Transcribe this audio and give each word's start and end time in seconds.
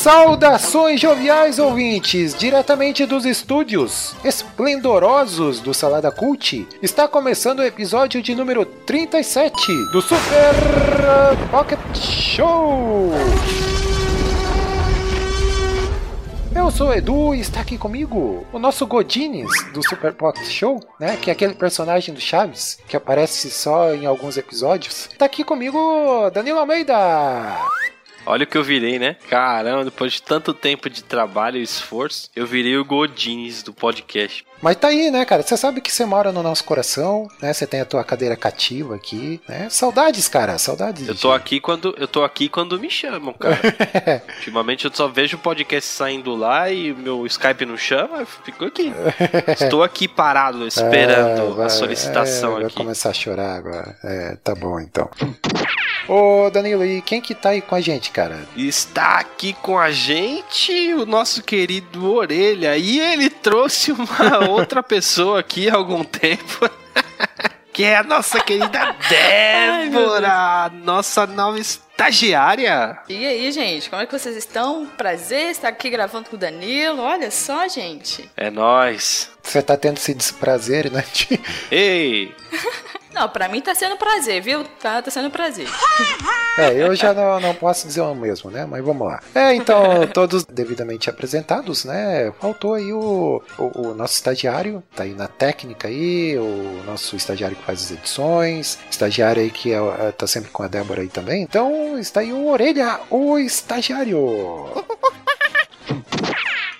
Saudações 0.00 0.98
joviais 0.98 1.58
ouvintes, 1.58 2.34
diretamente 2.34 3.04
dos 3.04 3.26
estúdios 3.26 4.16
esplendorosos 4.24 5.60
do 5.60 5.74
Salada 5.74 6.10
Cult. 6.10 6.66
Está 6.80 7.06
começando 7.06 7.58
o 7.58 7.64
episódio 7.64 8.22
de 8.22 8.34
número 8.34 8.64
37 8.64 9.70
do 9.92 10.00
Super 10.00 10.54
Pocket 11.50 11.78
Show. 11.94 13.12
Eu 16.56 16.70
sou 16.70 16.88
o 16.88 16.94
Edu 16.94 17.34
e 17.34 17.40
está 17.40 17.60
aqui 17.60 17.76
comigo 17.76 18.46
o 18.54 18.58
nosso 18.58 18.86
Godines 18.86 19.50
do 19.74 19.86
Super 19.86 20.14
Pocket 20.14 20.48
Show, 20.48 20.80
né? 20.98 21.18
Que 21.18 21.28
é 21.28 21.34
aquele 21.34 21.52
personagem 21.52 22.14
do 22.14 22.20
Chaves 22.22 22.78
que 22.88 22.96
aparece 22.96 23.50
só 23.50 23.94
em 23.94 24.06
alguns 24.06 24.38
episódios. 24.38 25.10
Está 25.12 25.26
aqui 25.26 25.44
comigo 25.44 26.30
Danilo 26.30 26.58
Almeida. 26.58 26.96
Olha 28.26 28.44
o 28.44 28.46
que 28.46 28.56
eu 28.56 28.62
virei, 28.62 28.98
né? 28.98 29.16
Caramba, 29.28 29.84
depois 29.84 30.12
de 30.12 30.22
tanto 30.22 30.52
tempo 30.54 30.88
de 30.90 31.02
trabalho 31.02 31.56
e 31.56 31.62
esforço, 31.62 32.30
eu 32.36 32.46
virei 32.46 32.76
o 32.76 32.84
Godines 32.84 33.62
do 33.62 33.72
podcast. 33.72 34.44
Mas 34.62 34.76
tá 34.76 34.88
aí, 34.88 35.10
né, 35.10 35.24
cara? 35.24 35.42
Você 35.42 35.56
sabe 35.56 35.80
que 35.80 35.90
você 35.90 36.04
mora 36.04 36.30
no 36.30 36.42
nosso 36.42 36.62
coração, 36.64 37.26
né? 37.40 37.50
Você 37.52 37.66
tem 37.66 37.80
a 37.80 37.84
tua 37.86 38.04
cadeira 38.04 38.36
cativa 38.36 38.94
aqui, 38.94 39.40
né? 39.48 39.68
Saudades, 39.70 40.28
cara, 40.28 40.58
saudades. 40.58 41.08
Eu 41.08 41.14
tô 41.14 41.32
aqui 41.32 41.58
quando 41.60 41.94
eu 41.98 42.06
tô 42.06 42.22
aqui 42.22 42.48
quando 42.48 42.78
me 42.78 42.90
chamam, 42.90 43.32
cara. 43.32 43.58
Ultimamente 44.36 44.84
eu 44.84 44.90
só 44.92 45.08
vejo 45.08 45.36
o 45.38 45.40
podcast 45.40 45.88
saindo 45.90 46.34
lá 46.36 46.70
e 46.70 46.92
o 46.92 46.96
meu 46.96 47.24
Skype 47.26 47.64
não 47.64 47.78
chama, 47.78 48.18
eu 48.18 48.26
fico 48.26 48.66
aqui. 48.66 48.92
Estou 49.48 49.82
aqui 49.82 50.06
parado 50.06 50.66
esperando 50.66 51.40
É, 51.52 51.54
vai- 51.54 51.66
a 51.66 51.70
solicitação 51.70 52.52
é, 52.52 52.64
aqui. 52.66 52.74
Vai 52.74 52.84
começar 52.84 53.10
a 53.10 53.14
chorar 53.14 53.54
agora. 53.56 53.96
É, 54.04 54.36
tá 54.44 54.54
bom 54.54 54.78
então. 54.78 55.08
Ô, 56.08 56.50
Danilo, 56.50 56.84
e 56.84 57.02
quem 57.02 57.20
que 57.20 57.34
tá 57.34 57.50
aí 57.50 57.60
com 57.60 57.74
a 57.74 57.80
gente, 57.80 58.10
cara? 58.10 58.46
Está 58.56 59.18
aqui 59.18 59.52
com 59.52 59.78
a 59.78 59.90
gente 59.90 60.94
o 60.94 61.06
nosso 61.06 61.42
querido 61.42 62.12
Orelha. 62.12 62.76
E 62.76 62.98
ele 63.00 63.30
trouxe 63.30 63.92
uma 63.92 64.48
outra 64.48 64.82
pessoa 64.82 65.40
aqui 65.40 65.68
há 65.68 65.74
algum 65.74 66.04
tempo. 66.04 66.68
Que 67.72 67.84
é 67.84 67.96
a 67.96 68.02
nossa 68.02 68.40
querida 68.40 68.96
Débora, 69.08 70.70
nossa 70.82 71.24
nova 71.24 71.56
estagiária. 72.00 72.98
E 73.08 73.26
aí, 73.26 73.52
gente, 73.52 73.90
como 73.90 74.00
é 74.00 74.06
que 74.06 74.18
vocês 74.18 74.34
estão? 74.34 74.86
Prazer 74.86 75.50
estar 75.50 75.68
aqui 75.68 75.90
gravando 75.90 76.30
com 76.30 76.36
o 76.36 76.38
Danilo. 76.38 77.02
Olha 77.02 77.30
só, 77.30 77.68
gente. 77.68 78.30
É 78.34 78.50
nóis. 78.50 79.30
Você 79.42 79.60
tá 79.60 79.76
tendo 79.76 79.98
esse 79.98 80.14
desprazer, 80.14 80.90
né? 80.90 81.04
Ei, 81.70 82.34
Não, 83.12 83.28
pra 83.28 83.48
mim 83.48 83.60
tá 83.60 83.74
sendo 83.74 83.96
prazer, 83.96 84.40
viu? 84.40 84.64
Tá, 84.80 85.02
tá 85.02 85.10
sendo 85.10 85.30
prazer. 85.30 85.66
É, 86.58 86.72
eu 86.74 86.94
já 86.94 87.12
não, 87.12 87.40
não 87.40 87.54
posso 87.54 87.86
dizer 87.86 88.00
o 88.00 88.14
mesmo, 88.14 88.50
né? 88.50 88.64
Mas 88.66 88.84
vamos 88.84 89.06
lá. 89.06 89.20
É, 89.34 89.54
então, 89.54 90.06
todos 90.12 90.44
devidamente 90.44 91.10
apresentados, 91.10 91.84
né? 91.84 92.32
Faltou 92.40 92.74
aí 92.74 92.92
o, 92.92 93.42
o, 93.58 93.88
o 93.88 93.94
nosso 93.94 94.14
estagiário, 94.14 94.82
tá 94.94 95.02
aí 95.02 95.14
na 95.14 95.26
técnica 95.26 95.88
aí, 95.88 96.38
o 96.38 96.82
nosso 96.86 97.16
estagiário 97.16 97.56
que 97.56 97.64
faz 97.64 97.82
as 97.84 97.90
edições, 97.90 98.78
estagiário 98.90 99.42
aí 99.42 99.50
que 99.50 99.72
é, 99.72 99.78
é, 99.78 100.12
tá 100.12 100.26
sempre 100.26 100.50
com 100.50 100.62
a 100.62 100.68
Débora 100.68 101.02
aí 101.02 101.08
também. 101.08 101.42
Então, 101.42 101.89
está 101.98 102.20
aí 102.20 102.32
o 102.32 102.48
Orelha, 102.48 103.00
o 103.10 103.38
estagiário. 103.38 104.18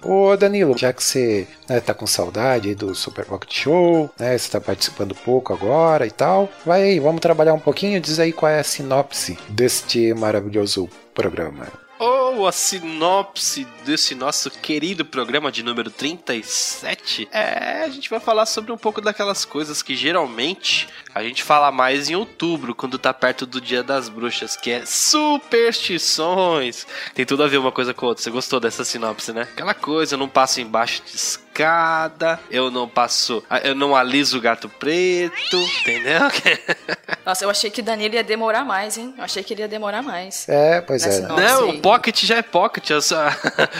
Ô 0.03 0.34
Danilo, 0.37 0.76
já 0.78 0.93
que 0.93 1.04
você 1.04 1.47
né, 1.69 1.78
tá 1.78 1.93
com 1.93 2.06
saudade 2.06 2.75
do 2.75 2.94
Super 2.94 3.26
Pocket 3.26 3.53
Show, 3.53 4.10
né? 4.19 4.37
Você 4.37 4.50
tá 4.50 4.60
participando 4.60 5.15
pouco 5.15 5.53
agora 5.53 6.06
e 6.06 6.10
tal. 6.10 6.49
Vai 6.65 6.82
aí, 6.82 6.99
vamos 6.99 7.20
trabalhar 7.20 7.53
um 7.53 7.60
pouquinho, 7.60 8.00
diz 8.00 8.19
aí 8.19 8.32
qual 8.32 8.50
é 8.50 8.60
a 8.60 8.65
sinopse 8.65 9.38
deste 9.49 10.15
maravilhoso 10.15 10.88
programa. 11.12 11.89
Ou 12.00 12.49
a 12.49 12.53
sinopse 12.53 13.66
desse 13.84 14.15
nosso 14.15 14.50
querido 14.50 15.05
programa 15.05 15.53
de 15.53 15.62
número 15.62 15.91
37, 15.91 17.28
é, 17.31 17.83
a 17.84 17.91
gente 17.91 18.09
vai 18.09 18.19
falar 18.19 18.47
sobre 18.47 18.72
um 18.72 18.78
pouco 18.78 19.03
daquelas 19.03 19.44
coisas 19.44 19.83
que 19.83 19.94
geralmente 19.94 20.88
a 21.15 21.22
gente 21.22 21.43
fala 21.43 21.71
mais 21.71 22.09
em 22.09 22.15
outubro, 22.15 22.75
quando 22.75 22.99
tá 22.99 23.12
perto 23.12 23.44
do 23.44 23.61
Dia 23.61 23.83
das 23.83 24.09
Bruxas, 24.09 24.56
que 24.56 24.71
é 24.71 24.87
superstições. 24.87 26.87
Tem 27.15 27.27
tudo 27.27 27.43
a 27.43 27.49
ver 27.49 27.59
uma 27.59 27.71
coisa 27.71 27.93
com 27.93 28.06
a 28.06 28.09
outra. 28.09 28.25
Você 28.25 28.31
gostou 28.31 28.59
dessa 28.59 28.82
sinopse, 28.82 29.34
né? 29.34 29.43
Aquela 29.43 29.75
coisa, 29.75 30.17
não 30.17 30.28
passo 30.28 30.59
embaixo 30.59 31.03
de 31.05 31.19
escada, 31.60 32.41
eu 32.50 32.71
não 32.71 32.88
passo, 32.88 33.43
eu 33.62 33.75
não 33.75 33.94
aliso 33.94 34.38
o 34.38 34.41
gato 34.41 34.69
preto, 34.69 35.56
entendeu? 35.81 36.21
Nossa, 37.25 37.44
eu 37.44 37.50
achei 37.50 37.71
que 37.71 37.81
o 37.81 37.84
Danilo 37.84 38.15
ia 38.15 38.25
demorar 38.25 38.65
mais, 38.65 38.97
hein? 38.97 39.15
Eu 39.16 39.25
achei 39.25 39.43
que 39.43 39.53
ele 39.53 39.62
ia 39.62 39.69
demorar 39.69 40.03
mais. 40.03 40.49
É, 40.49 40.81
pois 40.81 41.04
é. 41.06 41.20
não. 41.20 41.37
Não, 41.37 41.69
o 41.70 41.81
Pocket 41.81 42.25
já 42.25 42.37
é 42.37 42.43
Pocket, 42.43 42.91
a, 42.91 42.97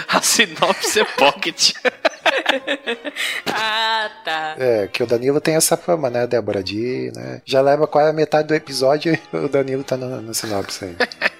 a 0.17 0.23
sinopse 0.23 1.01
é 1.01 1.05
Pocket. 1.05 1.73
Ah, 3.47 4.11
tá. 4.25 4.55
É, 4.59 4.87
que 4.89 5.03
o 5.03 5.07
Danilo 5.07 5.41
tem 5.41 5.57
essa 5.57 5.77
fama, 5.77 6.11
né, 6.11 6.27
Débora? 6.27 6.63
De, 6.63 7.11
né, 7.15 7.41
já 7.45 7.61
leva 7.61 7.87
quase 7.87 8.11
a 8.11 8.13
metade 8.13 8.49
do 8.49 8.55
episódio 8.55 9.15
e 9.15 9.37
o 9.37 9.49
Danilo 9.49 9.83
tá 9.83 9.97
no, 9.97 10.21
no 10.21 10.35
sinopse 10.35 10.85
aí. 10.85 10.97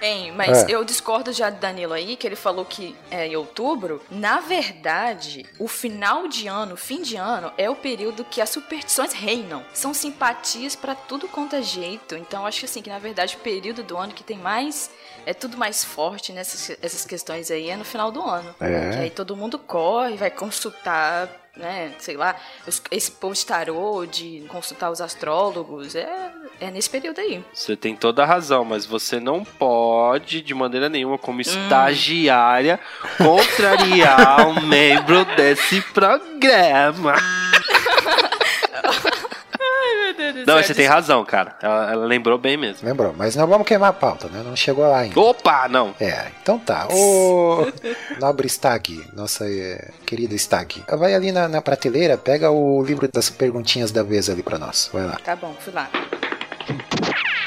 Bem, 0.00 0.32
mas 0.32 0.64
É. 0.64 0.66
eu 0.74 0.84
discordo 0.84 1.32
já 1.32 1.50
do 1.50 1.58
Danilo 1.58 1.92
aí, 1.92 2.16
que 2.16 2.26
ele 2.26 2.36
falou 2.36 2.64
que 2.64 2.94
é 3.10 3.26
em 3.26 3.36
outubro. 3.36 4.02
Na 4.10 4.40
verdade, 4.40 5.44
o 5.58 5.66
final 5.68 6.28
de 6.28 6.46
ano, 6.46 6.76
fim 6.76 7.02
de 7.02 7.16
ano, 7.16 7.52
é 7.58 7.68
o 7.68 7.74
período 7.74 8.24
que 8.24 8.40
as 8.40 8.50
superstições 8.50 9.12
reinam. 9.12 9.64
São 9.74 9.92
simpatias 9.92 10.74
pra 10.76 10.94
tudo 10.94 11.28
quanto 11.28 11.56
é 11.56 11.62
jeito. 11.62 12.16
Então, 12.16 12.46
acho 12.46 12.64
assim 12.64 12.82
que, 12.82 12.90
na 12.90 12.98
verdade, 12.98 13.36
o 13.36 13.40
período 13.40 13.82
do 13.82 13.96
ano 13.96 14.12
que 14.12 14.22
tem 14.24 14.38
mais. 14.38 14.90
É 15.26 15.34
tudo 15.34 15.58
mais 15.58 15.84
forte 15.84 16.32
nessas 16.32 16.78
essas 16.80 17.04
questões 17.04 17.50
aí 17.50 17.68
é 17.68 17.76
no 17.76 17.84
final 17.84 18.10
do 18.10 18.22
ano. 18.22 18.54
É. 18.60 18.90
Que 18.90 18.96
aí 19.00 19.10
todo 19.10 19.36
mundo 19.36 19.58
corre, 19.58 20.16
vai 20.16 20.30
consultar, 20.30 21.28
né? 21.58 21.92
Sei 21.98 22.16
lá, 22.16 22.36
esse 22.90 23.10
povo 23.10 23.34
de 23.34 23.44
tarô, 23.44 24.06
de 24.06 24.44
consultar 24.48 24.90
os 24.90 25.00
astrólogos. 25.00 25.94
É, 25.94 26.32
é 26.60 26.70
nesse 26.70 26.88
período 26.88 27.20
aí. 27.20 27.44
Você 27.52 27.76
tem 27.76 27.94
toda 27.94 28.22
a 28.22 28.26
razão, 28.26 28.64
mas 28.64 28.86
você 28.86 29.20
não 29.20 29.44
pode, 29.44 30.40
de 30.40 30.54
maneira 30.54 30.88
nenhuma, 30.88 31.18
como 31.18 31.40
estagiária, 31.40 32.80
contrariar 33.18 34.48
um 34.48 34.60
membro 34.60 35.24
desse 35.36 35.80
programa. 35.80 37.14
Não, 40.46 40.62
você 40.62 40.74
tem 40.74 40.86
razão, 40.86 41.24
cara. 41.24 41.56
Ela, 41.62 41.92
ela 41.92 42.06
lembrou 42.06 42.38
bem 42.38 42.56
mesmo. 42.56 42.86
Lembrou? 42.86 43.14
Mas 43.16 43.36
não 43.36 43.46
vamos 43.46 43.66
queimar 43.66 43.90
a 43.90 43.92
pauta, 43.92 44.28
né? 44.28 44.42
Não 44.44 44.56
chegou 44.56 44.86
lá 44.86 45.00
ainda. 45.00 45.18
Opa, 45.18 45.68
não. 45.68 45.94
É, 46.00 46.26
então 46.42 46.58
tá. 46.58 46.88
Ô, 46.90 47.66
nobre 48.20 48.48
Stag, 48.48 49.04
nossa 49.14 49.48
é, 49.48 49.90
querida 50.06 50.34
Stag, 50.34 50.82
vai 50.98 51.14
ali 51.14 51.32
na, 51.32 51.48
na 51.48 51.62
prateleira, 51.62 52.16
pega 52.16 52.50
o 52.50 52.82
livro 52.82 53.08
das 53.12 53.30
perguntinhas 53.30 53.92
da 53.92 54.02
vez 54.02 54.28
ali 54.28 54.42
pra 54.42 54.58
nós. 54.58 54.90
Vai 54.92 55.06
lá. 55.06 55.18
Tá 55.24 55.36
bom, 55.36 55.54
fui 55.58 55.72
lá. 55.72 55.88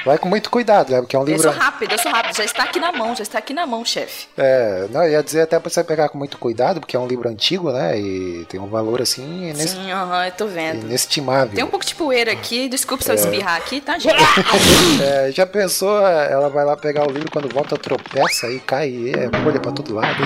Vai 0.05 0.17
com 0.17 0.27
muito 0.27 0.49
cuidado, 0.49 0.91
né? 0.91 0.99
Porque 1.01 1.15
é 1.15 1.19
um 1.19 1.23
Eu 1.23 1.27
livro. 1.27 1.43
sou 1.43 1.51
rápido, 1.51 1.91
eu 1.91 1.99
sou 1.99 2.11
rápido. 2.11 2.35
Já 2.35 2.43
está 2.43 2.63
aqui 2.63 2.79
na 2.79 2.91
mão, 2.91 3.15
já 3.15 3.23
está 3.23 3.37
aqui 3.37 3.53
na 3.53 3.65
mão, 3.67 3.85
chefe. 3.85 4.27
É, 4.37 4.87
não, 4.89 5.03
eu 5.03 5.11
ia 5.11 5.23
dizer 5.23 5.41
até 5.41 5.59
pra 5.59 5.69
você 5.69 5.83
pegar 5.83 6.09
com 6.09 6.17
muito 6.17 6.37
cuidado, 6.37 6.79
porque 6.79 6.95
é 6.95 6.99
um 6.99 7.07
livro 7.07 7.29
antigo, 7.29 7.71
né? 7.71 7.99
E 7.99 8.45
tem 8.49 8.59
um 8.59 8.67
valor 8.67 9.01
assim 9.01 9.49
ines- 9.49 9.71
Sim, 9.71 9.91
aham, 9.91 10.25
eu 10.25 10.31
tô 10.31 10.47
vendo. 10.47 10.85
inestimável. 10.85 11.53
Tem 11.55 11.63
um 11.63 11.67
pouco 11.67 11.85
de 11.85 11.93
poeira 11.95 12.31
aqui, 12.31 12.67
desculpa 12.67 13.03
se 13.03 13.11
eu 13.11 13.15
espirrar 13.15 13.57
aqui, 13.57 13.79
tá, 13.81 13.97
gente? 13.99 14.15
É, 15.01 15.31
já 15.31 15.45
pensou, 15.45 15.99
ela 16.05 16.49
vai 16.49 16.63
lá 16.65 16.75
pegar 16.77 17.07
o 17.07 17.11
livro 17.11 17.29
quando 17.31 17.47
volta 17.53 17.77
tropeça 17.77 18.47
e 18.49 18.59
cai, 18.59 18.89
e 18.89 19.11
é 19.11 19.29
folha 19.43 19.59
pra 19.59 19.71
todo 19.71 19.93
lado. 19.93 20.23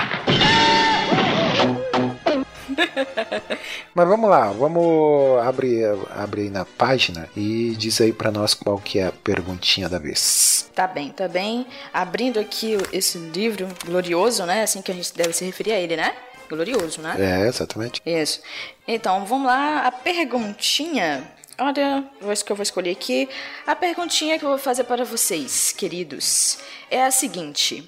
Mas 3.94 4.08
vamos 4.08 4.28
lá, 4.28 4.50
vamos 4.52 5.40
abrir, 5.46 5.84
abrir 6.10 6.42
aí 6.42 6.50
na 6.50 6.64
página 6.64 7.28
e 7.36 7.74
diz 7.76 8.00
aí 8.00 8.12
pra 8.12 8.30
nós 8.30 8.54
qual 8.54 8.78
que 8.78 8.98
é 8.98 9.06
a 9.06 9.12
perguntinha 9.12 9.88
da 9.88 9.98
vez. 9.98 10.70
Tá 10.74 10.86
bem, 10.86 11.10
tá 11.10 11.26
bem. 11.28 11.66
Abrindo 11.92 12.38
aqui 12.38 12.76
esse 12.92 13.18
livro 13.18 13.68
glorioso, 13.84 14.44
né? 14.44 14.62
Assim 14.62 14.82
que 14.82 14.90
a 14.92 14.94
gente 14.94 15.14
deve 15.14 15.32
se 15.32 15.44
referir 15.44 15.72
a 15.72 15.78
ele, 15.80 15.96
né? 15.96 16.14
Glorioso, 16.48 17.00
né? 17.00 17.16
É, 17.18 17.48
exatamente. 17.48 18.00
Isso. 18.06 18.40
Então, 18.86 19.24
vamos 19.24 19.46
lá. 19.46 19.86
A 19.86 19.90
perguntinha. 19.92 21.24
Olha, 21.58 22.04
vou- 22.20 22.34
que 22.34 22.52
eu 22.52 22.56
vou 22.56 22.62
escolher 22.62 22.90
aqui. 22.90 23.28
A 23.66 23.74
perguntinha 23.74 24.38
que 24.38 24.44
eu 24.44 24.50
vou 24.50 24.58
fazer 24.58 24.84
para 24.84 25.04
vocês, 25.04 25.72
queridos, 25.72 26.58
é 26.90 27.02
a 27.02 27.10
seguinte. 27.10 27.82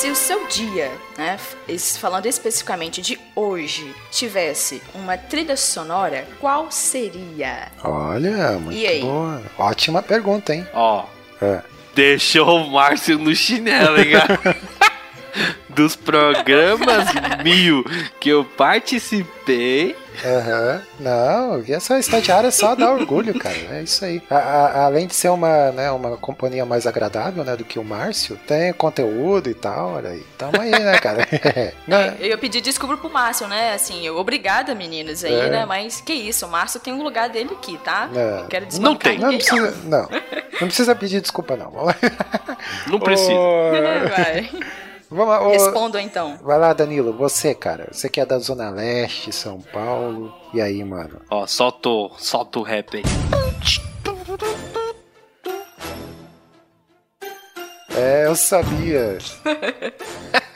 Se 0.00 0.10
o 0.10 0.16
seu 0.16 0.46
dia, 0.48 0.90
né, 1.18 1.38
falando 1.98 2.24
especificamente 2.24 3.02
de 3.02 3.20
hoje, 3.36 3.94
tivesse 4.10 4.82
uma 4.94 5.18
trilha 5.18 5.56
sonora, 5.58 6.26
qual 6.40 6.70
seria? 6.70 7.68
Olha, 7.84 8.52
muito 8.58 8.78
E 8.78 8.86
aí? 8.86 9.00
boa. 9.02 9.42
Ótima 9.58 10.02
pergunta, 10.02 10.54
hein? 10.54 10.66
Ó, 10.72 11.04
É. 11.42 11.60
deixou 11.94 12.62
o 12.64 12.70
Márcio 12.70 13.18
no 13.18 13.34
chinelo, 13.34 13.98
hein, 14.00 14.12
cara? 14.12 14.40
Dos 15.68 15.94
programas 15.96 17.06
mil 17.44 17.84
que 18.18 18.28
eu 18.28 18.44
participei, 18.44 19.96
Aham. 20.22 20.82
Não, 20.98 21.64
essa 21.66 21.98
estagiária 21.98 22.50
só 22.50 22.74
dá 22.74 22.90
orgulho, 22.92 23.32
cara. 23.38 23.56
É 23.70 23.82
isso 23.82 24.04
aí. 24.04 24.20
A- 24.28 24.36
a- 24.36 24.84
além 24.84 25.06
de 25.06 25.14
ser 25.14 25.28
uma, 25.30 25.70
né, 25.72 25.90
uma 25.92 26.16
companhia 26.16 26.66
mais 26.66 26.86
agradável, 26.86 27.42
né, 27.42 27.56
do 27.56 27.64
que 27.64 27.78
o 27.78 27.84
Márcio, 27.84 28.36
tem 28.46 28.70
conteúdo 28.72 29.48
e 29.48 29.54
tal, 29.54 29.92
olha 29.94 30.10
aí. 30.10 30.22
Tamo 30.36 30.60
aí, 30.60 30.70
né, 30.72 30.98
cara? 30.98 31.26
Né? 31.86 32.16
Eu 32.20 32.26
ia 32.28 32.38
pedir 32.38 32.60
desculpa 32.60 32.96
pro 32.98 33.08
Márcio, 33.08 33.46
né? 33.48 33.72
Assim, 33.72 34.04
eu, 34.06 34.16
obrigada, 34.18 34.74
meninos 34.74 35.24
aí, 35.24 35.32
É. 35.32 35.48
né? 35.48 35.64
Mas 35.64 36.00
que 36.02 36.12
isso, 36.12 36.44
o 36.44 36.50
Márcio 36.50 36.80
tem 36.80 36.92
um 36.92 37.02
lugar 37.02 37.30
dele 37.30 37.50
aqui, 37.52 37.78
tá? 37.78 38.10
É. 38.14 38.40
Não 38.40 38.46
quero 38.48 38.66
Não 38.80 38.94
tem. 38.96 39.18
Não 39.18 39.28
precisa, 39.34 39.74
não. 39.84 40.08
Não 40.60 40.66
precisa 40.68 40.94
pedir 40.94 41.20
desculpa, 41.22 41.56
não. 41.56 41.72
Não 42.88 42.98
precisa. 43.00 43.32
Ô, 43.32 43.70
Vai. 44.10 44.50
Vamos 45.10 45.26
lá, 45.26 45.42
ô, 45.42 45.50
Respondam 45.50 46.00
então. 46.00 46.38
Vai 46.40 46.56
lá, 46.56 46.72
Danilo, 46.72 47.12
você, 47.12 47.52
cara. 47.52 47.88
Você 47.90 48.08
que 48.08 48.20
é 48.20 48.26
da 48.26 48.38
Zona 48.38 48.70
Leste, 48.70 49.32
São 49.32 49.60
Paulo. 49.60 50.32
E 50.54 50.60
aí, 50.60 50.84
mano? 50.84 51.20
Ó, 51.28 51.46
solta 51.48 51.88
o, 51.88 52.10
solta 52.16 52.60
o 52.60 52.62
rap 52.62 52.96
aí. 52.96 53.02
É, 57.96 58.26
eu 58.26 58.36
sabia. 58.36 59.18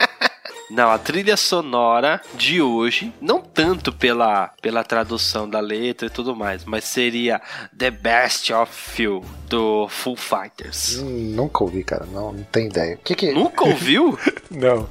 Não, 0.70 0.90
a 0.90 0.98
trilha 0.98 1.36
sonora 1.36 2.20
de 2.34 2.60
hoje, 2.60 3.12
não 3.20 3.40
tanto 3.40 3.92
pela, 3.92 4.50
pela 4.62 4.82
tradução 4.82 5.48
da 5.48 5.60
letra 5.60 6.06
e 6.06 6.10
tudo 6.10 6.34
mais, 6.34 6.64
mas 6.64 6.84
seria 6.84 7.40
The 7.76 7.90
Best 7.90 8.52
of 8.52 9.02
You, 9.02 9.22
do 9.48 9.86
Full 9.88 10.16
Fighters. 10.16 10.98
Hum, 10.98 11.32
nunca 11.34 11.62
ouvi, 11.62 11.84
cara. 11.84 12.06
Não, 12.06 12.32
não 12.32 12.44
tem 12.44 12.66
ideia. 12.66 12.96
O 12.96 12.98
que 12.98 13.14
que... 13.14 13.32
Nunca 13.32 13.64
ouviu? 13.64 14.18
Não. 14.50 14.88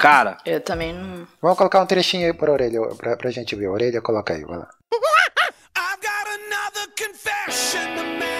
Cara, 0.00 0.36
Eu 0.44 0.60
também 0.60 0.92
não. 0.92 1.28
Vamos 1.40 1.56
colocar 1.56 1.80
um 1.80 1.86
trechinho 1.86 2.26
aí 2.26 2.32
pra 2.34 2.50
orelha, 2.50 2.80
pra, 2.96 3.16
pra 3.16 3.30
gente 3.30 3.54
ver. 3.54 3.66
A 3.66 3.70
orelha, 3.70 4.00
coloca 4.02 4.34
aí, 4.34 4.44
vai 4.44 4.58
lá. 4.58 4.68
I've 5.76 6.00
got 6.02 6.26
another 6.28 6.88
confession 6.98 7.94
to 7.94 8.02
make. 8.18 8.35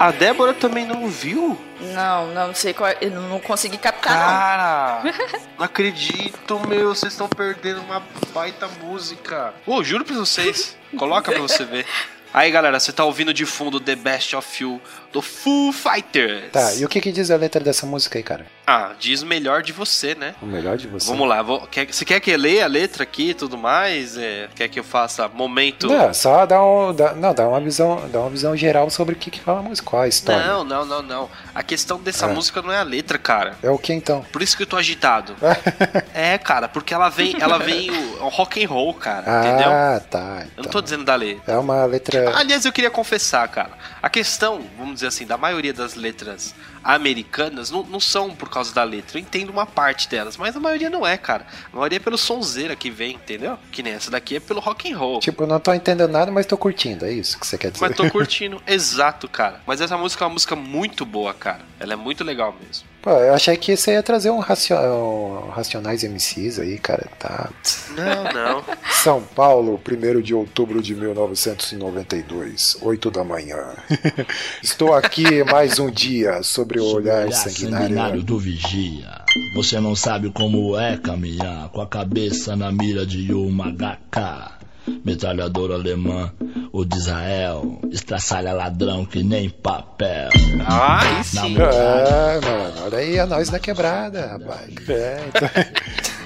A 0.00 0.10
Débora 0.10 0.54
também 0.54 0.86
não 0.86 1.08
viu? 1.08 1.60
Não, 1.78 2.28
não 2.28 2.54
sei 2.54 2.72
qual. 2.72 2.90
Eu 3.02 3.10
não 3.10 3.38
consegui 3.38 3.76
captar, 3.76 4.16
Cara, 4.16 5.02
não 5.58 5.64
acredito, 5.66 6.58
meu, 6.66 6.94
vocês 6.94 7.12
estão 7.12 7.28
perdendo 7.28 7.82
uma 7.82 8.02
baita 8.32 8.66
música. 8.82 9.52
Ô, 9.66 9.84
juro 9.84 10.02
pra 10.02 10.16
vocês, 10.16 10.74
coloca 10.96 11.30
pra 11.30 11.42
você 11.42 11.66
ver. 11.66 11.84
Aí, 12.32 12.50
galera, 12.50 12.80
você 12.80 12.92
tá 12.92 13.04
ouvindo 13.04 13.34
de 13.34 13.44
fundo 13.44 13.78
The 13.78 13.96
Best 13.96 14.34
of 14.36 14.62
You, 14.62 14.80
do 15.12 15.20
Full 15.20 15.72
Fighters. 15.72 16.52
Tá, 16.52 16.74
e 16.74 16.84
o 16.84 16.88
que 16.88 17.00
que 17.00 17.10
diz 17.12 17.30
a 17.30 17.36
letra 17.36 17.62
dessa 17.62 17.84
música 17.86 18.18
aí, 18.18 18.22
cara? 18.22 18.46
Ah, 18.66 18.92
diz 19.00 19.24
melhor 19.24 19.62
de 19.62 19.72
você, 19.72 20.14
né? 20.14 20.36
O 20.40 20.46
melhor 20.46 20.76
de 20.76 20.86
você. 20.86 21.08
Vamos 21.08 21.28
lá, 21.28 21.42
vou, 21.42 21.66
quer, 21.66 21.92
você 21.92 22.04
quer 22.04 22.20
que 22.20 22.30
eu 22.30 22.38
leia 22.38 22.64
a 22.64 22.68
letra 22.68 23.02
aqui 23.02 23.30
e 23.30 23.34
tudo 23.34 23.58
mais? 23.58 24.16
É, 24.16 24.48
quer 24.54 24.68
que 24.68 24.78
eu 24.78 24.84
faça 24.84 25.26
momento... 25.26 25.88
Não, 25.88 26.14
só 26.14 26.46
dá, 26.46 26.64
um, 26.64 26.94
dá, 26.94 27.12
não, 27.14 27.34
dá 27.34 27.48
uma 27.48 27.60
visão, 27.60 28.08
dá 28.12 28.20
uma 28.20 28.30
visão 28.30 28.56
geral 28.56 28.88
sobre 28.88 29.16
o 29.16 29.18
que 29.18 29.28
que 29.28 29.40
fala 29.40 29.58
a 29.58 29.62
música, 29.62 29.90
qual 29.90 30.02
a 30.02 30.06
história. 30.08 30.46
Não, 30.46 30.62
não, 30.62 30.84
não, 30.84 31.02
não. 31.02 31.30
A 31.52 31.64
questão 31.64 31.98
dessa 31.98 32.26
Ah. 32.26 32.28
música 32.28 32.62
não 32.62 32.70
é 32.70 32.78
a 32.78 32.84
letra, 32.84 33.18
cara. 33.18 33.56
É 33.60 33.68
o 33.68 33.76
que 33.78 33.92
então? 33.92 34.24
Por 34.30 34.40
isso 34.40 34.56
que 34.56 34.62
eu 34.62 34.66
tô 34.68 34.76
agitado. 34.76 35.34
é, 36.14 36.38
cara, 36.38 36.68
porque 36.68 36.94
ela 36.94 37.08
vem, 37.08 37.34
ela 37.40 37.58
vem 37.58 37.90
o, 37.90 38.18
é 38.20 38.22
um 38.22 38.28
rock 38.28 38.64
and 38.64 38.68
roll, 38.68 38.94
cara, 38.94 39.40
entendeu? 39.48 39.68
ah, 39.68 40.00
tá. 40.08 40.18
Eu 40.20 40.34
não 40.34 40.46
então. 40.60 40.64
tô 40.70 40.80
dizendo 40.80 41.04
da 41.04 41.16
letra. 41.16 41.54
É 41.54 41.58
uma 41.58 41.84
letra. 41.86 42.36
Aliás, 42.38 42.64
eu 42.64 42.72
queria 42.72 42.90
confessar, 42.90 43.48
cara. 43.48 43.72
A 44.00 44.08
questão, 44.08 44.60
vamos 44.78 44.99
dizer 45.00 45.08
assim, 45.08 45.26
da 45.26 45.36
maioria 45.36 45.72
das 45.72 45.94
letras 45.94 46.54
americanas 46.82 47.70
não, 47.70 47.82
não 47.84 48.00
são 48.00 48.30
por 48.30 48.48
causa 48.48 48.74
da 48.74 48.82
letra. 48.82 49.18
Eu 49.18 49.22
entendo 49.22 49.50
uma 49.50 49.66
parte 49.66 50.08
delas, 50.08 50.36
mas 50.36 50.56
a 50.56 50.60
maioria 50.60 50.90
não 50.90 51.06
é, 51.06 51.16
cara. 51.16 51.46
A 51.72 51.76
maioria 51.76 51.96
é 51.96 52.00
pelo 52.00 52.18
sonzeira 52.18 52.74
que 52.74 52.90
vem, 52.90 53.14
entendeu? 53.14 53.58
Que 53.70 53.82
nem 53.82 53.92
essa 53.92 54.10
daqui 54.10 54.36
é 54.36 54.40
pelo 54.40 54.60
rock 54.60 54.92
and 54.92 54.96
roll. 54.96 55.20
Tipo, 55.20 55.46
não 55.46 55.60
tô 55.60 55.72
entendendo 55.72 56.10
nada, 56.10 56.30
mas 56.30 56.46
tô 56.46 56.56
curtindo. 56.56 57.04
É 57.04 57.12
isso 57.12 57.38
que 57.38 57.46
você 57.46 57.58
quer 57.58 57.70
dizer. 57.70 57.86
Mas 57.86 57.96
tô 57.96 58.08
curtindo, 58.10 58.62
exato, 58.66 59.28
cara. 59.28 59.60
Mas 59.66 59.80
essa 59.80 59.96
música 59.96 60.24
é 60.24 60.26
uma 60.26 60.34
música 60.34 60.56
muito 60.56 61.04
boa, 61.04 61.34
cara. 61.34 61.60
Ela 61.78 61.92
é 61.92 61.96
muito 61.96 62.24
legal 62.24 62.54
mesmo. 62.60 62.90
Pô, 63.02 63.12
eu 63.12 63.32
achei 63.32 63.56
que 63.56 63.74
você 63.74 63.92
ia 63.92 64.02
trazer 64.02 64.28
um, 64.30 64.40
racio... 64.40 64.76
um 64.76 65.48
Racionais 65.48 66.04
MCs 66.04 66.58
aí, 66.58 66.78
cara. 66.78 67.06
Tá. 67.18 67.48
Não, 67.90 68.24
não. 68.24 68.64
São 68.92 69.22
Paulo, 69.22 69.80
1 69.80 70.20
de 70.20 70.34
outubro 70.34 70.82
de 70.82 70.94
1992, 70.94 72.76
8 72.82 73.10
da 73.10 73.24
manhã. 73.24 73.74
Estou 74.62 74.92
aqui 74.92 75.42
mais 75.44 75.78
um 75.78 75.90
dia 75.90 76.42
sobre 76.70 76.80
o 76.80 76.94
olhar 76.94 77.26
Olhar 77.26 77.32
sanguinário. 77.32 78.22
do 78.22 78.38
vigia. 78.38 79.24
Você 79.54 79.80
não 79.80 79.96
sabe 79.96 80.30
como 80.30 80.78
é 80.78 80.96
caminhar 80.96 81.68
com 81.70 81.80
a 81.80 81.86
cabeça 81.86 82.54
na 82.54 82.70
mira 82.70 83.04
de 83.04 83.32
uma 83.32 83.72
HK. 83.72 84.59
Metralhador 85.04 85.72
alemã, 85.72 86.32
o 86.72 86.84
de 86.84 86.96
Israel, 86.96 87.80
estraçalha 87.90 88.52
ladrão 88.52 89.04
que 89.04 89.22
nem 89.22 89.48
papel. 89.48 90.30
Ah, 90.66 91.00
aí 91.02 91.24
sim. 91.24 91.56
É, 91.56 92.40
mano, 92.40 92.84
olha 92.84 92.98
aí 92.98 93.18
a 93.18 93.26
nós 93.26 93.50
da 93.50 93.58
quebrada, 93.58 94.26
rapaz. 94.26 94.88
É, 94.88 95.20
então... 95.28 95.48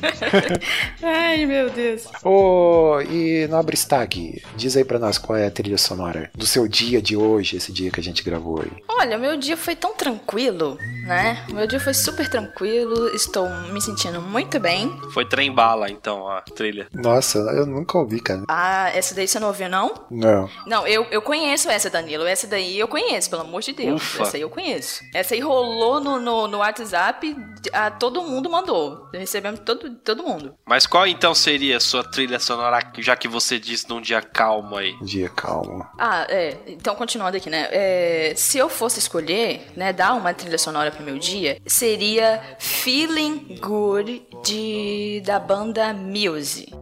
Ai, 1.02 1.46
meu 1.46 1.70
Deus. 1.70 2.06
Ô, 2.22 3.00
e 3.00 3.46
Nobre 3.48 3.76
Stag, 3.76 4.42
diz 4.56 4.76
aí 4.76 4.84
pra 4.84 4.98
nós 4.98 5.18
qual 5.18 5.36
é 5.36 5.46
a 5.46 5.50
trilha 5.50 5.78
sonora 5.78 6.30
do 6.34 6.46
seu 6.46 6.68
dia 6.68 7.00
de 7.00 7.16
hoje, 7.16 7.56
esse 7.56 7.72
dia 7.72 7.90
que 7.90 8.00
a 8.00 8.02
gente 8.02 8.22
gravou 8.22 8.60
aí. 8.60 8.70
Olha, 8.88 9.18
meu 9.18 9.36
dia 9.36 9.56
foi 9.56 9.74
tão 9.74 9.94
tranquilo, 9.94 10.78
né? 11.06 11.44
Meu 11.50 11.66
dia 11.66 11.80
foi 11.80 11.94
super 11.94 12.28
tranquilo, 12.28 13.08
estou 13.14 13.48
me 13.72 13.80
sentindo 13.80 14.20
muito 14.20 14.58
bem. 14.60 14.90
Foi 15.12 15.24
trem 15.24 15.52
bala, 15.52 15.90
então, 15.90 16.28
a 16.28 16.42
trilha. 16.42 16.86
Nossa, 16.92 17.38
eu 17.38 17.66
nunca 17.66 17.98
ouvi, 17.98 18.20
cara. 18.20 18.44
Ah, 18.56 18.90
essa 18.94 19.16
daí 19.16 19.26
você 19.26 19.40
não 19.40 19.48
ouviu, 19.48 19.68
não? 19.68 20.06
Não. 20.08 20.48
Não, 20.64 20.86
eu, 20.86 21.04
eu 21.10 21.20
conheço 21.20 21.68
essa, 21.68 21.90
Danilo. 21.90 22.24
Essa 22.24 22.46
daí 22.46 22.78
eu 22.78 22.86
conheço, 22.86 23.28
pelo 23.28 23.42
amor 23.42 23.60
de 23.62 23.72
Deus. 23.72 24.00
Ufa. 24.00 24.22
Essa 24.22 24.36
aí 24.36 24.42
eu 24.42 24.48
conheço. 24.48 25.02
Essa 25.12 25.34
aí 25.34 25.40
rolou 25.40 26.00
no, 26.00 26.20
no, 26.20 26.46
no 26.46 26.58
WhatsApp, 26.58 27.36
a, 27.72 27.90
todo 27.90 28.22
mundo 28.22 28.48
mandou. 28.48 29.08
Recebemos 29.12 29.58
todo, 29.60 29.90
todo 29.96 30.22
mundo. 30.22 30.54
Mas 30.64 30.86
qual 30.86 31.04
então 31.04 31.34
seria 31.34 31.78
a 31.78 31.80
sua 31.80 32.04
trilha 32.04 32.38
sonora, 32.38 32.78
já 32.98 33.16
que 33.16 33.26
você 33.26 33.58
disse 33.58 33.88
num 33.88 34.00
dia 34.00 34.22
calmo 34.22 34.76
aí? 34.76 34.96
Dia 35.02 35.28
calmo. 35.28 35.84
Ah, 35.98 36.24
é. 36.28 36.56
Então, 36.68 36.94
continuando 36.94 37.36
aqui, 37.36 37.50
né? 37.50 37.68
É, 37.72 38.34
se 38.36 38.56
eu 38.56 38.68
fosse 38.68 39.00
escolher, 39.00 39.66
né, 39.76 39.92
dar 39.92 40.14
uma 40.14 40.32
trilha 40.32 40.58
sonora 40.58 40.92
pro 40.92 41.02
meu 41.02 41.18
dia, 41.18 41.60
seria 41.66 42.40
Feeling 42.60 43.58
Good 43.60 44.28
de, 44.44 45.22
da 45.24 45.40
banda 45.40 45.92
Muse. 45.92 46.72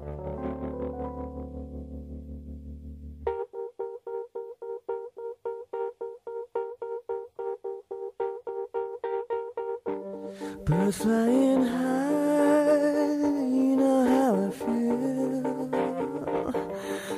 Birds 10.64 10.99
flying 10.99 11.64
high, 11.64 13.16
you 13.57 13.76
know 13.76 14.07
how 14.07 14.35
I 14.47 14.50
feel. 14.50 15.69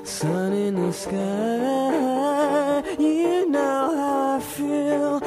Sun 0.04 0.52
in 0.52 0.74
the 0.76 0.92
sky, 0.92 2.82
you 2.98 3.46
know 3.50 3.94
how 3.96 4.36
I 4.36 4.40
feel. 4.40 5.20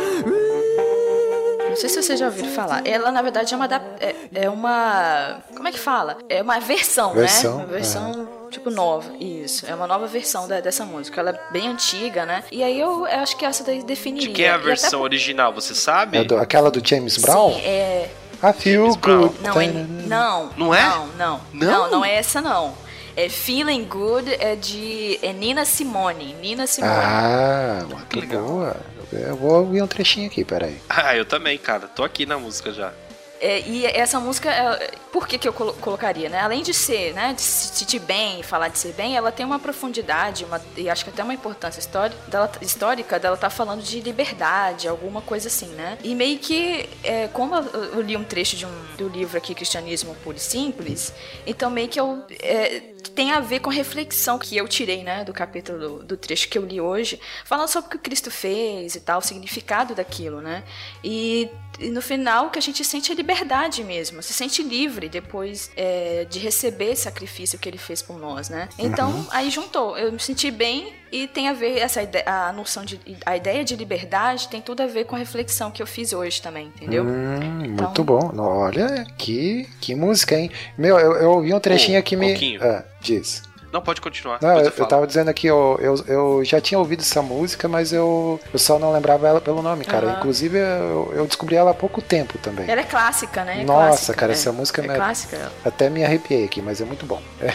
Não 1.70 1.76
sei 1.76 1.90
se 1.90 2.02
vocês 2.02 2.20
já 2.20 2.26
ouviram 2.26 2.50
falar. 2.50 2.82
Ela, 2.88 3.12
na 3.12 3.22
verdade, 3.22 3.54
é 3.54 3.58
uma. 3.58 3.68
da- 3.68 3.82
É, 4.00 4.16
é 4.34 4.50
uma. 4.50 5.42
Como 5.56 5.68
é 5.68 5.72
que 5.72 5.80
fala? 5.80 6.18
É 6.28 6.42
uma 6.42 6.60
versão, 6.60 7.14
Versão, 7.14 7.58
né? 7.58 7.64
Uma 7.66 7.72
versão, 7.74 8.28
tipo, 8.70 8.82
nova. 8.82 9.12
Isso. 9.20 9.66
É 9.66 9.74
uma 9.76 9.88
nova 9.88 10.08
versão 10.08 10.48
da- 10.48 10.60
dessa 10.60 10.86
música. 10.86 11.20
Ela 11.22 11.32
é 11.32 11.52
bem 11.52 11.68
antiga, 11.68 12.26
né? 12.26 12.44
E 12.52 12.64
aí 12.64 12.80
eu, 12.80 13.08
eu 13.08 13.20
acho 13.20 13.36
que 13.38 13.46
essa 13.46 13.64
daí 13.64 13.84
definiria. 13.84 14.28
De 14.28 14.34
quem 14.34 14.46
é 14.46 14.50
a 14.50 14.54
E 14.54 14.56
até 14.56 14.66
versão 14.66 15.02
original, 15.02 15.54
você 15.54 15.74
sabe? 15.76 16.18
É 16.20 16.24
do- 16.24 16.38
aquela 16.38 16.70
do 16.72 16.86
James 16.88 17.18
Brown? 17.18 17.54
Sim, 17.54 17.62
é. 17.62 18.10
I 18.44 18.54
feel 18.54 18.96
good. 18.98 19.34
Não, 19.42 19.60
é, 19.60 19.68
não. 20.08 20.50
Não 20.58 20.74
é? 20.76 20.82
Não, 20.84 21.08
não. 21.08 21.42
Não? 21.54 21.68
Não, 21.72 21.92
não 21.92 22.06
é 22.06 22.16
essa, 22.16 22.40
não. 22.40 22.74
É 23.16 23.30
Feeling 23.30 23.84
Good, 23.86 24.32
é 24.40 24.56
de. 24.56 25.18
É 25.24 25.34
Nina 25.34 25.66
Simone. 25.66 26.36
Nina 26.40 26.68
Simone. 26.68 26.94
Ah, 26.96 27.84
muito 27.90 28.20
legal. 28.20 28.44
boa. 28.44 28.76
Eu 29.12 29.36
vou 29.36 29.54
ouvir 29.62 29.82
um 29.82 29.88
trechinho 29.88 30.28
aqui, 30.28 30.44
peraí. 30.46 30.78
Ah, 30.88 31.16
eu 31.16 31.26
também, 31.26 31.58
cara. 31.58 31.88
Tô 31.88 32.04
aqui 32.04 32.28
na 32.28 32.38
música 32.38 32.72
já. 32.72 32.92
É, 33.40 33.62
e 33.62 33.86
essa 33.86 34.20
música, 34.20 34.50
é, 34.50 34.92
por 35.12 35.28
que, 35.28 35.38
que 35.38 35.48
eu 35.48 35.54
colo- 35.54 35.74
colocaria, 35.74 36.28
né? 36.30 36.40
Além 36.40 36.64
de 36.64 36.74
ser, 36.74 37.14
né, 37.14 37.34
de 37.34 37.42
se 37.42 37.76
sentir 37.76 38.00
bem, 38.00 38.42
falar 38.42 38.68
de 38.70 38.80
ser 38.80 38.94
bem, 38.94 39.16
ela 39.16 39.32
tem 39.32 39.46
uma 39.46 39.60
profundidade, 39.60 40.44
uma, 40.44 40.62
e 40.76 40.90
acho 40.90 41.04
que 41.04 41.10
até 41.12 41.24
uma 41.24 41.34
importância 41.34 41.80
histórica 41.80 42.20
dela, 42.28 42.52
histórica 42.62 43.20
dela 43.20 43.38
tá 43.38 43.50
falando 43.50 43.84
de 43.84 44.02
liberdade, 44.02 44.88
alguma 44.88 45.22
coisa 45.22 45.48
assim, 45.48 45.68
né? 45.70 45.98
E 46.04 46.16
meio 46.16 46.40
que, 46.40 46.90
é, 47.04 47.28
como 47.28 47.56
eu, 47.56 48.02
li 48.02 48.18
um 48.18 48.24
trecho 48.24 48.56
de 48.56 48.66
um, 48.66 48.86
do 48.98 49.08
livro 49.08 49.38
aqui, 49.38 49.54
Cristianismo 49.54 50.16
Puro 50.24 50.38
e 50.38 50.40
Simples, 50.40 51.14
então 51.46 51.70
meio 51.70 51.88
que 51.88 52.00
eu 52.00 52.26
é, 52.42 52.82
tem 53.16 53.32
a 53.32 53.40
ver 53.40 53.60
com 53.60 53.70
a 53.70 53.74
reflexão 53.74 54.38
que 54.38 54.56
eu 54.58 54.68
tirei, 54.68 55.04
né, 55.04 55.24
do 55.24 55.34
capítulo 55.34 55.80
do, 55.80 56.04
do 56.04 56.18
trecho 56.18 56.48
que 56.50 56.58
eu 56.58 56.66
li 56.66 56.80
hoje, 56.82 57.20
falando 57.46 57.68
sobre 57.68 57.88
o 57.88 57.92
que 57.92 57.98
Cristo 57.98 58.30
fez 58.30 58.96
e 58.96 59.00
tal, 59.00 59.20
o 59.20 59.22
significado 59.22 59.96
daquilo, 59.96 60.42
né? 60.42 60.64
E, 61.04 61.50
e 61.80 61.90
no 61.90 62.02
final 62.02 62.48
o 62.48 62.50
que 62.50 62.60
a 62.60 62.62
gente 62.62 62.84
sente 62.84 63.12
é 63.12 63.16
liberdade 63.16 63.84
mesmo, 63.84 64.22
se 64.24 64.34
sente 64.34 64.64
livre 64.64 65.08
depois 65.10 65.70
é, 65.76 66.26
de 66.30 66.40
receber 66.40 66.92
esse 66.92 67.04
sacrifício 67.04 67.58
que 67.60 67.68
ele 67.70 67.78
fez 67.78 68.02
por 68.02 68.18
nós, 68.20 68.50
né? 68.50 68.68
Então 68.78 69.28
aí 69.32 69.50
juntou, 69.50 69.98
eu 69.98 70.12
me 70.12 70.20
senti 70.20 70.50
bem 70.52 70.94
e 71.12 71.28
tem 71.28 71.48
a 71.48 71.54
ver 71.54 71.78
essa 71.78 72.02
ideia, 72.02 72.26
a 72.28 72.52
noção 72.52 72.84
de 72.84 73.00
a 73.26 73.38
ideia 73.38 73.64
de 73.64 73.76
liberdade 73.76 74.48
tem 74.50 74.62
tudo 74.62 74.82
a 74.84 74.88
ver 74.88 75.06
com 75.06 75.16
a 75.16 75.20
reflexão 75.20 75.72
que 75.72 75.82
eu 75.82 75.88
fiz 75.88 76.12
hoje 76.14 76.42
também, 76.42 76.68
entendeu? 76.68 77.04
Hum, 77.04 77.64
Então- 77.66 77.86
muito 77.88 78.04
bom. 78.04 78.32
Olha, 78.38 79.06
que, 79.18 79.68
que 79.80 79.96
música, 79.96 80.36
hein? 80.38 80.52
Meu, 80.78 80.98
eu, 81.00 81.14
eu 81.14 81.32
ouvi 81.32 81.54
um 81.54 81.60
trechinho 81.60 81.98
Ô, 81.98 82.00
aqui 82.00 82.16
me. 82.16 82.58
Ah, 82.62 82.84
diz. 83.02 83.44
Não, 83.72 83.82
pode 83.82 84.00
continuar. 84.02 84.40
Não, 84.42 84.58
eu, 84.60 84.72
eu 84.78 84.86
tava 84.86 85.06
dizendo 85.06 85.30
aqui, 85.30 85.48
eu, 85.48 85.78
eu, 85.82 85.96
eu 86.08 86.46
já 86.46 86.62
tinha 86.62 86.80
ouvido 86.80 87.02
essa 87.02 87.22
música, 87.22 87.68
mas 87.68 87.92
eu, 87.92 88.40
eu 88.54 88.60
só 88.60 88.80
não 88.80 88.92
lembrava 88.94 89.28
ela 89.28 89.42
pelo 89.42 89.62
nome, 89.62 89.84
cara. 89.84 90.08
Aham. 90.08 90.18
Inclusive, 90.20 90.58
eu, 90.58 91.12
eu 91.14 91.28
descobri 91.28 91.56
ela 91.56 91.72
há 91.72 91.74
pouco 91.74 92.02
tempo 92.02 92.38
também. 92.38 92.70
Ela 92.70 92.82
é 92.82 92.84
clássica, 92.86 93.44
né? 93.44 93.62
É 93.62 93.66
Nossa, 93.66 93.88
clássica, 93.90 94.14
cara, 94.14 94.28
né? 94.28 94.34
essa 94.34 94.52
música 94.52 94.82
é 94.84 94.88
me- 94.88 94.96
clássica. 94.96 95.52
Até 95.66 95.90
me 95.90 96.04
arrepiei 96.04 96.46
aqui, 96.46 96.62
mas 96.62 96.80
é 96.82 96.86
muito 96.86 97.06
bom. 97.06 97.22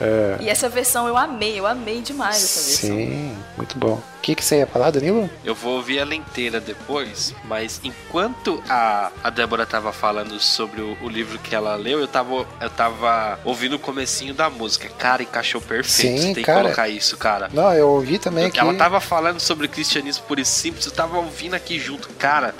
É, 0.00 0.36
E 0.40 0.48
essa 0.48 0.68
versão 0.68 1.08
eu 1.08 1.16
amei, 1.16 1.58
eu 1.58 1.66
amei 1.66 2.00
demais 2.00 2.36
essa 2.36 2.60
versão. 2.60 2.88
Sim, 2.96 3.36
muito 3.56 3.78
bom. 3.78 3.94
O 4.18 4.20
que, 4.20 4.34
que 4.34 4.44
você 4.44 4.58
ia 4.58 4.66
falar, 4.66 4.90
Danilo? 4.90 5.28
eu 5.44 5.54
vou 5.54 5.76
ouvir 5.76 5.98
ela 5.98 6.14
inteira 6.14 6.60
depois, 6.60 7.34
mas 7.44 7.80
enquanto 7.82 8.62
a, 8.68 9.10
a 9.24 9.30
Débora 9.30 9.64
tava 9.64 9.92
falando 9.92 10.38
sobre 10.38 10.80
o, 10.80 10.96
o 11.02 11.08
livro 11.08 11.38
que 11.38 11.54
ela 11.54 11.74
leu, 11.76 11.98
eu 12.00 12.08
tava, 12.08 12.46
eu 12.60 12.70
tava 12.70 13.38
ouvindo 13.44 13.76
o 13.76 13.78
comecinho 13.78 14.34
da 14.34 14.50
música. 14.50 14.87
Cara, 14.98 15.22
encaixou 15.22 15.60
perfeito. 15.60 16.18
Sim, 16.20 16.28
Você 16.28 16.34
tem 16.34 16.44
cara. 16.44 16.58
que 16.58 16.64
colocar 16.64 16.88
isso, 16.88 17.16
cara. 17.16 17.50
Não, 17.52 17.72
eu 17.72 17.88
ouvi 17.88 18.18
também 18.18 18.46
aqui. 18.46 18.58
Ela 18.58 18.74
tava 18.74 19.00
falando 19.00 19.40
sobre 19.40 19.68
cristianismo 19.68 20.24
puro 20.26 20.40
e 20.40 20.44
simples, 20.44 20.86
eu 20.86 20.92
tava 20.92 21.16
ouvindo 21.18 21.54
aqui 21.54 21.78
junto, 21.78 22.08
cara. 22.14 22.54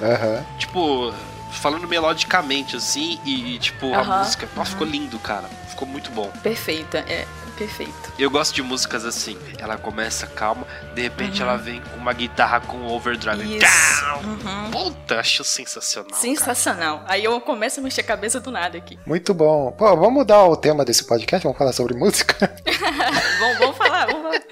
Tipo, 0.58 1.12
falando 1.52 1.86
melodicamente 1.88 2.76
assim, 2.76 3.18
e, 3.24 3.54
e, 3.54 3.58
tipo, 3.58 3.92
a 3.94 4.04
música. 4.04 4.48
Nossa, 4.54 4.70
ficou 4.72 4.86
lindo, 4.86 5.18
cara. 5.18 5.48
Ficou 5.70 5.86
muito 5.86 6.10
bom. 6.10 6.30
Perfeita, 6.42 6.98
é 7.08 7.26
perfeito. 7.58 8.12
Eu 8.18 8.30
gosto 8.30 8.54
de 8.54 8.62
músicas 8.62 9.04
assim. 9.04 9.36
Ela 9.58 9.76
começa 9.76 10.26
calma, 10.26 10.66
de 10.94 11.02
repente 11.02 11.42
Uhum. 11.42 11.48
ela 11.48 11.58
vem 11.58 11.80
com 11.82 11.96
uma 11.96 12.12
guitarra 12.12 12.60
com 12.60 12.86
overdrive. 12.86 13.56
Isso. 13.58 14.04
Uhum. 14.24 14.70
Puta, 14.70 15.18
acho 15.20 15.42
sensacional. 15.44 16.10
cara. 16.10 16.22
Sensacional. 16.22 17.04
Aí 17.06 17.24
eu 17.24 17.40
começo 17.40 17.80
a 17.80 17.82
mexer 17.82 18.00
a 18.02 18.04
cabeça 18.04 18.40
do 18.40 18.50
nada 18.50 18.78
aqui. 18.78 18.98
Muito 19.06 19.34
bom. 19.34 19.72
Pô, 19.72 19.84
vamos 19.96 20.12
mudar 20.12 20.44
o 20.44 20.56
tema 20.56 20.84
desse 20.84 21.04
podcast? 21.04 21.42
Vamos 21.44 21.58
falar 21.58 21.72
sobre 21.72 21.94
música? 21.94 22.36
vamos, 23.40 23.58
vamos 23.58 23.76
falar, 23.76 24.06
vamos 24.06 24.22
falar. 24.22 24.42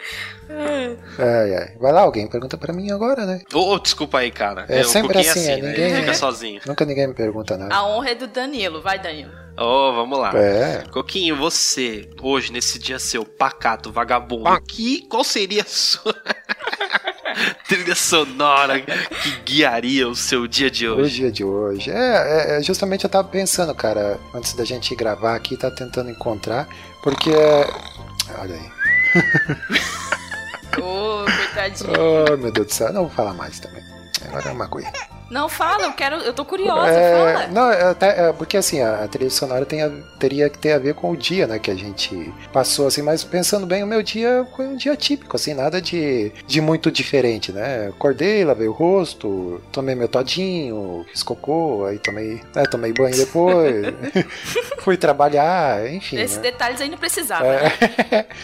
Ai, 1.18 1.54
ai. 1.54 1.76
Vai 1.80 1.92
lá, 1.92 2.00
alguém 2.02 2.26
pergunta 2.28 2.56
pra 2.56 2.72
mim 2.72 2.90
agora, 2.90 3.26
né? 3.26 3.40
Ô, 3.52 3.72
ô, 3.74 3.78
desculpa 3.78 4.18
aí, 4.18 4.30
cara. 4.30 4.64
É 4.68 4.80
o 4.80 4.84
sempre 4.84 5.14
Coquinho 5.14 5.30
assim, 5.32 5.50
é, 5.50 5.56
né? 5.56 5.68
ninguém- 5.70 5.94
fica 5.96 6.14
sozinho. 6.14 6.60
Nunca 6.66 6.84
ninguém 6.84 7.06
me 7.08 7.14
pergunta 7.14 7.56
nada. 7.56 7.74
A 7.74 7.84
honra 7.86 8.10
é 8.10 8.14
do 8.14 8.26
Danilo. 8.26 8.80
Vai, 8.80 8.98
Danilo. 8.98 9.32
Ô, 9.58 9.92
vamos 9.94 10.18
lá. 10.18 10.32
É. 10.36 10.84
Coquinho, 10.92 11.34
você, 11.36 12.08
hoje, 12.20 12.52
nesse 12.52 12.78
dia 12.78 12.98
seu, 12.98 13.24
pacato, 13.24 13.90
vagabundo, 13.90 14.60
que, 14.62 15.06
qual 15.08 15.24
seria 15.24 15.62
a 15.62 15.66
sua 15.66 16.14
trilha 17.66 17.94
sonora 17.94 18.80
que 18.80 19.30
guiaria 19.44 20.06
o 20.08 20.14
seu 20.14 20.46
dia 20.46 20.70
de 20.70 20.86
O 20.86 20.96
hoje? 20.98 21.16
dia 21.16 21.32
de 21.32 21.42
hoje. 21.44 21.90
É, 21.90 21.94
é, 22.54 22.58
é, 22.58 22.62
justamente 22.62 23.04
eu 23.04 23.10
tava 23.10 23.28
pensando, 23.28 23.74
cara, 23.74 24.18
antes 24.34 24.52
da 24.52 24.64
gente 24.64 24.94
gravar 24.94 25.34
aqui, 25.34 25.56
tá 25.56 25.70
tentando 25.70 26.10
encontrar, 26.10 26.68
porque. 27.02 27.30
Olha 28.38 28.54
aí. 28.54 28.70
Ô, 30.82 31.24
coitadinho. 31.24 31.90
Oh, 31.98 32.36
meu 32.36 32.52
Deus 32.52 32.66
do 32.66 32.72
céu, 32.72 32.92
não 32.92 33.02
vou 33.06 33.10
falar 33.10 33.32
mais 33.32 33.58
também. 33.58 33.82
Agora 34.26 34.50
é 34.50 34.52
uma 34.52 34.68
coisa. 34.68 34.92
Não, 35.28 35.48
fala, 35.48 35.84
eu 35.86 35.92
quero. 35.92 36.16
Eu 36.16 36.32
tô 36.32 36.44
curiosa, 36.44 36.88
É, 36.88 37.32
fala. 37.34 37.46
não, 37.48 37.70
é, 37.70 37.82
até- 37.90 38.28
é, 38.28 38.32
porque 38.32 38.56
assim, 38.56 38.80
a, 38.80 39.02
a 39.04 39.08
trilha 39.08 39.28
sonora 39.30 39.64
tem 39.66 39.82
a- 39.82 39.90
teria 40.18 40.48
que 40.48 40.56
ter 40.58 40.72
a 40.72 40.78
ver 40.78 40.94
com 40.94 41.10
o 41.10 41.16
dia, 41.16 41.46
né, 41.46 41.58
que 41.58 41.70
a 41.70 41.74
gente 41.74 42.32
passou, 42.52 42.86
assim, 42.86 43.02
mas 43.02 43.24
pensando 43.24 43.66
bem, 43.66 43.82
o 43.82 43.86
meu 43.86 44.02
dia 44.02 44.46
foi 44.54 44.66
um 44.68 44.76
dia 44.76 44.94
típico, 44.96 45.34
assim, 45.36 45.52
nada 45.52 45.80
de, 45.82 46.30
de 46.46 46.60
muito 46.60 46.90
diferente, 46.92 47.50
né, 47.52 47.88
acordei, 47.88 48.44
lavei 48.44 48.68
o 48.68 48.72
rosto, 48.72 49.60
tomei 49.72 49.94
meu 49.96 50.06
todinho, 50.08 51.04
fiz 51.10 51.22
cocô, 51.24 51.84
aí 51.86 51.98
tomei, 51.98 52.40
né, 52.54 52.62
tomei 52.70 52.92
banho 52.92 53.16
depois, 53.16 53.84
fui 54.78 54.96
trabalhar, 54.96 55.90
enfim, 55.92 56.18
Esses 56.18 56.36
né. 56.36 56.42
detalhes 56.44 56.80
aí 56.80 56.88
não 56.88 56.98
precisava, 56.98 57.44
né? 57.44 57.72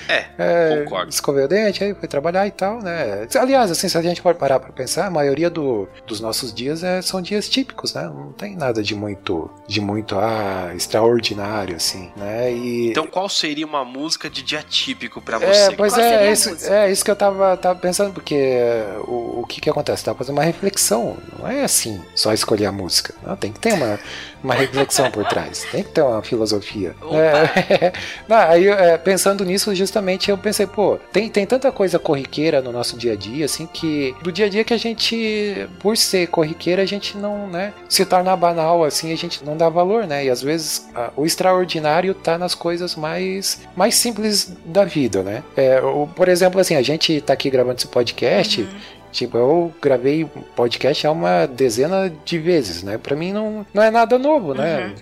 É, 0.09 0.25
É, 0.39 0.83
concordo. 0.85 1.11
escovei 1.11 1.45
o 1.45 1.49
dente, 1.49 1.85
aí 1.85 1.95
fui 1.95 2.09
trabalhar 2.09 2.47
e 2.47 2.51
tal, 2.51 2.81
né? 2.83 3.27
Aliás, 3.39 3.71
assim, 3.71 3.89
se 3.89 3.97
a 3.97 4.03
gente 4.03 4.21
for 4.21 4.35
parar 4.35 4.59
pra 4.59 4.73
pensar, 4.73 5.07
a 5.07 5.11
maioria 5.11 5.49
do- 5.49 5.89
dos 6.07 6.21
nossos 6.21 6.53
dias 6.53 6.72
é, 6.83 7.03
são 7.03 7.21
dias 7.21 7.49
típicos, 7.49 7.95
né? 7.95 8.05
Não 8.05 8.33
tem 8.33 8.57
nada 8.57 8.83
de 8.83 8.95
muito, 8.95 9.51
de 9.67 9.81
muito, 9.81 10.17
ah, 10.17 10.73
extraordinário, 10.75 11.77
assim, 11.77 12.11
né? 12.17 12.53
E... 12.53 12.91
Então, 12.91 13.07
qual 13.07 13.29
seria 13.29 13.67
uma 13.67 13.85
música 13.85 14.31
de 14.31 14.43
dia 14.43 14.63
típico 14.63 15.21
pra 15.21 15.39
É, 15.39 15.41
você? 15.41 15.77
pois 15.77 15.93
Qual 15.93 16.03
seria 16.03 16.21
é, 16.21 16.29
a 16.29 16.33
isso, 16.33 16.73
é 16.73 16.93
isso 16.93 17.05
que 17.05 17.11
eu 17.11 17.17
tava, 17.17 17.57
tava 17.57 17.79
pensando, 17.79 18.13
porque 18.13 18.35
é, 18.35 18.97
o, 19.07 19.41
o 19.41 19.47
que 19.47 19.61
que 19.61 19.69
acontece? 19.69 20.05
Tava 20.05 20.19
fazendo 20.19 20.37
uma 20.37 20.45
reflexão, 20.45 21.17
não 21.39 21.49
é 21.49 21.65
assim, 21.65 22.01
só 22.15 22.33
escolher 22.33 22.67
a 22.67 22.73
música. 22.73 23.15
Não, 23.27 23.37
tem 23.37 23.53
que 23.53 23.59
ter 23.59 23.73
uma, 23.75 23.99
uma 24.43 24.55
reflexão 24.55 25.11
por 25.11 25.25
trás, 25.27 25.65
tem 25.71 25.83
que 25.83 25.91
ter 25.91 26.03
uma 26.03 26.23
filosofia. 26.23 26.95
É, 27.13 27.93
não, 28.29 28.37
aí, 28.37 28.67
é, 28.69 28.99
pensando 28.99 29.45
nisso, 29.45 29.75
justamente, 29.75 30.31
eu 30.31 30.39
pensei, 30.39 30.67
pô, 30.67 30.99
tem, 31.13 31.29
tem 31.29 31.47
tanta 31.47 31.71
coisa 31.71 31.99
corriqueira 31.99 32.61
no 32.61 32.73
nosso 32.73 32.97
dia 32.97 33.13
a 33.13 33.17
dia, 33.17 33.45
assim, 33.45 33.67
que 33.73 34.15
do 34.23 34.33
dia 34.33 34.47
a 34.47 34.49
dia 34.49 34.65
que 34.65 34.75
a 34.75 34.77
gente, 34.79 35.67
por 35.81 35.97
ser 35.97 36.27
corriqueira, 36.29 36.83
a 36.83 36.87
gente 36.87 37.17
não, 37.17 37.47
né, 37.47 37.73
se 37.89 38.05
torna 38.05 38.35
banal, 38.37 38.85
assim, 38.85 39.13
a 39.13 39.17
gente 39.17 39.45
não 39.45 39.57
dá 39.57 39.69
valor, 39.69 40.07
né, 40.07 40.25
e 40.25 40.31
às 40.31 40.43
vezes 40.43 40.89
a- 40.95 41.11
o 41.17 41.25
extraordinário 41.25 42.15
tá 42.15 42.37
nas 42.39 42.55
coisas 42.55 42.97
mais, 42.97 43.61
mais 43.77 43.95
simples 43.95 44.53
da 44.65 44.85
vida, 44.85 45.23
né. 45.23 45.43
É, 45.57 45.81
o- 45.81 46.07
por 46.07 46.29
exemplo, 46.29 46.61
assim, 46.61 46.75
a 46.77 46.83
gente 46.83 47.21
tá 47.21 47.33
aqui 47.33 47.49
gravando 47.51 47.77
esse 47.77 47.87
podcast, 47.89 48.67
Tipo, 49.13 49.37
eu 49.37 49.73
gravei 49.81 50.25
podcast 50.57 51.07
há 51.07 51.11
uma 51.13 51.47
dezena 51.47 52.13
de 52.25 52.39
vezes, 52.39 52.83
né? 52.83 52.99
Pra 52.99 53.15
mim 53.15 53.33
não, 53.33 53.65
não 53.73 53.83
é 53.83 53.91
nada 53.91 54.19
novo, 54.19 54.55
né? 54.55 54.95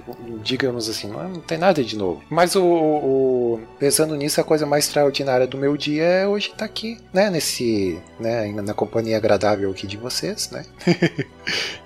Digamos 0.42 0.88
assim, 0.90 1.06
não, 1.08 1.20
é- 1.24 1.28
não 1.28 1.40
tem 1.40 1.56
nada 1.56 1.82
de 1.82 1.96
novo. 1.96 2.20
Mas 2.28 2.54
o, 2.56 2.62
o- 2.64 3.60
pensando 3.78 4.14
nisso, 4.16 4.40
a 4.40 4.44
coisa 4.44 4.66
mais 4.66 4.84
extraordinária 4.86 5.46
do 5.46 5.56
meu 5.56 5.76
dia 5.76 6.02
é 6.02 6.26
hoje 6.26 6.48
estar 6.50 6.64
aqui, 6.64 6.98
né? 7.12 7.30
Nesse, 7.30 7.98
né? 8.18 8.48
Na 8.62 8.74
companhia 8.74 9.16
agradável 9.16 9.70
aqui 9.70 9.86
de 9.86 9.96
vocês, 9.96 10.50
né? 10.50 10.64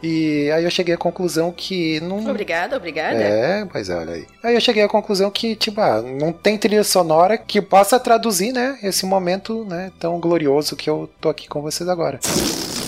e 0.02 0.50
aí 0.50 0.64
eu 0.64 0.70
cheguei 0.70 0.94
à 0.94 0.98
conclusão 0.98 1.52
que 1.52 2.00
não, 2.00 2.18
Obrigada, 2.30 2.76
obrigada. 2.76 3.16
é, 3.16 3.64
pois 3.66 3.88
é, 3.88 3.96
olha 3.96 4.14
aí. 4.14 4.26
Aí 4.42 4.54
eu 4.54 4.60
cheguei 4.60 4.82
à 4.82 4.88
conclusão 4.88 5.30
que, 5.30 5.54
tipo, 5.56 5.80
ah, 5.80 6.02
não 6.02 6.32
tem 6.32 6.56
trilha 6.58 6.84
sonora 6.84 7.36
que 7.38 7.60
possa 7.60 7.98
traduzir, 7.98 8.52
né, 8.52 8.78
esse 8.82 9.06
momento, 9.06 9.64
né, 9.64 9.90
tão 9.98 10.18
glorioso 10.20 10.76
que 10.76 10.88
eu 10.88 11.08
tô 11.20 11.28
aqui 11.28 11.48
com 11.48 11.60
vocês 11.62 11.88
agora. 11.88 12.13
cara. 12.18 12.83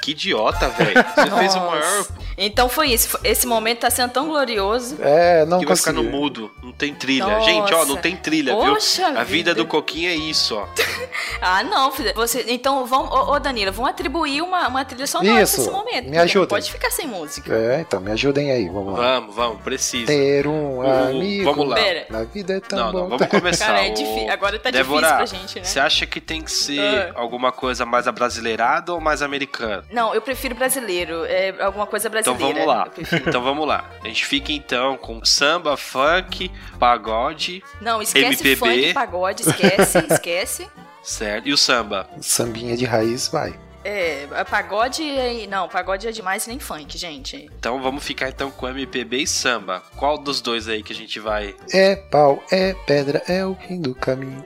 Que 0.00 0.12
idiota, 0.12 0.68
velho. 0.70 0.94
Você 1.14 1.30
fez 1.38 1.54
o 1.54 1.60
maior 1.60 2.06
Então 2.38 2.68
foi 2.68 2.88
isso. 2.92 3.18
Esse 3.22 3.46
momento 3.46 3.80
tá 3.80 3.90
sendo 3.90 4.10
tão 4.12 4.28
glorioso. 4.28 4.96
É, 5.00 5.44
não 5.44 5.58
que 5.60 5.66
vai 5.66 5.76
ficar 5.76 5.92
consegui. 5.92 6.10
no 6.10 6.18
mudo. 6.18 6.50
Não 6.62 6.72
tem 6.72 6.94
trilha. 6.94 7.26
Nossa. 7.26 7.44
Gente, 7.50 7.74
ó, 7.74 7.84
não 7.84 7.96
tem 7.96 8.16
trilha, 8.16 8.54
Poxa 8.54 9.10
viu? 9.10 9.20
A 9.20 9.24
vida 9.24 9.50
vida. 9.50 9.54
do 9.54 9.66
Coquinho 9.66 10.08
é 10.10 10.14
isso, 10.14 10.56
ó. 10.56 10.66
Ah, 11.42 11.62
não. 11.62 11.90
Você, 12.16 12.44
então, 12.48 12.84
vamos, 12.86 13.10
ô, 13.10 13.32
ô 13.32 13.38
Danilo, 13.40 13.72
vamos 13.72 13.90
atribuir 13.90 14.42
uma, 14.42 14.68
uma 14.68 14.84
trilha 14.84 15.06
sonora 15.06 15.42
Isso, 15.42 15.54
pra 15.56 15.62
esse 15.64 15.70
momento. 15.72 16.10
me 16.10 16.18
ajuda. 16.18 16.46
Pode 16.48 16.70
ficar 16.70 16.90
sem 16.90 17.06
música. 17.06 17.54
É, 17.54 17.80
então 17.80 17.98
me 18.00 18.10
ajudem 18.12 18.50
aí, 18.50 18.68
vamos 18.68 18.92
lá. 18.98 19.18
Vamos, 19.20 19.34
vamos, 19.34 19.62
precisa. 19.62 20.06
Ter 20.06 20.46
um 20.46 20.78
O- 20.78 20.82
amigo 21.08 21.44
vamos 21.44 21.66
lá. 21.68 21.76
Pera. 21.76 22.06
na 22.10 22.24
vida 22.24 22.54
é 22.56 22.60
tão 22.60 22.78
Não, 22.78 22.86
não, 22.92 22.92
bom. 23.08 23.08
vamos 23.16 23.26
começar. 23.28 23.66
Cara, 23.66 23.86
é 23.86 23.90
Ô, 23.90 23.94
difí- 23.94 24.28
agora 24.28 24.58
tá 24.58 24.70
difícil 24.70 24.98
pra 25.00 25.24
gente, 25.26 25.58
né? 25.60 25.64
Você 25.64 25.80
acha 25.80 26.06
que 26.06 26.20
tem 26.20 26.42
que 26.42 26.52
ser 26.52 26.80
Ah. 26.80 27.12
alguma 27.14 27.50
coisa 27.52 27.86
mais 27.86 28.06
abrasileirada 28.06 28.92
ou 28.92 29.00
mais 29.00 29.22
americana? 29.22 29.82
Não, 29.90 30.14
eu 30.14 30.22
prefiro 30.22 30.54
brasileiro. 30.54 31.24
É 31.24 31.54
alguma 31.62 31.86
coisa 31.86 32.08
Então 32.08 32.36
brasileira. 32.36 32.64
vamos 32.64 32.66
lá. 32.66 32.88
Então 33.26 33.42
vamos 33.42 33.66
lá. 33.68 33.90
A 34.02 34.06
gente 34.06 34.24
fica 34.24 34.52
então 34.52 34.96
com 34.96 35.24
samba, 35.24 35.76
funk, 35.76 36.50
pagode, 36.78 37.62
Não, 37.80 38.00
esquece 38.00 38.26
MPB. 38.46 38.56
funk, 38.56 38.94
pagode, 38.94 39.42
esquece, 39.42 39.98
esquece. 40.10 40.68
certo? 41.02 41.48
E 41.48 41.52
o 41.52 41.56
samba? 41.58 42.08
Sambinha 42.20 42.76
de 42.76 42.84
raiz, 42.84 43.28
vai. 43.28 43.58
É, 43.82 44.26
pagode 44.48 45.02
é. 45.02 45.46
Não, 45.46 45.66
pagode 45.66 46.06
é 46.06 46.12
demais 46.12 46.46
nem 46.46 46.58
funk, 46.60 46.98
gente. 46.98 47.50
Então 47.58 47.80
vamos 47.82 48.04
ficar 48.04 48.28
então 48.28 48.50
com 48.50 48.68
MPB 48.68 49.22
e 49.22 49.26
samba. 49.26 49.82
Qual 49.96 50.18
dos 50.18 50.40
dois 50.42 50.68
aí 50.68 50.82
que 50.82 50.92
a 50.92 50.96
gente 50.96 51.18
vai? 51.18 51.56
É 51.72 51.96
pau, 51.96 52.42
é 52.52 52.74
pedra, 52.86 53.22
é 53.26 53.44
o 53.44 53.54
fim 53.54 53.80
do 53.80 53.94
caminho. 53.94 54.44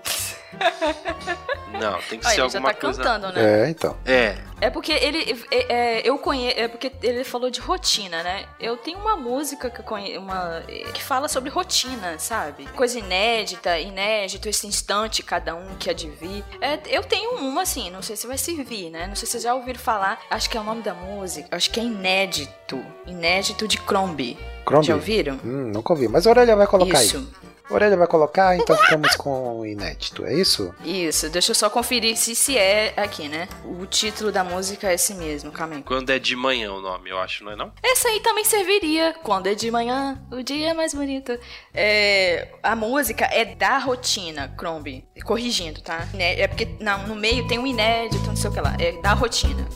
Não, 1.78 1.98
tem 2.02 2.18
que 2.18 2.26
Olha, 2.26 2.34
ser 2.34 2.40
ele 2.40 2.48
já 2.50 2.58
alguma 2.58 2.74
tá 2.74 2.80
coisa. 2.80 3.02
cantando, 3.02 3.32
né? 3.32 3.66
É, 3.66 3.68
então. 3.68 3.96
É, 4.04 4.36
É 4.60 4.70
porque 4.70 4.92
ele. 4.92 5.44
É, 5.50 5.74
é, 5.98 6.08
eu 6.08 6.16
conheço. 6.18 6.58
É 6.58 6.68
porque 6.68 6.92
ele 7.02 7.24
falou 7.24 7.50
de 7.50 7.60
rotina, 7.60 8.22
né? 8.22 8.46
Eu 8.58 8.76
tenho 8.76 8.98
uma 8.98 9.16
música 9.16 9.68
que 9.68 9.80
eu 9.80 9.84
conheço. 9.84 10.20
Uma, 10.20 10.62
que 10.92 11.02
fala 11.02 11.28
sobre 11.28 11.50
rotina, 11.50 12.18
sabe? 12.18 12.66
Coisa 12.68 12.98
inédita, 12.98 13.78
inédito, 13.78 14.48
esse 14.48 14.66
instante, 14.66 15.22
cada 15.22 15.54
um 15.54 15.74
que 15.78 15.90
há 15.90 15.92
de 15.92 16.08
vir. 16.08 16.44
É, 16.60 16.78
eu 16.86 17.02
tenho 17.02 17.36
uma, 17.36 17.62
assim, 17.62 17.90
não 17.90 18.02
sei 18.02 18.16
se 18.16 18.26
vai 18.26 18.38
servir, 18.38 18.90
né? 18.90 19.06
Não 19.06 19.14
sei 19.14 19.26
se 19.26 19.32
vocês 19.32 19.42
já 19.42 19.54
ouviram 19.54 19.78
falar. 19.80 20.20
Acho 20.30 20.48
que 20.48 20.56
é 20.56 20.60
o 20.60 20.64
nome 20.64 20.82
da 20.82 20.94
música. 20.94 21.48
Acho 21.50 21.70
que 21.70 21.80
é 21.80 21.82
Inédito. 21.82 22.82
Inédito 23.06 23.66
de 23.68 23.78
Crombie. 23.78 24.38
Crombie? 24.64 24.86
Já 24.86 24.94
ouviram? 24.94 25.34
Hum, 25.44 25.70
nunca 25.72 25.92
ouvi. 25.92 26.08
Mas 26.08 26.26
a 26.26 26.30
Orelha 26.30 26.56
vai 26.56 26.66
colocar 26.66 27.02
Isso. 27.02 27.18
aí. 27.18 27.53
A 27.68 27.74
Orelha 27.74 27.96
vai 27.96 28.06
colocar, 28.06 28.54
então 28.56 28.76
ficamos 28.76 29.16
com 29.16 29.60
o 29.60 29.66
inédito, 29.66 30.24
é 30.26 30.34
isso? 30.34 30.74
Isso, 30.84 31.30
deixa 31.30 31.50
eu 31.52 31.54
só 31.54 31.70
conferir 31.70 32.14
se 32.14 32.34
se 32.34 32.58
é 32.58 32.92
aqui, 32.94 33.26
né? 33.26 33.48
O 33.64 33.86
título 33.86 34.30
da 34.30 34.44
música 34.44 34.88
é 34.90 34.94
esse 34.94 35.14
mesmo, 35.14 35.50
calma 35.50 35.76
aí. 35.76 35.82
quando 35.82 36.10
é 36.10 36.18
de 36.18 36.36
manhã 36.36 36.70
o 36.72 36.80
nome, 36.82 37.08
eu 37.08 37.18
acho, 37.18 37.42
não 37.42 37.52
é 37.52 37.56
não? 37.56 37.72
Essa 37.82 38.08
aí 38.08 38.20
também 38.20 38.44
serviria 38.44 39.14
quando 39.22 39.46
é 39.46 39.54
de 39.54 39.70
manhã, 39.70 40.22
o 40.30 40.42
dia 40.42 40.70
é 40.70 40.74
mais 40.74 40.92
bonito. 40.92 41.32
É, 41.72 42.48
a 42.62 42.76
música 42.76 43.24
é 43.32 43.46
da 43.46 43.78
rotina, 43.78 44.54
Crombie. 44.58 45.04
Corrigindo, 45.24 45.80
tá? 45.80 46.06
É 46.18 46.46
porque 46.46 46.68
não, 46.80 47.06
no 47.06 47.14
meio 47.14 47.46
tem 47.48 47.58
um 47.58 47.66
inédito, 47.66 48.26
não 48.26 48.36
sei 48.36 48.50
o 48.50 48.52
que 48.52 48.60
lá. 48.60 48.76
É 48.78 48.92
da 49.00 49.14
rotina. 49.14 49.66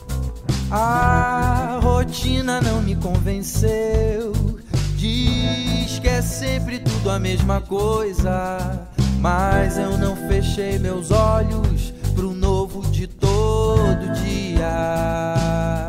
A 0.71 1.79
rotina 1.81 2.61
não 2.61 2.83
me 2.83 2.95
convenceu. 2.95 4.31
Diz 4.99 5.97
que 5.97 6.09
é 6.09 6.21
sempre 6.21 6.77
tudo 6.77 7.09
a 7.09 7.17
mesma 7.17 7.61
coisa. 7.61 8.85
Mas 9.21 9.77
eu 9.77 9.97
não 9.97 10.13
fechei 10.27 10.77
meus 10.77 11.09
olhos 11.09 11.93
pro 12.13 12.33
novo 12.33 12.85
de 12.91 13.07
todo 13.07 14.13
dia. 14.21 15.87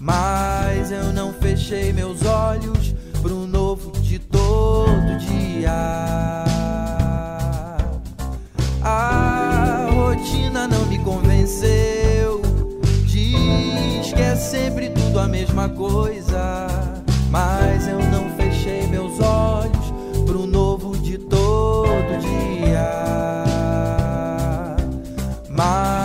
Mas 0.00 0.90
eu 0.90 1.12
não 1.12 1.34
fechei 1.34 1.92
meus 1.92 2.24
olhos 2.24 2.94
pro 3.20 3.46
novo 3.46 3.92
de 4.00 4.18
todo 4.18 5.18
dia. 5.18 5.70
A 8.82 9.90
rotina 9.92 10.66
não 10.66 10.86
me 10.86 10.98
convenceu. 11.00 12.40
Diz 13.04 14.14
que 14.14 14.22
é 14.22 14.34
sempre 14.34 14.88
tudo 14.88 15.20
a 15.20 15.28
mesma 15.28 15.68
coisa. 15.68 16.89
Mas 17.30 17.86
eu 17.86 17.98
não 17.98 18.28
fechei 18.36 18.88
meus 18.88 19.20
olhos 19.20 19.92
pro 20.26 20.46
novo 20.46 20.98
de 20.98 21.16
todo 21.16 22.18
dia. 22.20 22.90
Mas 25.48 25.99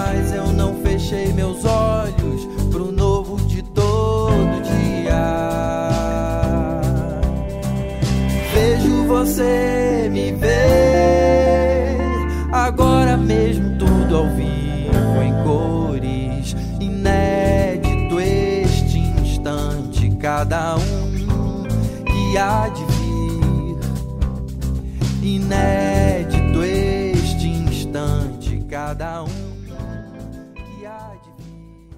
que 22.35 22.39
há 22.39 22.67
de 22.67 22.83
vir, 22.83 23.79
inédito 25.23 26.65
este 26.65 27.47
instante 27.47 28.61
cada 28.69 29.23
um 29.23 29.27
que 30.53 30.85
há 30.85 31.15
de 31.15 31.31
vir. 31.37 31.95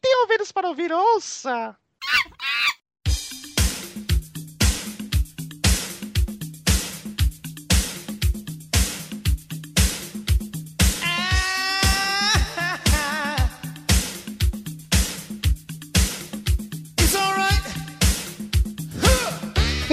Tem 0.00 0.16
ouvidos 0.22 0.50
para 0.50 0.68
ouvir, 0.68 0.90
ouça! 0.90 1.76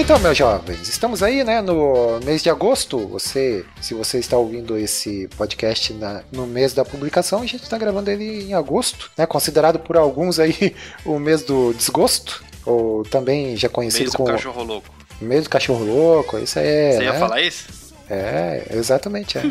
Então, 0.06 0.20
meus 0.20 0.38
jovens, 0.38 0.88
estamos 0.88 1.20
aí, 1.20 1.42
né, 1.42 1.60
no 1.60 2.20
mês 2.24 2.40
de 2.40 2.48
agosto. 2.48 3.08
Você, 3.08 3.64
se 3.80 3.92
você 3.92 4.18
está 4.20 4.36
ouvindo 4.38 4.78
esse 4.78 5.28
podcast 5.36 5.92
na- 5.94 6.22
no 6.30 6.46
mês 6.46 6.72
da 6.72 6.84
publicação, 6.84 7.40
a 7.42 7.46
gente 7.46 7.64
está 7.64 7.76
gravando 7.76 8.08
ele 8.08 8.44
em 8.44 8.54
agosto, 8.54 9.10
né, 9.18 9.26
considerado 9.26 9.80
por 9.80 9.96
alguns 9.96 10.38
aí 10.38 10.76
o 11.04 11.18
mês 11.18 11.42
do 11.42 11.74
desgosto, 11.74 12.44
ou 12.64 13.02
também 13.02 13.56
já 13.56 13.68
conhecido 13.68 14.02
Mês 14.04 14.12
do 14.12 14.16
como 14.16 14.28
cachorro 14.30 14.62
louco. 14.62 14.88
mês 15.20 15.42
do 15.42 15.50
cachorro 15.50 15.84
louco. 15.84 16.38
Isso 16.38 16.56
aí 16.60 16.66
é, 16.68 16.92
Você 16.92 17.02
ia 17.02 17.12
né? 17.12 17.18
falar 17.18 17.40
isso? 17.40 17.66
É, 18.08 18.62
exatamente. 18.74 19.36
É. 19.38 19.42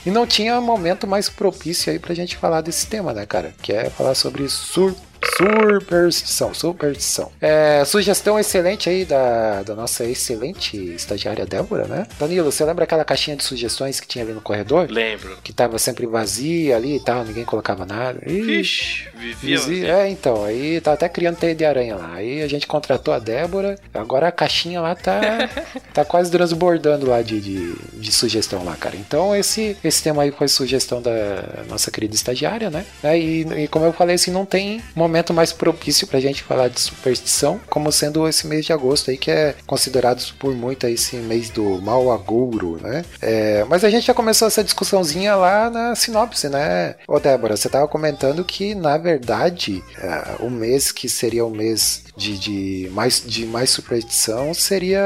e 0.04 0.10
não 0.10 0.26
tinha 0.26 0.60
momento 0.60 1.06
mais 1.06 1.30
propício 1.30 1.90
aí 1.90 1.98
pra 1.98 2.14
gente 2.14 2.36
falar 2.36 2.60
desse 2.60 2.86
tema, 2.88 3.14
né, 3.14 3.24
cara? 3.24 3.54
Que 3.62 3.72
é 3.72 3.88
falar 3.88 4.14
sobre 4.14 4.46
sur 4.50 4.94
superstição, 5.36 6.54
superstição. 6.54 7.30
É, 7.40 7.84
sugestão 7.84 8.38
excelente 8.38 8.88
aí 8.88 9.04
da, 9.04 9.62
da 9.62 9.74
nossa 9.74 10.04
excelente 10.04 10.76
estagiária 10.94 11.46
Débora, 11.46 11.86
né? 11.86 12.06
Danilo, 12.18 12.50
você 12.50 12.64
lembra 12.64 12.84
aquela 12.84 13.04
caixinha 13.04 13.36
de 13.36 13.44
sugestões 13.44 14.00
que 14.00 14.06
tinha 14.06 14.24
ali 14.24 14.32
no 14.32 14.40
corredor? 14.40 14.86
Lembro. 14.90 15.36
Que 15.42 15.52
tava 15.52 15.78
sempre 15.78 16.06
vazia 16.06 16.76
ali 16.76 16.96
e 16.96 17.00
tal, 17.00 17.24
ninguém 17.24 17.44
colocava 17.44 17.84
nada. 17.84 18.20
Vixe, 18.26 19.08
vivia. 19.14 19.58
Vazia. 19.58 19.88
É, 19.88 20.08
então, 20.08 20.44
aí 20.44 20.80
tá 20.80 20.92
até 20.92 21.08
criando 21.08 21.36
teia 21.36 21.54
de 21.54 21.64
aranha 21.64 21.96
lá. 21.96 22.14
Aí 22.14 22.42
a 22.42 22.48
gente 22.48 22.66
contratou 22.66 23.12
a 23.12 23.18
Débora, 23.18 23.78
agora 23.92 24.28
a 24.28 24.32
caixinha 24.32 24.80
lá 24.80 24.94
tá, 24.94 25.20
tá 25.92 26.04
quase 26.04 26.30
transbordando 26.30 27.08
lá 27.08 27.22
de, 27.22 27.40
de, 27.40 27.74
de 27.92 28.12
sugestão 28.12 28.64
lá, 28.64 28.76
cara. 28.76 28.96
Então 28.96 29.34
esse, 29.34 29.76
esse 29.82 30.02
tema 30.02 30.22
aí 30.22 30.30
foi 30.30 30.48
sugestão 30.48 31.00
da 31.00 31.64
nossa 31.68 31.90
querida 31.90 32.14
estagiária, 32.14 32.70
né? 32.70 32.84
É, 33.02 33.18
E, 33.18 33.42
e 33.64 33.68
como 33.68 33.84
eu 33.84 33.92
falei, 33.92 34.16
assim, 34.16 34.30
não 34.30 34.44
tem 34.44 34.82
momento 34.94 35.13
mais 35.32 35.52
propício 35.52 36.06
pra 36.06 36.20
gente 36.20 36.42
falar 36.42 36.68
de 36.68 36.80
superstição, 36.80 37.60
como 37.68 37.92
sendo 37.92 38.26
esse 38.28 38.46
mês 38.46 38.64
de 38.64 38.72
agosto 38.72 39.10
aí, 39.10 39.16
que 39.16 39.30
é 39.30 39.54
considerado 39.66 40.22
por 40.38 40.54
muito 40.54 40.86
esse 40.86 41.16
mês 41.16 41.50
do 41.50 41.80
mau 41.80 42.12
agouro, 42.12 42.78
né? 42.82 43.04
É, 43.20 43.64
mas 43.68 43.84
a 43.84 43.90
gente 43.90 44.06
já 44.06 44.14
começou 44.14 44.48
essa 44.48 44.64
discussãozinha 44.64 45.36
lá 45.36 45.70
na 45.70 45.94
sinopse, 45.94 46.48
né? 46.48 46.96
Ô 47.06 47.18
Débora, 47.18 47.56
você 47.56 47.68
tava 47.68 47.88
comentando 47.88 48.44
que, 48.44 48.74
na 48.74 48.96
verdade, 48.96 49.82
é, 49.98 50.42
o 50.42 50.50
mês 50.50 50.92
que 50.92 51.08
seria 51.08 51.44
o 51.44 51.50
mês 51.50 52.03
de, 52.16 52.38
de, 52.38 52.88
mais, 52.92 53.22
de 53.24 53.44
mais 53.46 53.70
superstição 53.70 54.54
seria 54.54 55.02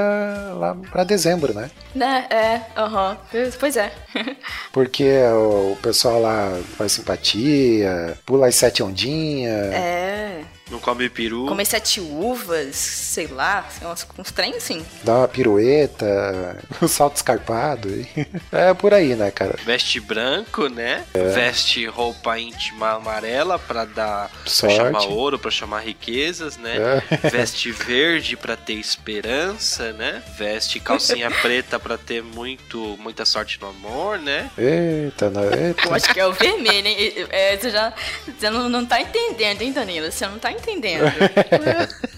lá 0.54 0.76
pra 0.90 1.04
dezembro, 1.04 1.54
né? 1.54 1.70
Né? 1.94 2.26
É, 2.30 2.60
aham. 2.80 3.16
Pois 3.58 3.76
é. 3.76 3.92
Porque 4.72 5.04
o, 5.32 5.72
o 5.72 5.78
pessoal 5.82 6.20
lá 6.20 6.60
faz 6.76 6.92
simpatia, 6.92 8.18
pula 8.26 8.48
as 8.48 8.54
sete 8.54 8.82
ondinhas. 8.82 9.72
é. 9.72 10.44
Não 10.70 10.78
come 10.78 11.08
peru. 11.08 11.46
Comer 11.46 11.64
sete 11.64 12.00
uvas, 12.00 12.76
sei 12.76 13.26
lá, 13.26 13.66
uns, 13.82 14.06
uns 14.18 14.30
trem 14.30 14.54
assim. 14.54 14.84
Dá 15.02 15.18
uma 15.18 15.28
pirueta, 15.28 16.58
um 16.82 16.88
salto 16.88 17.16
escarpado. 17.16 17.88
É 18.52 18.72
por 18.74 18.94
aí, 18.94 19.14
né, 19.14 19.30
cara? 19.30 19.56
Veste 19.64 20.00
branco, 20.00 20.68
né? 20.68 21.04
É. 21.12 21.28
Veste 21.30 21.86
roupa 21.86 22.38
íntima 22.38 22.92
amarela 22.92 23.58
pra 23.58 23.84
dar. 23.84 24.28
Pra 24.28 24.50
Sorte. 24.50 24.76
chamar 24.76 25.04
ouro, 25.04 25.38
pra 25.38 25.50
chamar 25.50 25.80
riquezas, 25.80 26.56
né? 26.56 26.76
É. 26.76 27.28
Veste 27.28 27.70
verde 27.70 28.36
pra 28.36 28.56
ter 28.56 28.74
esperança, 28.74 29.92
né? 29.92 30.22
Veste 30.38 30.80
calcinha 30.80 31.30
preta 31.30 31.78
pra 31.78 31.96
ter 31.98 32.22
muito, 32.22 32.96
muita 33.00 33.24
sorte 33.24 33.60
no 33.60 33.68
amor, 33.68 34.18
né? 34.18 34.50
Eita, 34.56 35.30
não, 35.30 35.44
eita. 35.44 35.86
Eu 35.86 35.94
acho 35.94 36.12
que 36.12 36.20
é 36.20 36.26
o 36.26 36.32
vermelho, 36.32 36.86
hein? 36.86 37.26
É, 37.30 37.56
você 37.56 37.70
já. 37.70 37.92
Você 38.38 38.50
não, 38.50 38.68
não 38.68 38.86
tá 38.86 39.00
entendendo, 39.00 39.62
hein, 39.62 39.72
Danilo? 39.72 40.10
Você 40.10 40.26
não 40.26 40.38
tá 40.38 40.50
entendendo 40.50 40.57
entendendo. 40.58 41.06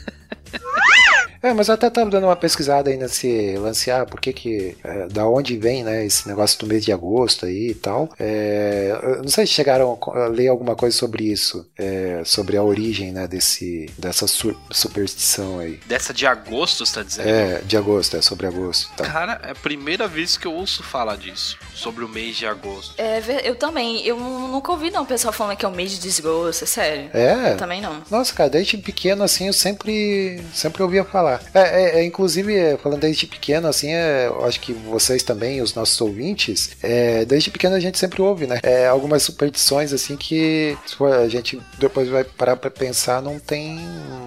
É, 1.43 1.55
mas 1.55 1.69
eu 1.69 1.75
até 1.75 1.89
tava 1.89 2.11
dando 2.11 2.25
uma 2.27 2.37
pesquisada 2.37 2.91
aí 2.91 2.99
nesse 2.99 3.57
lance, 3.57 3.91
ah, 3.91 4.05
por 4.05 4.21
que 4.21 4.31
que, 4.31 4.77
é, 4.85 5.07
da 5.09 5.27
onde 5.27 5.57
vem, 5.57 5.83
né, 5.83 6.05
esse 6.05 6.29
negócio 6.29 6.59
do 6.59 6.67
mês 6.67 6.85
de 6.85 6.93
agosto 6.93 7.47
aí 7.47 7.69
e 7.71 7.75
tal. 7.75 8.11
É, 8.19 8.93
não 9.23 9.29
sei 9.29 9.47
se 9.47 9.55
chegaram 9.55 9.99
a 10.13 10.27
ler 10.27 10.49
alguma 10.49 10.77
coisa 10.77 10.95
sobre 10.95 11.25
isso, 11.25 11.67
é, 11.79 12.21
sobre 12.27 12.59
a 12.59 12.63
origem, 12.63 13.11
né, 13.11 13.27
desse, 13.27 13.89
dessa 13.97 14.27
sur- 14.27 14.55
superstição 14.71 15.59
aí. 15.61 15.81
Dessa 15.87 16.13
de 16.13 16.27
agosto, 16.27 16.85
você 16.85 16.95
tá 16.97 17.03
dizendo? 17.03 17.29
É, 17.31 17.63
de 17.63 17.75
agosto, 17.75 18.19
é 18.19 18.21
sobre 18.21 18.47
agosto. 18.47 18.91
Tá. 18.95 19.05
Cara, 19.05 19.41
é 19.43 19.53
a 19.53 19.55
primeira 19.55 20.07
vez 20.07 20.37
que 20.37 20.47
eu 20.47 20.53
ouço 20.53 20.83
falar 20.83 21.17
disso. 21.17 21.57
Sobre 21.75 22.05
o 22.05 22.09
mês 22.09 22.37
de 22.37 22.45
agosto. 22.45 22.93
É, 22.99 23.23
eu 23.43 23.55
também. 23.57 24.05
Eu 24.07 24.19
nunca 24.19 24.71
ouvi 24.73 24.91
não 24.91 25.05
o 25.05 25.07
pessoal 25.07 25.33
falando 25.33 25.57
que 25.57 25.65
é 25.65 25.69
um 25.69 25.75
mês 25.75 25.93
de 25.93 25.99
desgosto, 26.01 26.65
é 26.65 26.67
sério. 26.67 27.11
É, 27.15 27.53
Eu 27.53 27.57
também 27.57 27.81
não. 27.81 28.03
Nossa, 28.11 28.35
cara, 28.35 28.51
desde 28.51 28.77
pequeno, 28.77 29.23
assim, 29.25 29.47
eu 29.47 29.55
sempre, 29.55 30.39
sempre 30.53 30.83
ouvia 30.83 31.05
falar. 31.05 31.40
É, 31.55 31.61
é, 31.61 32.00
é, 32.00 32.05
inclusive, 32.05 32.76
falando 32.83 33.00
desde 33.00 33.26
pequeno, 33.26 33.68
assim, 33.68 33.92
é, 33.92 34.26
eu 34.29 34.44
acho 34.44 34.61
que 34.61 34.72
vocês 34.72 35.22
também, 35.22 35.61
os 35.61 35.74
nossos 35.74 36.00
ouvintes, 36.00 36.70
é, 36.83 37.24
desde 37.24 37.50
pequeno 37.50 37.74
a 37.76 37.81
gente 37.81 37.98
sempre 37.98 38.22
ouve, 38.22 38.46
né? 38.46 38.59
É, 38.62 38.87
algumas 38.87 39.22
superstições, 39.22 39.92
assim, 39.92 40.16
que 40.16 40.76
a 41.22 41.29
gente 41.29 41.61
depois 41.79 42.09
vai 42.09 42.24
parar 42.24 42.57
pra 42.57 42.70
pensar, 42.70 43.20
não 43.22 43.38
tem, 43.38 43.76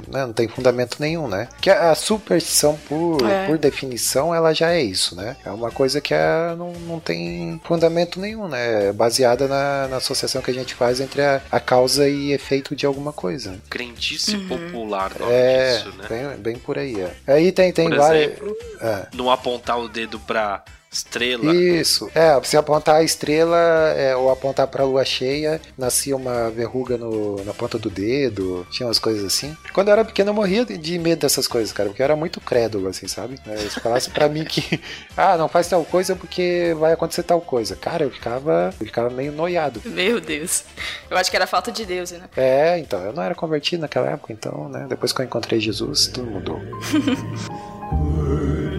né, 0.08 0.26
não 0.26 0.34
tem 0.34 0.48
fundamento 0.48 0.98
nenhum, 1.00 1.28
né? 1.28 1.48
Que 1.62 1.70
a, 1.70 1.92
a 1.92 1.96
superstição, 1.96 2.78
por, 2.88 3.18
É. 3.30 3.46
por 3.48 3.58
definição, 3.58 4.34
ela 4.34 4.54
já 4.54 4.72
é 4.72 4.82
isso, 4.82 5.16
né? 5.16 5.36
É 5.46 5.50
uma 5.52 5.72
coisa 5.72 6.00
que 6.02 6.14
é, 6.14 6.56
não, 6.58 6.72
não 6.88 7.00
tem 7.00 7.60
fundamento 7.64 8.20
nenhum, 8.20 8.48
né? 8.48 8.90
É 8.90 8.94
baseada 8.94 9.48
na, 9.48 9.88
na 9.88 9.98
associação 9.98 10.42
que 10.42 10.52
a 10.52 10.54
gente 10.54 10.74
faz 10.76 11.00
entre 11.00 11.22
a, 11.22 11.42
a 11.52 11.60
causa 11.60 12.08
e 12.08 12.32
efeito 12.32 12.76
de 12.76 12.86
alguma 12.86 13.12
coisa. 13.14 13.56
Crendice 13.70 14.36
Uhum. 14.36 14.48
popular, 14.48 15.12
É, 15.30 15.78
disso, 15.78 15.94
né? 15.98 16.03
Bem, 16.08 16.38
bem 16.38 16.56
por 16.58 16.78
aí. 16.78 17.00
É. 17.02 17.14
Aí 17.28 17.52
tem, 17.52 17.72
tem 17.72 17.90
Por 17.90 17.98
várias. 17.98 18.24
exemplo, 18.32 18.56
É. 18.82 19.08
não 19.16 19.30
apontar 19.32 19.80
o 19.80 19.88
dedo 19.88 20.20
pra 20.20 20.64
estrela. 20.94 21.54
Isso. 21.54 22.10
É, 22.14 22.40
você 22.40 22.56
apontar 22.56 22.96
a 22.96 23.04
estrela 23.04 23.58
é, 23.98 24.16
ou 24.16 24.32
apontar 24.32 24.68
pra 24.68 24.84
lua 24.84 25.04
cheia, 25.04 25.60
nascia 25.78 26.16
uma 26.16 26.50
verruga 26.50 26.98
no, 26.98 27.44
na 27.44 27.54
ponta 27.54 27.78
do 27.78 27.90
dedo, 27.90 28.66
tinha 28.72 28.88
umas 28.88 29.00
coisas 29.00 29.26
assim. 29.26 29.58
Quando 29.74 29.88
eu 29.88 29.94
era 29.94 30.06
pequeno 30.06 30.30
eu 30.30 30.34
morria 30.34 30.64
de, 30.64 30.78
de 30.78 31.00
medo 31.00 31.20
dessas 31.20 31.48
coisas, 31.48 31.74
cara, 31.74 31.90
porque 31.90 32.02
eu 32.02 32.06
era 32.06 32.16
muito 32.16 32.40
crédulo, 32.40 32.88
assim, 32.88 33.08
sabe? 33.08 33.40
É, 33.48 33.58
se 33.58 33.80
falasse 33.80 34.10
pra 34.10 34.30
mim 34.30 34.46
que, 34.46 34.80
ah, 35.18 35.38
não 35.38 35.48
faz 35.48 35.68
tal 35.68 35.84
coisa 35.84 36.16
porque 36.16 36.76
vai 36.80 36.94
acontecer 36.94 37.24
tal 37.24 37.42
coisa. 37.42 37.76
Cara, 37.76 38.04
eu 38.04 38.12
ficava, 38.12 38.74
eu 38.80 38.86
ficava 38.86 39.10
meio 39.10 39.32
noiado. 39.32 39.82
Meu 39.86 40.22
Deus. 40.22 40.64
Eu 41.10 41.18
acho 41.18 41.30
que 41.30 41.36
era 41.36 41.48
falta 41.48 41.72
de 41.72 41.86
Deus, 41.86 42.12
né? 42.12 42.30
É, 42.38 42.78
então, 42.78 43.02
eu 43.02 43.14
não 43.14 43.24
era 43.24 43.34
convertido 43.34 43.82
naquela 43.82 44.10
época, 44.10 44.32
então, 44.32 44.70
né, 44.70 44.86
depois 44.88 45.12
que 45.12 45.22
eu 45.22 45.26
encontrei 45.26 45.60
Jesus, 45.60 46.08
tudo 46.08 46.30
mudou. 46.30 46.62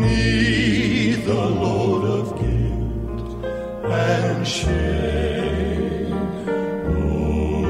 Neath 0.00 1.24
the 1.24 1.34
load 1.34 2.04
of 2.04 2.26
guilt 2.38 3.44
and 3.84 4.46
shame. 4.46 6.12
Oh, 6.86 7.62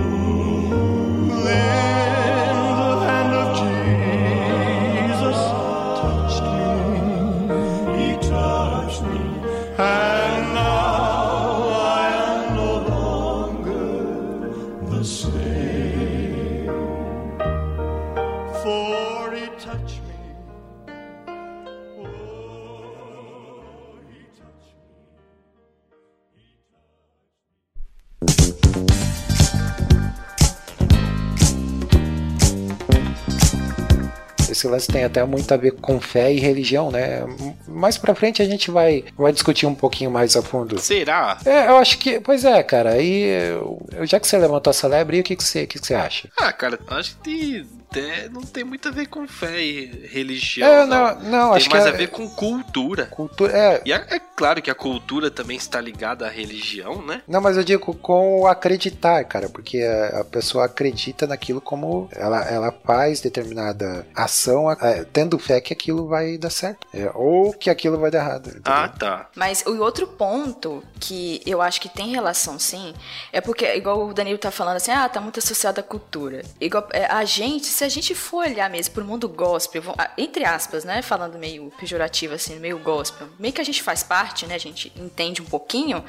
Esse 34.63 34.69
lance 34.69 34.87
tem 34.87 35.03
até 35.03 35.25
muito 35.25 35.53
a 35.53 35.57
ver 35.57 35.73
com 35.73 36.01
fé 36.01 36.33
e 36.33 36.39
religião, 36.39 36.93
né? 36.93 37.23
Mais 37.67 37.99
pra 37.99 38.15
frente 38.15 38.41
a 38.41 38.45
gente 38.45 38.71
vai, 38.71 39.05
vai 39.17 39.33
discutir 39.33 39.67
um 39.67 39.75
pouquinho 39.75 40.09
mais 40.09 40.37
a 40.37 40.43
fundo. 40.43 40.79
Será? 40.79 41.37
É, 41.45 41.67
eu 41.67 41.77
acho 41.79 41.99
que. 41.99 42.21
Pois 42.21 42.45
é, 42.45 42.63
cara. 42.63 43.03
Eu- 43.03 43.85
já 44.03 44.21
que 44.21 44.27
você 44.29 44.39
levantou 44.39 44.71
essa 44.71 44.87
lebre, 44.87 45.19
o 45.19 45.23
que, 45.25 45.35
que, 45.35 45.43
você, 45.43 45.65
o 45.65 45.67
que, 45.67 45.81
que 45.81 45.87
você 45.87 45.95
acha? 45.95 46.29
Ah, 46.39 46.53
cara, 46.53 46.79
acho 46.91 47.17
que 47.25 47.67
é, 47.97 48.29
não 48.29 48.43
tem 48.43 48.63
muito 48.65 48.89
a 48.89 48.91
ver 48.93 49.07
com 49.07 49.27
fé 49.27 49.61
e 49.61 50.07
religião. 50.13 50.69
É, 50.69 50.87
não. 50.87 51.15
não, 51.17 51.23
não, 51.31 51.49
tem 51.49 51.57
acho 51.57 51.69
que 51.69 51.75
mais 51.75 51.87
é- 51.87 51.89
a 51.89 51.93
ver 51.93 52.09
com 52.11 52.29
cultura. 52.29 53.07
Cultura. 53.07 53.53
É. 53.57 53.83
E 53.85 53.93
é, 53.93 53.97
é 54.11 54.21
claro 54.37 54.63
que 54.63 54.71
a 54.71 54.75
cultura 54.75 55.29
também 55.31 55.57
está 55.57 55.81
ligada 55.81 56.27
à 56.27 56.31
religião, 56.31 57.03
né? 57.05 57.23
Não, 57.27 57.41
mas 57.41 57.57
eu 57.57 57.65
digo 57.65 57.95
com 57.97 58.41
o 58.43 58.47
acreditar, 58.47 59.25
cara, 59.25 59.49
porque 59.49 59.83
a, 59.83 60.21
a 60.21 60.25
pessoa 60.25 60.67
acredita 60.67 61.27
naquilo 61.27 61.61
como 61.61 62.09
ela, 62.13 62.49
ela 62.49 62.75
faz 62.85 63.21
determinada 63.21 64.07
ação, 64.15 64.52
é, 64.81 65.05
tendo 65.05 65.39
fé 65.39 65.61
que 65.61 65.73
aquilo 65.73 66.07
vai 66.07 66.39
dar 66.39 66.51
certo. 66.51 66.87
É, 66.93 67.11
ou 67.15 67.53
que 67.53 67.71
aquilo 67.71 67.99
vai 67.99 68.11
dar 68.11 68.19
errado. 68.19 68.49
entendeu? 68.49 68.63
Ah, 68.73 68.89
tá. 68.89 69.31
Mas 69.35 69.65
o 69.67 69.79
outro 69.81 70.07
ponto 70.07 70.83
que 71.01 71.41
eu 71.47 71.61
acho 71.61 71.81
que 71.81 71.89
tem 71.89 72.09
relação 72.09 72.59
sim, 72.59 72.95
é 73.33 73.41
porque, 73.41 73.75
igual 73.75 74.07
o 74.07 74.15
Danilo 74.15 74.39
tá 74.39 74.51
falando 74.51 74.77
assim, 74.77 74.91
ah, 74.91 75.09
tá 75.09 75.21
muito 75.21 75.39
associado 75.39 75.81
à 75.81 75.83
cultura. 75.83 76.43
Igual, 76.61 76.89
é, 76.93 77.07
a 77.07 77.25
gente, 77.25 77.67
se 77.67 77.85
a 77.85 77.89
gente 77.89 78.15
for 78.15 78.47
olhar 78.47 78.71
mesmo 78.71 78.95
pro 78.95 79.05
mundo 79.05 79.29
gospel, 79.29 79.83
ah, 79.99 80.11
entre 80.17 80.45
aspas, 80.45 80.85
né, 80.85 81.03
falando 81.03 81.39
meio 81.39 81.73
pejorativo 81.79 82.35
assim, 82.35 82.59
meio 82.59 82.79
gospel, 82.79 83.29
meio 83.39 83.53
que 83.53 83.61
a 83.61 83.65
gente 83.65 83.83
faz 83.83 84.03
parte, 84.03 84.47
né, 84.47 84.55
a 84.55 84.59
gente 84.59 84.93
entende 84.97 85.43
um 85.43 85.47
pouquinho, 85.47 86.05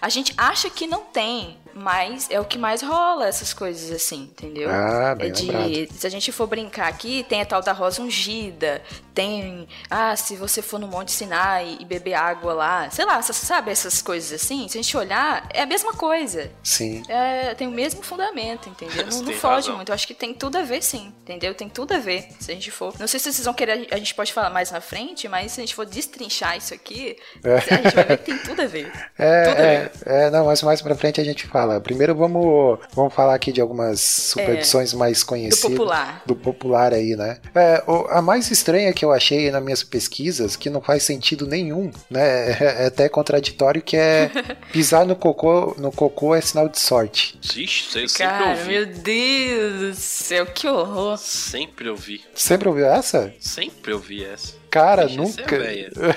a 0.00 0.08
gente 0.08 0.32
acha 0.36 0.68
que 0.70 0.86
não 0.86 1.02
tem, 1.02 1.56
mas 1.76 2.26
é 2.30 2.40
o 2.40 2.44
que 2.44 2.56
mais 2.58 2.80
rola 2.82 3.26
essas 3.28 3.52
coisas 3.52 3.90
assim, 3.94 4.22
entendeu? 4.22 4.70
Ah, 4.70 5.14
bem 5.14 5.28
é 5.28 5.30
de, 5.32 5.46
lembrado. 5.50 5.92
se 5.92 6.06
a 6.06 6.10
gente 6.10 6.32
for 6.32 6.46
brincar 6.46 6.88
aqui, 6.88 7.24
tem 7.28 7.42
a 7.42 7.44
tal 7.46 7.60
da 7.62 7.72
rosa 7.72 8.00
ungida, 8.02 8.82
tem, 9.14 9.68
ah, 9.90 10.14
se 10.16 10.36
você 10.36 10.62
for 10.62 10.78
no 10.78 10.86
Monte 10.86 11.12
Sinai 11.12 11.76
e 11.80 11.84
beber 11.84 12.14
água 12.14 12.52
lá, 12.54 12.90
sei 12.90 13.04
lá, 13.04 13.20
sabe 13.22 13.70
essas 13.70 14.00
coisas 14.02 14.32
assim? 14.32 14.68
Se 14.68 14.78
a 14.78 14.82
gente 14.82 14.96
olhar, 14.96 15.48
é 15.52 15.62
a 15.62 15.66
mesma 15.66 15.92
coisa. 15.92 16.50
Sim. 16.62 17.02
É, 17.08 17.54
tem 17.54 17.66
o 17.66 17.70
mesmo 17.70 18.02
fundamento, 18.02 18.68
entendeu? 18.68 19.06
Não, 19.10 19.22
não 19.22 19.32
foge 19.32 19.54
razão. 19.68 19.76
muito. 19.76 19.88
Eu 19.90 19.94
acho 19.94 20.06
que 20.06 20.14
tem 20.14 20.32
tudo 20.34 20.56
a 20.58 20.62
ver, 20.62 20.82
sim. 20.82 21.12
Entendeu? 21.22 21.54
Tem 21.54 21.68
tudo 21.68 21.92
a 21.94 21.98
ver, 21.98 22.28
se 22.40 22.50
a 22.50 22.54
gente 22.54 22.70
for. 22.70 22.94
Não 22.98 23.06
sei 23.06 23.20
se 23.20 23.32
vocês 23.32 23.44
vão 23.44 23.54
querer, 23.54 23.88
a 23.90 23.96
gente 23.98 24.14
pode 24.14 24.32
falar 24.32 24.50
mais 24.50 24.70
na 24.70 24.80
frente, 24.80 25.28
mas 25.28 25.52
se 25.52 25.60
a 25.60 25.62
gente 25.64 25.74
for 25.74 25.84
destrinchar 25.86 26.56
isso 26.56 26.72
aqui, 26.74 27.16
É. 27.44 27.54
a 27.56 27.58
gente 27.82 27.94
vai 27.94 28.04
ver 28.04 28.18
que 28.18 28.24
tem 28.24 28.38
tudo 28.38 28.62
a 28.62 28.66
ver. 28.66 28.90
É, 29.18 29.44
Tudo 29.48 29.58
a 29.60 29.62
é, 29.64 29.78
ver. 29.80 29.92
é, 30.06 30.30
não, 30.30 30.44
mas 30.46 30.62
mais 30.62 30.82
pra 30.82 30.94
frente 30.94 31.20
a 31.20 31.24
gente 31.24 31.46
fala. 31.46 31.65
Primeiro 31.80 32.14
vamos, 32.14 32.78
vamos 32.94 33.12
falar 33.14 33.34
aqui 33.34 33.52
de 33.52 33.60
algumas 33.60 34.00
superstições 34.00 34.92
mais 34.92 35.22
conhecidas. 35.22 35.64
É, 35.64 35.68
popular. 35.76 36.22
Do 36.26 36.34
popular 36.36 36.92
aí, 36.94 37.14
né? 37.16 37.38
É, 37.54 37.82
o- 37.86 38.06
a 38.08 38.20
mais 38.22 38.50
estranha 38.50 38.92
que 38.92 39.04
eu 39.04 39.12
achei 39.12 39.50
nas 39.50 39.62
minhas 39.62 39.82
pesquisas, 39.82 40.56
que 40.56 40.70
não 40.70 40.80
faz 40.80 41.02
sentido 41.02 41.46
nenhum, 41.46 41.90
né? 42.10 42.50
É, 42.52 42.76
é 42.82 42.86
até 42.86 43.08
contraditório, 43.08 43.82
que 43.82 43.96
é 43.96 44.30
pisar 44.72 45.04
no 45.06 45.16
cocô, 45.16 45.74
no 45.78 45.90
cocô 45.92 46.34
é 46.34 46.40
sinal 46.40 46.68
de 46.68 46.78
sorte. 46.78 47.38
Ixi, 47.42 47.98
eu 48.00 48.08
sempre 48.08 48.26
Cara, 48.38 48.50
ouvi. 48.50 48.68
meu 48.68 48.86
Deus 48.86 49.80
do 49.80 49.94
céu, 49.94 50.46
que 50.46 50.66
horror. 50.68 51.16
Sempre 51.18 51.88
ouvi. 51.88 52.22
Sempre 52.34 52.68
ouviu 52.68 52.86
essa? 52.86 53.32
Sempre 53.40 53.92
ouvi 53.92 54.24
essa. 54.24 54.54
Cara, 54.80 55.02
essa 55.04 55.12
é 55.14 55.16
nunca. 55.16 55.58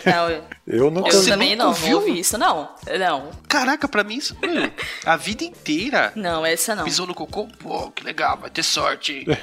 Não, 0.05 0.29
eu, 0.29 0.43
eu 0.67 0.91
nunca 0.91 1.09
eu 1.09 1.25
também 1.25 1.51
nunca 1.51 1.63
não, 1.63 1.69
ouviu? 1.69 1.89
não 1.91 1.97
ouvi 2.07 2.19
isso, 2.19 2.37
não. 2.37 2.69
Não, 2.99 3.29
Caraca, 3.47 3.87
pra 3.87 4.03
mim 4.03 4.15
isso. 4.17 4.35
mano, 4.41 4.71
a 5.05 5.15
vida 5.17 5.43
inteira. 5.43 6.11
não, 6.15 6.45
essa 6.45 6.75
não. 6.75 6.83
Pisou 6.83 7.07
no 7.07 7.13
cocô, 7.15 7.47
pô, 7.59 7.89
que 7.91 8.03
legal, 8.03 8.37
vai 8.37 8.49
ter 8.49 8.63
sorte. 8.63 9.25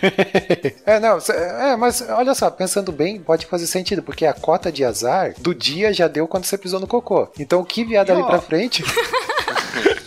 É, 0.87 1.01
não, 1.01 1.19
é, 1.19 1.77
mas 1.77 2.01
olha 2.09 2.35
só, 2.35 2.51
pensando 2.51 2.93
bem, 2.93 3.19
pode 3.21 3.47
fazer 3.47 3.67
sentido, 3.67 4.03
porque 4.03 4.25
a 4.25 4.33
cota 4.33 4.71
de 4.71 4.85
azar 4.85 5.35
do 5.39 5.55
dia 5.55 5.93
já 5.93 6.07
deu 6.07 6.29
quando 6.29 6.45
você 6.45 6.57
pisou 6.57 6.79
no 6.79 6.87
cocô. 6.87 7.29
Então 7.39 7.61
o 7.61 7.65
que 7.65 7.85
vier 7.85 8.05
dali 8.05 8.21
E, 8.21 8.23
ó. 8.23 8.27
pra 8.27 8.41
frente, 8.41 8.85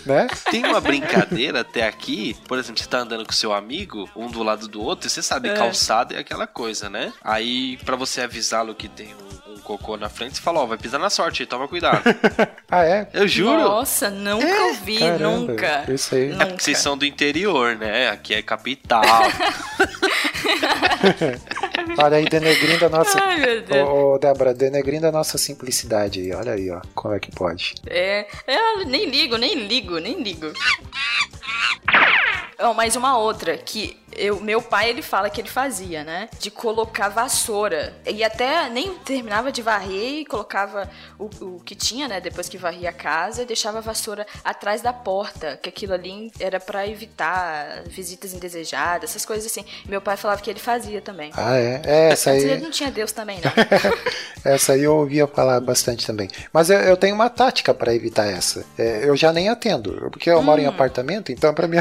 né? 0.05 0.27
Tem 0.51 0.65
uma 0.65 0.79
brincadeira 0.82 1.62
até 1.62 1.88
aqui, 1.88 2.36
por 2.47 2.58
exemplo, 2.58 2.82
você 2.82 2.88
tá 2.89 2.99
andando 2.99 3.25
com 3.25 3.32
seu 3.32 3.53
amigo, 3.53 4.10
um 4.15 4.27
do 4.27 4.41
lado 4.43 4.67
do 4.67 4.82
outro, 4.82 5.08
e 5.08 5.10
você 5.10 5.21
sabe, 5.21 5.49
É. 5.49 5.53
calçada 5.53 6.15
é 6.15 6.19
aquela 6.19 6.47
coisa, 6.47 6.89
né? 6.89 7.12
Aí, 7.23 7.77
pra 7.86 7.95
você 7.95 8.21
avisá-lo 8.21 8.73
que 8.75 8.88
tem 8.88 9.13
um, 9.47 9.53
um 9.53 9.58
cocô 9.60 9.97
na 9.97 10.10
frente, 10.10 10.36
você 10.38 10.41
fala, 10.41 10.60
ó, 10.62 10.65
vai 10.65 10.77
pisar 10.77 10.99
na 10.99 11.10
sorte, 11.10 11.45
toma 11.45 11.67
cuidado. 11.67 12.01
Ah, 12.71 12.86
é? 12.86 13.10
Eu 13.13 13.27
juro. 13.27 13.58
Nossa, 13.63 14.12
nunca 14.12 14.62
ouvi, 14.65 14.99
Caramba, 14.99 15.27
nunca. 15.51 15.86
isso 15.91 16.13
aí. 16.13 16.21
É 16.21 16.25
É 16.25 16.29
Nunca. 16.34 16.45
porque 16.45 16.63
vocês 16.63 16.77
são 16.77 16.95
do 16.95 17.03
interior, 17.03 17.75
né? 17.75 18.10
Aqui 18.12 18.36
é 18.36 18.43
capital. 18.43 19.01
Olha 21.97 22.17
aí, 22.17 22.25
denegrindo 22.25 22.86
a 22.86 22.89
nossa. 22.89 23.21
Ai, 23.21 23.38
meu 23.38 23.62
Deus. 23.62 23.88
Ô, 23.88 24.13
ô, 24.13 24.19
Débora, 24.19 24.54
denegrindo 24.54 25.08
a 25.08 25.12
nossa 25.12 25.38
simplicidade 25.38 26.19
aí. 26.19 26.34
Olha 26.34 26.54
aí, 26.54 26.69
ó. 26.69 26.82
Como 26.93 27.13
é 27.13 27.19
que 27.19 27.32
pode? 27.32 27.75
É, 27.88 28.28
é, 28.47 28.86
nem 28.86 29.10
ligo, 29.10 29.38
nem 29.38 29.67
ligo, 29.67 29.97
nem 29.99 30.21
ligo. 30.21 30.52
Ó, 32.60 32.73
mais 32.73 32.95
uma 32.95 33.17
outra 33.17 33.58
que 33.58 33.97
eu, 34.15 34.39
meu 34.39 34.62
pai, 34.62 34.89
ele 34.89 35.02
fala 35.02 35.30
que 35.30 35.41
ele 35.41 35.50
fazia, 35.50 36.04
né? 36.04 36.30
De 36.39 36.52
colocar 36.52 37.10
vassoura. 37.10 37.93
E 38.06 38.24
até 38.24 38.69
nem 38.69 38.93
terminava 39.00 39.52
de 39.52 39.62
varrer 39.62 40.19
e 40.19 40.26
colocava 40.26 40.89
o, 41.17 41.30
o 41.41 41.60
que 41.62 41.76
tinha, 41.76 42.08
né? 42.08 42.22
Depois 42.22 42.50
que 42.50 42.58
varria 42.58 42.89
a 42.89 42.93
casa, 42.93 43.43
e 43.43 43.45
deixava 43.45 43.80
a 43.80 43.82
vassoura 43.82 44.26
atrás 44.43 44.82
da 44.82 44.93
porta. 44.93 45.58
Que 45.62 45.69
aquilo 45.69 45.93
ali 45.93 46.32
era 46.39 46.60
pra 46.60 46.88
evitar 46.88 47.84
visitas 47.88 48.34
indesejadas, 48.34 49.10
essas 49.12 49.26
coisas 49.26 49.45
assim. 49.45 49.65
Meu 49.86 50.02
pai 50.02 50.17
falava 50.17 50.41
que 50.41 50.50
ele 50.50 50.60
fazia 50.60 51.02
também. 51.02 51.32
Ah, 51.36 51.56
é? 51.58 51.82
É, 51.86 52.10
essa 52.12 52.32
aí. 52.32 52.43
ele 52.43 52.62
não 52.62 52.72
tinha 52.72 52.91
Deus 52.91 53.12
também, 53.12 53.39
não. 53.41 53.52
Essa 54.43 54.74
aí 54.74 54.84
eu 54.84 54.95
ouvia 54.95 55.28
falar 55.28 55.60
bastante 55.60 56.08
também. 56.08 56.30
Mas 56.54 56.69
eu, 56.69 56.80
eu 56.80 56.95
tenho 56.95 57.13
uma 57.13 57.30
tática 57.30 57.74
para 57.74 57.93
evitar 57.93 58.26
essa. 58.26 58.65
É, 58.78 59.02
eu 59.04 59.15
já 59.15 59.34
nem 59.34 59.50
atendo, 59.50 60.10
porque 60.12 60.30
eu 60.30 60.41
moro 60.41 60.62
em 60.62 60.65
apartamento, 60.65 61.32
então 61.32 61.54
pra 61.54 61.67
mim. 61.67 61.78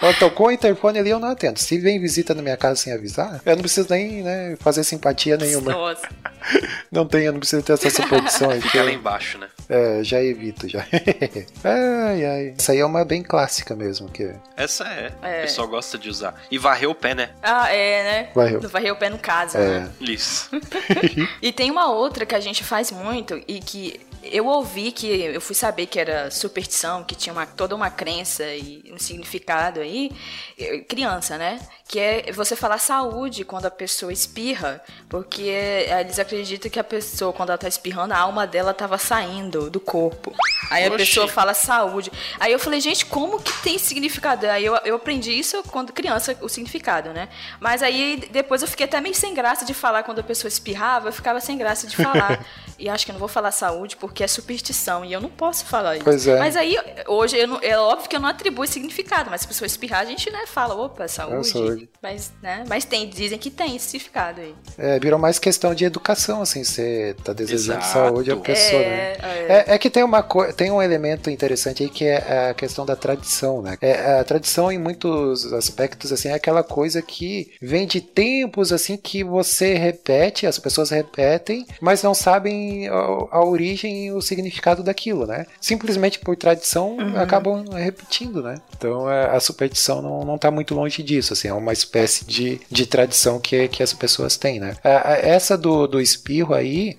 Quando 0.00 0.18
tocou 0.18 0.48
o 0.48 0.50
interfone 0.50 0.98
ali, 0.98 1.10
eu 1.10 1.20
não 1.22 1.30
atendo. 1.32 1.58
Se 1.58 1.78
vem 1.78 1.98
visita 2.00 2.34
na 2.34 2.42
minha 2.42 2.56
casa 2.56 2.76
sem 2.76 2.92
avisar, 2.92 3.40
eu 3.44 3.54
não 3.54 3.62
preciso 3.62 3.86
nem 3.90 4.22
né, 4.22 4.56
fazer 4.60 4.84
simpatia 4.84 5.36
nenhuma. 5.36 5.72
Nossa. 5.72 6.08
Não 6.90 7.06
tenho, 7.06 7.26
eu 7.26 7.32
não 7.32 7.38
preciso 7.38 7.62
ter 7.62 7.72
essa 7.72 7.88
superstição 7.88 8.50
aí. 8.50 8.60
Fica 8.60 8.82
lá 8.82 8.90
embaixo, 8.90 9.38
né? 9.38 9.48
É, 9.68 10.02
já 10.02 10.20
evito, 10.22 10.68
já. 10.68 10.84
ai, 11.64 12.24
ai. 12.26 12.54
Essa 12.58 12.72
aí 12.72 12.80
é 12.80 12.84
uma 12.84 13.04
bem 13.04 13.22
clássica 13.22 13.74
mesmo, 13.76 14.08
que 14.08 14.30
Essa 14.56 14.84
é. 14.88 15.12
É. 15.22 15.38
O 15.38 15.42
pessoal 15.42 15.68
gosta 15.68 15.96
de 15.96 16.10
usar. 16.10 16.34
E 16.50 16.58
varrer 16.58 16.90
o 16.90 16.94
pé, 16.94 17.14
né? 17.14 17.30
Ah, 17.42 17.72
é, 17.72 18.02
né? 18.02 18.28
Varreu. 18.34 18.60
Do 18.60 18.68
varrer 18.68 18.92
o 18.92 18.96
pé 18.96 19.08
no 19.08 19.18
casa, 19.18 19.56
É. 19.58 19.80
né? 19.80 19.90
Isso. 20.00 20.50
E 21.40 21.52
tem 21.52 21.70
uma 21.70 21.90
outra 21.90 22.26
que 22.26 22.34
a 22.34 22.40
gente 22.40 22.62
faz 22.64 22.90
muito 22.90 23.40
e 23.48 23.60
que 23.60 24.00
eu 24.22 24.46
ouvi 24.46 24.92
que 24.92 25.06
eu 25.06 25.40
fui 25.40 25.54
saber 25.54 25.86
que 25.86 25.98
era 25.98 26.30
superstição, 26.30 27.02
que 27.02 27.14
tinha 27.14 27.32
uma, 27.32 27.46
toda 27.46 27.74
uma 27.74 27.90
crença 27.90 28.44
e 28.54 28.82
um 28.92 28.98
significado 28.98 29.80
aí, 29.80 30.10
eh, 30.58 30.78
criança, 30.80 31.36
né? 31.36 31.60
Que 31.88 31.98
é 31.98 32.32
você 32.32 32.54
falar 32.54 32.78
saúde 32.78 33.44
quando 33.44 33.66
a 33.66 33.70
pessoa 33.70 34.12
espirra, 34.12 34.82
porque 35.08 35.42
eh, 35.42 36.00
eles 36.00 36.18
acreditam 36.18 36.70
que 36.70 36.78
a 36.78 36.84
pessoa, 36.84 37.32
quando 37.32 37.50
ela 37.50 37.58
tá 37.58 37.68
espirrando, 37.68 38.14
a 38.14 38.18
alma 38.18 38.46
dela 38.46 38.72
tava 38.72 38.98
saindo 38.98 39.68
do 39.70 39.80
corpo. 39.80 40.32
Aí 40.70 40.84
a 40.84 40.88
Oxi. 40.88 40.98
pessoa 40.98 41.28
fala 41.28 41.52
saúde. 41.54 42.10
Aí 42.38 42.52
eu 42.52 42.58
falei, 42.58 42.80
gente, 42.80 43.04
como 43.06 43.40
que 43.40 43.52
tem 43.62 43.78
significado? 43.78 44.46
Aí 44.46 44.64
eu, 44.64 44.74
eu 44.84 44.96
aprendi 44.96 45.32
isso 45.32 45.62
quando 45.64 45.92
criança, 45.92 46.36
o 46.40 46.48
significado, 46.48 47.10
né? 47.10 47.28
Mas 47.60 47.82
aí 47.82 48.28
depois 48.30 48.62
eu 48.62 48.68
fiquei 48.68 48.86
até 48.86 49.00
meio 49.00 49.14
sem 49.14 49.34
graça 49.34 49.64
de 49.64 49.74
falar 49.74 50.02
quando 50.02 50.20
a 50.20 50.24
pessoa 50.24 50.48
espirrava, 50.48 51.08
eu 51.08 51.12
ficava 51.12 51.40
sem 51.40 51.58
graça 51.58 51.86
de 51.86 51.96
falar. 51.96 52.44
e 52.82 52.88
acho 52.88 53.04
que 53.04 53.10
eu 53.10 53.14
não 53.14 53.20
vou 53.20 53.28
falar 53.28 53.50
saúde 53.52 53.96
porque 53.96 54.22
é 54.24 54.26
superstição 54.26 55.04
e 55.04 55.12
eu 55.12 55.20
não 55.20 55.28
posso 55.30 55.64
falar 55.64 55.94
isso. 55.96 56.04
Pois 56.04 56.26
é. 56.26 56.38
Mas 56.38 56.56
aí, 56.56 56.76
hoje, 57.06 57.36
eu 57.38 57.46
não- 57.48 57.58
é 57.62 57.78
óbvio 57.78 58.08
que 58.08 58.16
eu 58.16 58.20
não 58.20 58.28
atribuo 58.28 58.66
significado, 58.66 59.30
mas 59.30 59.40
se 59.42 59.46
a 59.46 59.48
pessoa 59.48 59.66
espirrar, 59.66 60.00
a 60.00 60.04
gente, 60.04 60.30
né, 60.30 60.44
fala, 60.46 60.74
opa, 60.74 61.06
saúde. 61.08 61.48
saúde. 61.48 61.88
Mas, 62.02 62.32
né, 62.42 62.64
mas 62.68 62.84
tem, 62.84 63.08
dizem 63.08 63.38
que 63.38 63.50
tem 63.50 63.76
esse 63.76 63.86
significado 63.86 64.40
aí. 64.40 64.54
É, 64.76 64.98
virou 64.98 65.18
mais 65.18 65.38
questão 65.38 65.74
de 65.74 65.84
educação, 65.84 66.42
assim, 66.42 66.64
você 66.64 67.14
tá 67.24 67.32
desejando 67.32 67.78
Exato. 67.78 67.92
saúde 67.92 68.30
à 68.32 68.36
pessoa, 68.36 68.82
É, 68.82 68.84
né? 68.84 69.16
é. 69.22 69.64
É, 69.70 69.74
é 69.74 69.78
que 69.78 69.88
tem 69.90 70.02
uma 70.02 70.22
tem 70.56 70.70
um 70.70 70.80
elemento 70.82 71.30
interessante 71.30 71.82
aí 71.82 71.88
que 71.90 72.04
é 72.04 72.48
a 72.50 72.54
questão 72.54 72.84
da 72.86 72.96
tradição, 72.96 73.60
né? 73.62 73.76
É, 73.80 74.18
a 74.20 74.24
tradição 74.24 74.72
em 74.72 74.78
muitos 74.78 75.52
aspectos 75.52 76.12
assim 76.12 76.28
é 76.28 76.34
aquela 76.34 76.62
coisa 76.62 77.00
que 77.02 77.52
vem 77.60 77.86
de 77.86 78.00
tempos 78.00 78.72
assim 78.72 78.96
que 78.96 79.22
você 79.22 79.74
repete, 79.74 80.46
as 80.46 80.58
pessoas 80.58 80.90
repetem, 80.90 81.66
mas 81.80 82.02
não 82.02 82.14
sabem 82.14 82.71
a, 82.88 82.92
a 83.30 83.44
origem 83.44 84.06
e 84.06 84.12
o 84.12 84.20
significado 84.20 84.82
daquilo, 84.82 85.26
né? 85.26 85.46
Simplesmente 85.60 86.18
por 86.18 86.36
tradição 86.36 86.96
acabam 87.16 87.64
repetindo, 87.72 88.42
né? 88.42 88.56
Então 88.76 89.10
é, 89.10 89.34
a 89.34 89.40
superstição 89.40 90.00
não, 90.02 90.24
não 90.24 90.38
tá 90.38 90.50
muito 90.50 90.74
longe 90.74 91.02
disso, 91.02 91.32
assim, 91.32 91.48
é 91.48 91.52
uma 91.54 91.72
espécie 91.72 92.24
de, 92.24 92.60
de 92.70 92.86
tradição 92.86 93.38
que, 93.40 93.68
que 93.68 93.82
as 93.82 93.92
pessoas 93.92 94.36
têm, 94.36 94.58
né? 94.60 94.76
A- 94.82 95.12
a- 95.12 95.16
essa 95.18 95.56
do, 95.56 95.86
do 95.86 96.00
espirro 96.00 96.54
aí, 96.54 96.96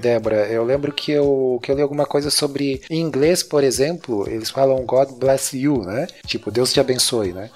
Débora, 0.00 0.46
eu 0.48 0.64
lembro 0.64 0.92
que 0.92 1.12
eu, 1.12 1.58
que 1.62 1.70
eu 1.70 1.76
li 1.76 1.82
alguma 1.82 2.06
coisa 2.06 2.30
sobre. 2.30 2.82
Em 2.90 3.00
inglês, 3.00 3.42
por 3.42 3.62
exemplo, 3.64 4.28
eles 4.28 4.50
falam 4.50 4.84
God 4.84 5.10
bless 5.18 5.56
you, 5.56 5.82
né? 5.84 6.06
Tipo, 6.26 6.50
Deus 6.50 6.72
te 6.72 6.80
abençoe, 6.80 7.32
né? 7.32 7.50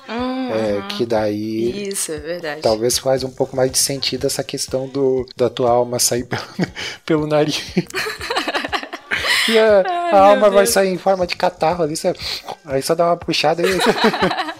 É, 0.52 0.82
que 0.88 1.06
daí. 1.06 1.88
Isso, 1.88 2.12
é 2.12 2.18
verdade. 2.18 2.62
Talvez 2.62 2.98
faz 2.98 3.24
um 3.24 3.30
pouco 3.30 3.56
mais 3.56 3.70
de 3.70 3.78
sentido 3.78 4.26
essa 4.26 4.44
questão 4.44 4.88
do 4.88 5.26
da 5.36 5.50
tua 5.50 5.70
alma 5.70 5.98
sair 5.98 6.24
pelo, 6.26 6.42
pelo 7.04 7.26
nariz. 7.26 7.62
E 9.48 9.56
a, 9.58 9.82
a 10.12 10.18
alma 10.30 10.50
vai 10.50 10.66
sair 10.66 10.88
em 10.88 10.98
forma 10.98 11.24
de 11.26 11.36
catarro 11.36 11.84
ali, 11.84 11.94
aí 12.64 12.82
só 12.82 12.94
dá 12.96 13.06
uma 13.06 13.16
puxada 13.16 13.62
e 13.62 13.78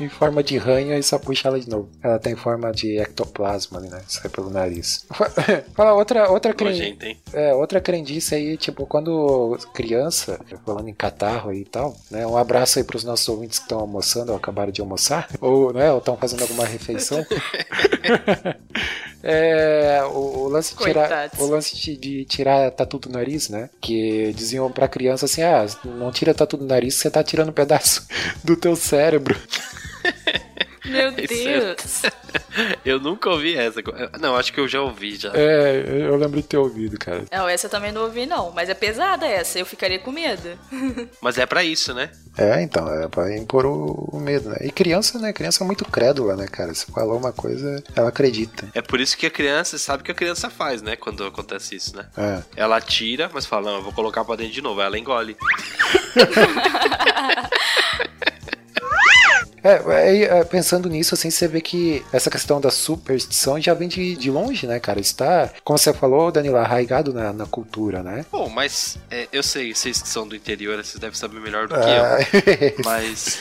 em 0.00 0.08
forma 0.08 0.42
de 0.42 0.56
ranho 0.56 0.96
e 0.96 1.02
só 1.02 1.18
puxa 1.18 1.48
ela 1.48 1.58
de 1.58 1.68
novo. 1.68 1.88
Ela 2.02 2.18
tem 2.18 2.36
forma 2.36 2.70
de 2.72 2.98
ectoplasma 2.98 3.78
ali, 3.78 3.88
né? 3.88 4.00
Sai 4.06 4.30
pelo 4.30 4.50
nariz. 4.50 5.06
Fala 5.74 5.92
outra 5.94 6.30
outra 6.30 6.54
cren... 6.54 6.70
Nojento, 6.70 7.06
hein? 7.06 7.18
é, 7.32 7.54
outra 7.54 7.80
crendice 7.80 8.34
aí, 8.34 8.56
tipo, 8.56 8.86
quando 8.86 9.58
criança, 9.74 10.40
falando 10.64 10.88
em 10.88 10.94
catarro 10.94 11.50
aí 11.50 11.60
e 11.60 11.64
tal, 11.64 11.96
né? 12.10 12.26
Um 12.26 12.36
abraço 12.36 12.78
aí 12.78 12.84
pros 12.84 13.04
nossos 13.04 13.28
ouvintes 13.28 13.58
que 13.58 13.64
estão 13.64 13.80
almoçando 13.80 14.32
ou 14.32 14.38
acabaram 14.38 14.70
de 14.70 14.80
almoçar, 14.80 15.28
ou, 15.40 15.72
né, 15.72 15.90
ou 15.92 15.98
estão 15.98 16.16
fazendo 16.16 16.42
alguma 16.42 16.64
refeição. 16.64 17.24
É, 19.20 20.00
o, 20.12 20.44
o 20.44 20.48
lance 20.48 20.76
de 20.76 20.84
tirar, 20.84 21.30
o 21.38 21.46
lance 21.46 21.76
de, 21.76 21.96
de 21.96 22.24
tirar 22.24 22.70
tatu 22.70 23.00
do 23.00 23.08
nariz, 23.08 23.48
né? 23.48 23.68
Que 23.80 24.32
diziam 24.32 24.70
pra 24.70 24.86
criança 24.86 25.26
assim: 25.26 25.42
ah, 25.42 25.66
não 25.84 26.12
tira 26.12 26.32
tatu 26.32 26.56
do 26.56 26.64
nariz, 26.64 26.94
você 26.94 27.10
tá 27.10 27.22
tirando 27.22 27.48
um 27.48 27.52
pedaço 27.52 28.06
do 28.44 28.56
teu 28.56 28.76
cérebro. 28.76 29.36
Meu 30.88 31.12
Deus. 31.12 32.02
Eu 32.84 32.98
nunca 32.98 33.28
ouvi 33.30 33.56
essa. 33.56 33.80
Não, 34.18 34.34
acho 34.36 34.52
que 34.52 34.58
eu 34.58 34.66
já 34.66 34.80
ouvi 34.80 35.16
já. 35.16 35.30
É, 35.34 36.06
eu 36.08 36.16
lembro 36.16 36.40
de 36.40 36.46
ter 36.46 36.56
ouvido, 36.56 36.98
cara. 36.98 37.24
Não, 37.30 37.48
essa 37.48 37.66
eu 37.66 37.70
também 37.70 37.92
não 37.92 38.02
ouvi, 38.02 38.26
não. 38.26 38.50
Mas 38.52 38.68
é 38.68 38.74
pesada 38.74 39.26
essa, 39.26 39.58
eu 39.58 39.66
ficaria 39.66 39.98
com 39.98 40.10
medo. 40.10 40.58
Mas 41.20 41.38
é 41.38 41.46
pra 41.46 41.62
isso, 41.62 41.94
né? 41.94 42.10
É, 42.36 42.60
então, 42.62 42.88
é 42.92 43.06
pra 43.06 43.36
impor 43.36 43.66
o, 43.66 44.08
o 44.12 44.18
medo, 44.18 44.48
né? 44.48 44.56
E 44.62 44.70
criança, 44.70 45.18
né? 45.18 45.32
Criança 45.32 45.62
é 45.62 45.66
muito 45.66 45.84
crédula, 45.84 46.36
né, 46.36 46.46
cara? 46.46 46.74
Se 46.74 46.86
falou 46.86 47.18
uma 47.18 47.32
coisa, 47.32 47.82
ela 47.94 48.08
acredita. 48.08 48.68
É 48.74 48.82
por 48.82 49.00
isso 49.00 49.16
que 49.16 49.26
a 49.26 49.30
criança 49.30 49.78
sabe 49.78 50.02
o 50.02 50.04
que 50.04 50.12
a 50.12 50.14
criança 50.14 50.50
faz, 50.50 50.82
né? 50.82 50.96
Quando 50.96 51.24
acontece 51.24 51.76
isso, 51.76 51.96
né? 51.96 52.06
É. 52.16 52.42
Ela 52.56 52.80
tira, 52.80 53.30
mas 53.32 53.46
fala, 53.46 53.70
não, 53.70 53.78
eu 53.78 53.82
vou 53.82 53.92
colocar 53.92 54.24
pra 54.24 54.36
dentro 54.36 54.52
de 54.52 54.62
novo. 54.62 54.80
Aí 54.80 54.86
ela 54.86 54.98
engole. 54.98 55.36
É, 59.62 59.82
é, 59.88 60.22
é, 60.40 60.44
pensando 60.44 60.88
nisso, 60.88 61.14
assim, 61.14 61.30
você 61.30 61.48
vê 61.48 61.60
que 61.60 62.04
essa 62.12 62.30
questão 62.30 62.60
da 62.60 62.70
superstição 62.70 63.60
já 63.60 63.74
vem 63.74 63.88
de, 63.88 64.16
de 64.16 64.30
longe, 64.30 64.66
né, 64.66 64.78
cara? 64.78 65.00
Está, 65.00 65.50
como 65.64 65.78
você 65.78 65.92
falou, 65.92 66.30
Danilo, 66.30 66.56
arraigado 66.56 67.12
na, 67.12 67.32
na 67.32 67.46
cultura, 67.46 68.02
né? 68.02 68.24
Bom, 68.30 68.48
mas 68.48 68.98
é, 69.10 69.26
eu 69.32 69.42
sei, 69.42 69.74
vocês 69.74 70.00
que 70.02 70.08
são 70.08 70.26
do 70.26 70.36
interior, 70.36 70.76
vocês 70.76 70.98
devem 70.98 71.16
saber 71.16 71.40
melhor 71.40 71.68
do 71.68 71.74
que 71.74 71.80
Ah, 71.80 72.18
eu. 72.20 72.74
Mas 72.84 73.38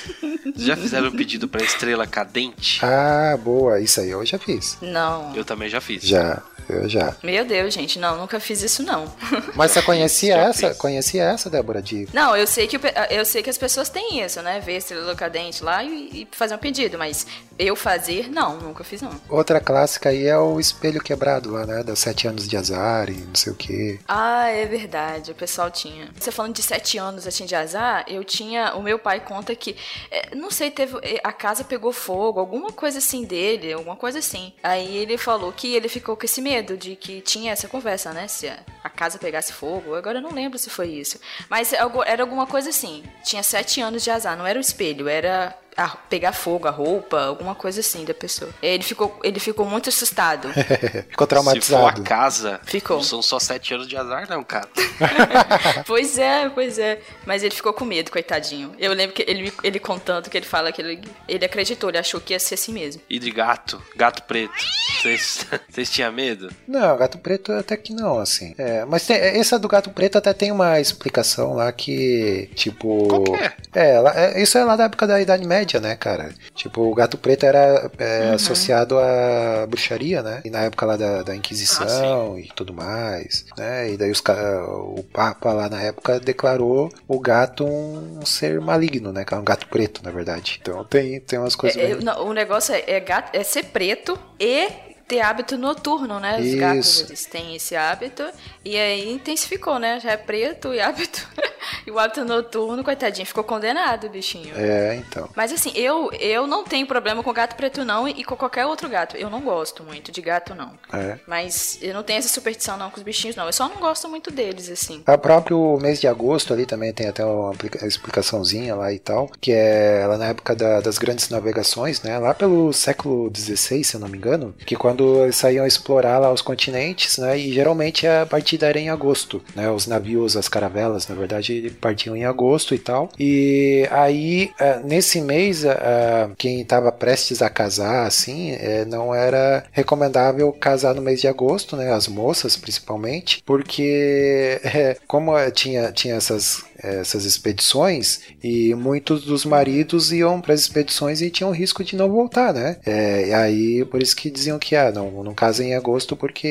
já 0.55 0.75
fizeram 0.75 1.07
um 1.07 1.11
pedido 1.11 1.47
pra 1.47 1.63
estrela 1.63 2.05
cadente? 2.07 2.79
ah, 2.83 3.37
boa, 3.37 3.79
isso 3.79 3.99
aí 4.01 4.09
eu 4.09 4.25
já 4.25 4.37
fiz. 4.39 4.77
Não. 4.81 5.35
Eu 5.35 5.45
também 5.45 5.69
já 5.69 5.79
fiz. 5.79 6.03
Já, 6.03 6.41
eu 6.69 6.87
já. 6.89 7.15
Meu 7.23 7.45
Deus, 7.45 7.73
gente, 7.73 7.99
não, 7.99 8.17
nunca 8.17 8.39
fiz 8.39 8.61
isso, 8.61 8.83
não. 8.83 9.05
Mas 9.55 9.71
você 9.71 9.81
conhecia 9.81 10.35
essa? 10.37 10.69
fiz. 10.69 10.77
Conhecia 10.77 11.23
essa, 11.23 11.49
Débora? 11.49 11.81
De... 11.81 12.07
Não, 12.13 12.35
eu 12.35 12.47
sei 12.47 12.67
que, 12.67 12.79
eu 13.09 13.25
sei 13.25 13.41
que 13.43 13.49
as 13.49 13.57
pessoas 13.57 13.89
têm 13.89 14.21
isso, 14.23 14.41
né? 14.41 14.59
Ver 14.59 14.77
estrela 14.77 15.15
cadente 15.15 15.63
lá 15.63 15.83
e, 15.83 16.06
e 16.11 16.27
fazer 16.31 16.55
um 16.55 16.59
pedido, 16.59 16.97
mas 16.97 17.25
eu 17.57 17.75
fazer, 17.75 18.29
não, 18.29 18.57
nunca 18.57 18.83
fiz, 18.83 19.01
não. 19.01 19.19
Outra 19.29 19.59
clássica 19.59 20.09
aí 20.09 20.25
é 20.25 20.37
o 20.37 20.59
espelho 20.59 21.01
quebrado 21.01 21.51
lá, 21.51 21.65
né? 21.65 21.83
Das 21.83 21.99
sete 21.99 22.27
anos 22.27 22.47
de 22.47 22.55
azar 22.55 23.09
e 23.09 23.13
não 23.13 23.35
sei 23.35 23.51
o 23.51 23.55
quê. 23.55 23.99
Ah, 24.07 24.47
é 24.47 24.65
verdade, 24.65 25.31
o 25.31 25.35
pessoal 25.35 25.71
tinha. 25.71 26.09
Você 26.17 26.31
falando 26.31 26.53
de 26.55 26.61
sete 26.61 26.97
anos 26.97 27.25
assim 27.27 27.45
de 27.45 27.55
azar, 27.55 28.05
eu 28.07 28.23
tinha. 28.23 28.75
O 28.75 28.83
meu 28.83 28.99
pai 28.99 29.19
conta 29.19 29.55
que. 29.55 29.75
é, 30.11 30.35
não 30.35 30.51
sei, 30.51 30.71
teve. 30.71 30.97
é, 31.01 31.19
A 31.23 31.31
casa 31.31 31.63
pegou 31.63 31.91
fogo, 31.91 32.39
alguma 32.39 32.71
coisa 32.71 32.99
assim 32.99 33.23
dele, 33.23 33.73
alguma 33.73 33.95
coisa 33.95 34.19
assim. 34.19 34.53
Aí 34.61 34.97
ele 34.97 35.17
falou 35.17 35.51
que 35.51 35.73
ele 35.75 35.89
ficou 35.89 36.15
com 36.15 36.25
esse 36.25 36.41
medo 36.41 36.77
de 36.77 36.95
que 36.95 37.21
tinha 37.21 37.51
essa 37.51 37.67
conversa, 37.67 38.13
né? 38.13 38.27
Se 38.27 38.47
a, 38.47 38.89
casa 38.89 39.17
pegasse 39.19 39.53
fogo. 39.53 39.95
Agora 39.95 40.19
eu 40.19 40.21
não 40.21 40.31
lembro 40.33 40.57
se 40.57 40.69
foi 40.69 40.87
isso. 40.89 41.19
Mas 41.49 41.73
era 41.73 42.23
alguma 42.23 42.47
coisa 42.47 42.69
assim. 42.69 43.03
Tinha 43.23 43.43
sete 43.43 43.81
anos 43.81 44.03
de 44.03 44.11
azar, 44.11 44.37
não 44.37 44.45
era 44.45 44.57
o 44.57 44.61
espelho, 44.61 45.07
era. 45.07 45.55
A- 45.77 45.95
pegar 46.09 46.31
fogo, 46.33 46.67
a 46.67 46.71
roupa, 46.71 47.21
alguma 47.21 47.53
coisa 47.55 47.79
assim 47.81 48.03
da 48.03 48.13
pessoa. 48.13 48.51
Ele 48.61 48.83
ficou, 48.83 49.19
ele 49.23 49.39
ficou 49.39 49.65
muito 49.65 49.89
assustado. 49.89 50.49
Ficou 50.57 51.03
Se 51.07 51.15
for 51.15 51.23
a 51.23 51.27
traumatizado. 51.27 52.01
casa, 52.03 52.59
Ficou. 52.63 52.97
não 52.97 53.03
são 53.03 53.21
só 53.21 53.39
sete 53.39 53.73
anos 53.73 53.87
de 53.87 53.95
azar, 53.95 54.27
não, 54.29 54.43
cara. 54.43 54.67
Pois 55.85 56.17
é, 56.17 56.49
pois 56.49 56.79
é. 56.79 56.99
Mas 57.25 57.43
ele 57.43 57.53
ficou 57.53 57.73
com 57.73 57.85
medo, 57.85 58.11
coitadinho. 58.11 58.73
Eu 58.79 58.93
lembro 58.93 59.15
que 59.15 59.23
ele, 59.27 59.51
ele 59.63 59.79
contando 59.79 60.29
que 60.29 60.37
ele 60.37 60.45
fala 60.45 60.71
que 60.71 60.81
ele, 60.81 61.01
ele 61.27 61.45
acreditou, 61.45 61.89
ele 61.89 61.97
achou 61.97 62.19
que 62.19 62.33
ia 62.33 62.39
ser 62.39 62.55
assim 62.55 62.73
mesmo. 62.73 63.01
E 63.09 63.19
de 63.19 63.31
gato, 63.31 63.81
gato 63.95 64.23
preto. 64.23 64.53
Vocês 65.01 65.45
vocês 65.69 65.89
tinham 65.89 66.11
medo? 66.11 66.49
Não, 66.67 66.97
gato 66.97 67.17
preto 67.17 67.51
até 67.53 67.77
que 67.77 67.93
não, 67.93 68.19
assim. 68.19 68.53
É, 68.57 68.85
mas 68.85 69.05
tem, 69.05 69.17
essa 69.17 69.57
do 69.59 69.67
gato 69.67 69.89
preto 69.91 70.17
até 70.17 70.33
tem 70.33 70.51
uma 70.51 70.79
explicação 70.79 71.53
lá 71.53 71.71
que, 71.71 72.49
tipo. 72.55 73.07
Qual 73.07 73.23
que 73.23 73.31
é? 73.35 73.53
É, 73.75 74.03
é, 74.37 74.41
isso 74.41 74.57
é 74.57 74.63
lá 74.63 74.75
da 74.75 74.85
época 74.85 75.05
da 75.07 75.19
Idade 75.21 75.45
Média, 75.45 75.66
né, 75.75 75.95
cara? 75.95 76.29
Tipo, 76.55 76.81
o 76.81 76.95
gato 76.95 77.17
preto 77.17 77.45
era 77.45 77.91
é, 77.97 78.31
associado 78.31 78.97
à 78.97 79.65
bruxaria, 79.67 80.21
né? 80.23 80.41
E 80.45 80.49
na 80.49 80.61
época 80.63 80.85
lá 80.85 80.95
da, 80.97 81.23
da 81.23 81.35
Inquisição 81.35 82.37
e 82.39 82.47
tudo 82.55 82.73
mais, 82.73 83.45
né? 83.57 83.91
E 83.91 83.97
daí 83.97 84.11
os, 84.11 84.21
o 84.21 85.03
Papa 85.11 85.51
lá 85.53 85.69
na 85.69 85.81
época 85.81 86.19
declarou 86.19 86.89
o 87.07 87.19
gato 87.19 87.65
um 87.65 88.25
ser 88.25 88.59
maligno, 88.61 89.11
né? 89.11 89.23
cara? 89.25 89.41
Um 89.41 89.45
gato 89.45 89.67
preto, 89.67 90.01
na 90.03 90.11
verdade. 90.11 90.59
Então 90.61 90.83
tem, 90.83 91.19
tem 91.19 91.37
umas 91.39 91.55
coisas. 91.55 91.77
É, 91.77 91.91
é, 91.91 91.95
bem- 91.95 92.03
não, 92.03 92.27
o 92.27 92.33
negócio 92.33 92.73
é, 92.73 92.83
é 92.87 92.99
gato, 92.99 93.35
é 93.35 93.43
ser 93.43 93.65
preto 93.65 94.17
e 94.39 94.67
ter 95.07 95.21
hábito 95.21 95.57
noturno, 95.57 96.19
né? 96.19 96.39
Os 96.39 96.53
gatos 96.55 96.87
Isso. 96.87 97.05
eles 97.05 97.25
têm 97.25 97.55
esse 97.55 97.75
hábito 97.75 98.23
e 98.65 98.75
aí 98.77 99.11
intensificou, 99.11 99.79
né? 99.79 99.99
Já 99.99 100.11
é 100.11 100.17
preto 100.17 100.73
e 100.73 100.79
hábito 100.81 101.25
e 101.87 101.91
o 101.91 101.97
hábito 101.97 102.25
noturno, 102.25 102.83
coitadinho, 102.83 103.25
ficou 103.25 103.43
condenado, 103.43 104.07
o 104.07 104.09
bichinho. 104.09 104.53
É, 104.57 104.95
então. 104.95 105.29
Mas 105.35 105.53
assim, 105.53 105.71
eu, 105.75 106.11
eu 106.19 106.45
não 106.45 106.63
tenho 106.63 106.85
problema 106.85 107.23
com 107.23 107.31
gato 107.31 107.55
preto 107.55 107.85
não 107.85 108.07
e, 108.07 108.23
com 108.23 108.35
qualquer 108.35 108.65
outro 108.65 108.89
gato. 108.89 109.15
Eu 109.15 109.29
não 109.29 109.41
gosto 109.41 109.83
muito 109.83 110.11
de 110.11 110.21
gato 110.21 110.53
não. 110.53 110.71
É. 110.91 111.17
Mas 111.25 111.79
eu 111.81 111.93
não 111.93 112.03
tenho 112.03 112.19
essa 112.19 112.27
superstição 112.29 112.77
não 112.77 112.89
com 112.89 112.97
os 112.97 113.03
bichinhos 113.03 113.35
não. 113.35 113.45
Eu 113.45 113.53
só 113.53 113.69
não 113.69 113.77
gosto 113.77 114.09
muito 114.09 114.29
deles 114.29 114.69
assim. 114.69 115.03
O 115.07 115.17
próprio 115.17 115.77
mês 115.81 116.01
de 116.01 116.07
agosto 116.07 116.53
ali 116.53 116.65
também 116.65 116.91
tem 116.91 117.07
até 117.07 117.23
uma 117.23 117.53
explicaçãozinha 117.81 118.75
lá 118.75 118.91
e 118.91 118.99
tal, 118.99 119.29
que 119.39 119.51
é 119.51 120.05
lá 120.07 120.17
na 120.17 120.27
época 120.27 120.55
da- 120.55 120.81
das 120.81 120.97
grandes 120.97 121.29
navegações, 121.29 122.01
né? 122.01 122.17
Lá 122.19 122.33
pelo 122.33 122.71
século 122.73 123.31
XVI, 123.33 123.83
se 123.83 123.95
eu 123.95 123.99
não 123.99 124.07
me 124.07 124.17
engano, 124.17 124.53
que 124.65 124.75
quando 124.75 124.96
eles 125.23 125.35
saíam 125.35 125.65
explorar 125.65 126.19
lá 126.19 126.31
os 126.31 126.41
continentes, 126.41 127.17
né? 127.17 127.37
E 127.37 127.53
geralmente 127.53 128.07
a 128.07 128.25
partida 128.25 128.67
era 128.67 128.79
em 128.79 128.89
agosto, 128.89 129.41
né? 129.55 129.69
Os 129.69 129.87
navios, 129.87 130.35
as 130.37 130.47
caravelas, 130.47 131.07
na 131.07 131.15
verdade, 131.15 131.75
partiam 131.81 132.15
em 132.15 132.25
agosto 132.25 132.73
e 132.73 132.79
tal. 132.79 133.09
E 133.19 133.87
aí, 133.91 134.51
eh, 134.59 134.79
nesse 134.83 135.21
mês, 135.21 135.63
eh, 135.63 136.29
quem 136.37 136.61
estava 136.61 136.91
prestes 136.91 137.41
a 137.41 137.49
casar, 137.49 138.05
assim, 138.05 138.57
não 138.87 139.13
era 139.13 139.63
recomendável 139.71 140.51
casar 140.53 140.93
no 140.93 141.01
mês 141.01 141.21
de 141.21 141.27
agosto, 141.27 141.75
né? 141.75 141.91
As 141.91 142.07
moças, 142.07 142.55
principalmente, 142.57 143.41
porque 143.45 144.59
como 145.07 145.33
tinha, 145.51 145.91
tinha 145.91 146.15
essas 146.15 146.63
essas 146.95 147.25
expedições 147.25 148.21
e 148.43 148.73
muitos 148.75 149.23
dos 149.23 149.45
maridos 149.45 150.11
iam 150.11 150.41
para 150.41 150.53
as 150.53 150.61
expedições 150.61 151.21
e 151.21 151.29
tinham 151.29 151.51
risco 151.51 151.83
de 151.83 151.95
não 151.95 152.09
voltar, 152.09 152.53
né? 152.53 152.77
É, 152.85 153.27
e 153.27 153.33
aí 153.33 153.85
por 153.85 154.01
isso 154.01 154.15
que 154.15 154.29
diziam 154.29 154.59
que 154.59 154.75
ah, 154.75 154.91
não, 154.91 155.23
não 155.23 155.33
casem 155.33 155.71
em 155.71 155.75
agosto 155.75 156.15
porque 156.15 156.47